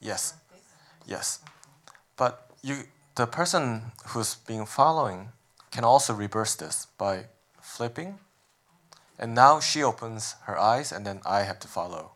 Yes, 0.00 0.34
Like 0.52 0.60
yes. 1.06 1.40
But 2.18 2.50
you, 2.62 2.84
the 3.14 3.26
person 3.26 3.92
who's 4.08 4.34
being 4.34 4.66
following 4.66 5.30
can 5.70 5.84
also 5.84 6.12
reverse 6.12 6.54
this 6.54 6.86
by 6.98 7.24
flipping. 7.62 8.18
And 9.18 9.34
now 9.34 9.60
she 9.60 9.82
opens 9.82 10.34
her 10.44 10.58
eyes 10.58 10.92
and 10.92 11.06
then 11.06 11.20
I 11.24 11.42
have 11.42 11.58
to 11.60 11.68
follow. 11.68 12.12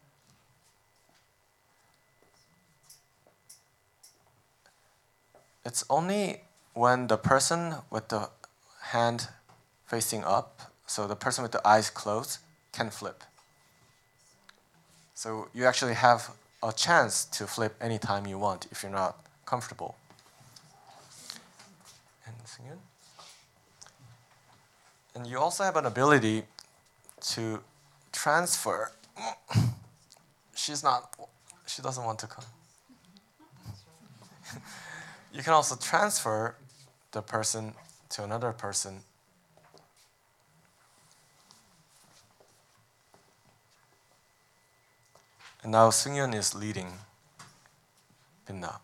It's 5.65 5.85
only 5.89 6.43
when 6.75 7.07
the 7.07 7.17
person 7.17 7.77
with 7.91 8.09
the 8.09 8.31
hand 8.93 9.29
facing 9.87 10.25
up, 10.25 10.73
so 10.87 11.07
the 11.07 11.17
person 11.17 11.43
with 11.43 11.53
the 11.53 11.67
eyes 11.67 11.91
closed, 11.91 12.39
can 12.73 12.91
flip. 12.91 13.25
So 15.15 15.49
you 15.53 15.67
actually 15.67 15.95
have 15.95 16.31
a 16.63 16.73
chance 16.73 17.25
to 17.27 17.47
flip 17.47 17.77
anytime 17.81 18.27
you 18.27 18.39
want 18.39 18.67
if 18.71 18.83
you're 18.83 18.93
not 18.93 19.25
comfortable. 19.45 19.97
And 25.15 25.27
you 25.27 25.39
also 25.39 25.65
have 25.65 25.77
an 25.77 25.87
ability 25.87 26.45
to 27.21 27.61
transfer. 28.13 28.93
She's 30.55 30.83
not, 30.83 31.15
she 31.67 31.83
doesn't 31.83 32.05
want 32.05 32.19
to 32.21 32.27
come. 32.27 32.45
you 35.33 35.43
can 35.43 35.53
also 35.53 35.77
transfer 35.77 36.57
the 37.13 37.23
person 37.23 37.75
to 38.11 38.25
another 38.25 38.53
person. 38.53 39.01
And 45.63 45.73
now 45.73 45.91
Sungyun 45.91 46.35
is 46.35 46.55
leading 46.55 46.89
Binna. 48.47 48.81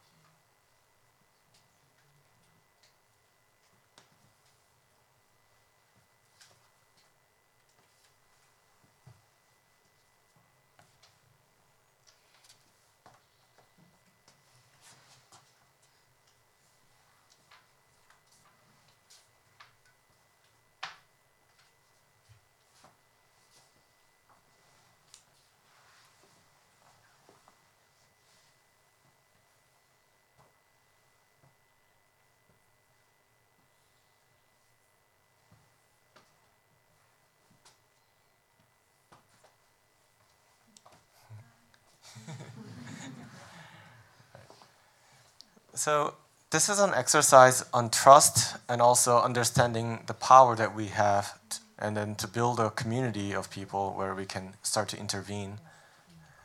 So 45.76 46.14
this 46.50 46.70
is 46.70 46.78
an 46.78 46.94
exercise 46.94 47.62
on 47.74 47.90
trust 47.90 48.56
and 48.66 48.80
also 48.80 49.20
understanding 49.20 50.00
the 50.06 50.14
power 50.14 50.56
that 50.56 50.74
we 50.74 50.86
have, 50.86 51.38
and 51.78 51.94
then 51.94 52.14
to 52.14 52.26
build 52.26 52.58
a 52.58 52.70
community 52.70 53.34
of 53.34 53.50
people 53.50 53.92
where 53.92 54.14
we 54.14 54.24
can 54.24 54.54
start 54.62 54.88
to 54.88 54.98
intervene. 54.98 55.58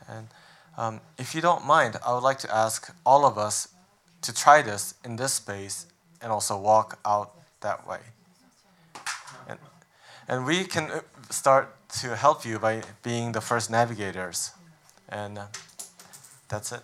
And 0.09 0.27
um, 0.77 0.99
if 1.17 1.33
you 1.33 1.39
don't 1.39 1.65
mind, 1.65 1.95
I 2.05 2.13
would 2.13 2.23
like 2.23 2.39
to 2.39 2.53
ask 2.53 2.93
all 3.05 3.25
of 3.25 3.37
us 3.37 3.69
to 4.23 4.33
try 4.33 4.61
this 4.61 4.95
in 5.05 5.15
this 5.15 5.33
space 5.33 5.85
and 6.21 6.29
also 6.29 6.57
walk 6.57 6.99
out 7.05 7.31
that 7.61 7.87
way. 7.87 7.99
And, 9.47 9.59
and 10.27 10.45
we 10.45 10.65
can 10.65 10.91
uh, 10.91 11.01
start 11.29 11.73
to 12.01 12.17
help 12.17 12.43
you 12.45 12.59
by 12.59 12.81
being 13.01 13.31
the 13.31 13.41
first 13.41 13.71
navigators. 13.71 14.51
And 15.07 15.37
uh, 15.37 15.45
that's 16.49 16.73
it. 16.73 16.81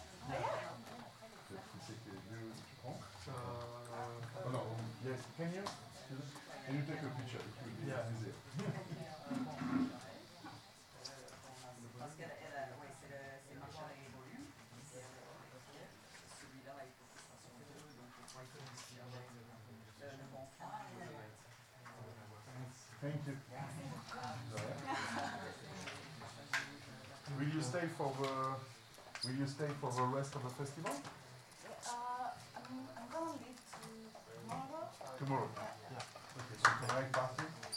Oh 4.45 4.51
no, 4.53 4.63
yes, 5.07 5.21
can 5.37 5.49
you? 5.55 5.63
Can 6.67 6.75
you 6.77 6.83
take 6.85 7.01
a 7.01 7.11
picture? 7.17 7.41
It 7.41 7.55
will 7.65 7.77
be 7.81 7.89
easier. 7.89 8.88
Will 27.39 27.49
you 27.55 27.63
stay 27.63 27.87
for 27.97 28.13
the 28.21 28.29
Will 29.29 29.37
you 29.37 29.47
stay 29.47 29.69
for 29.81 29.91
the 29.93 30.03
rest 30.03 30.35
of 30.35 30.43
the 30.43 30.51
festival? 30.51 30.93
Uh, 30.93 31.91
I'm, 32.57 32.63
I'm 32.97 33.09
gonna 33.11 33.33
leave 33.33 33.57
tomorrow. 34.45 34.89
Tomorrow. 35.19 35.49
Yeah. 35.57 35.99
Okay. 36.37 36.57
So 36.63 36.69
tonight. 36.87 37.28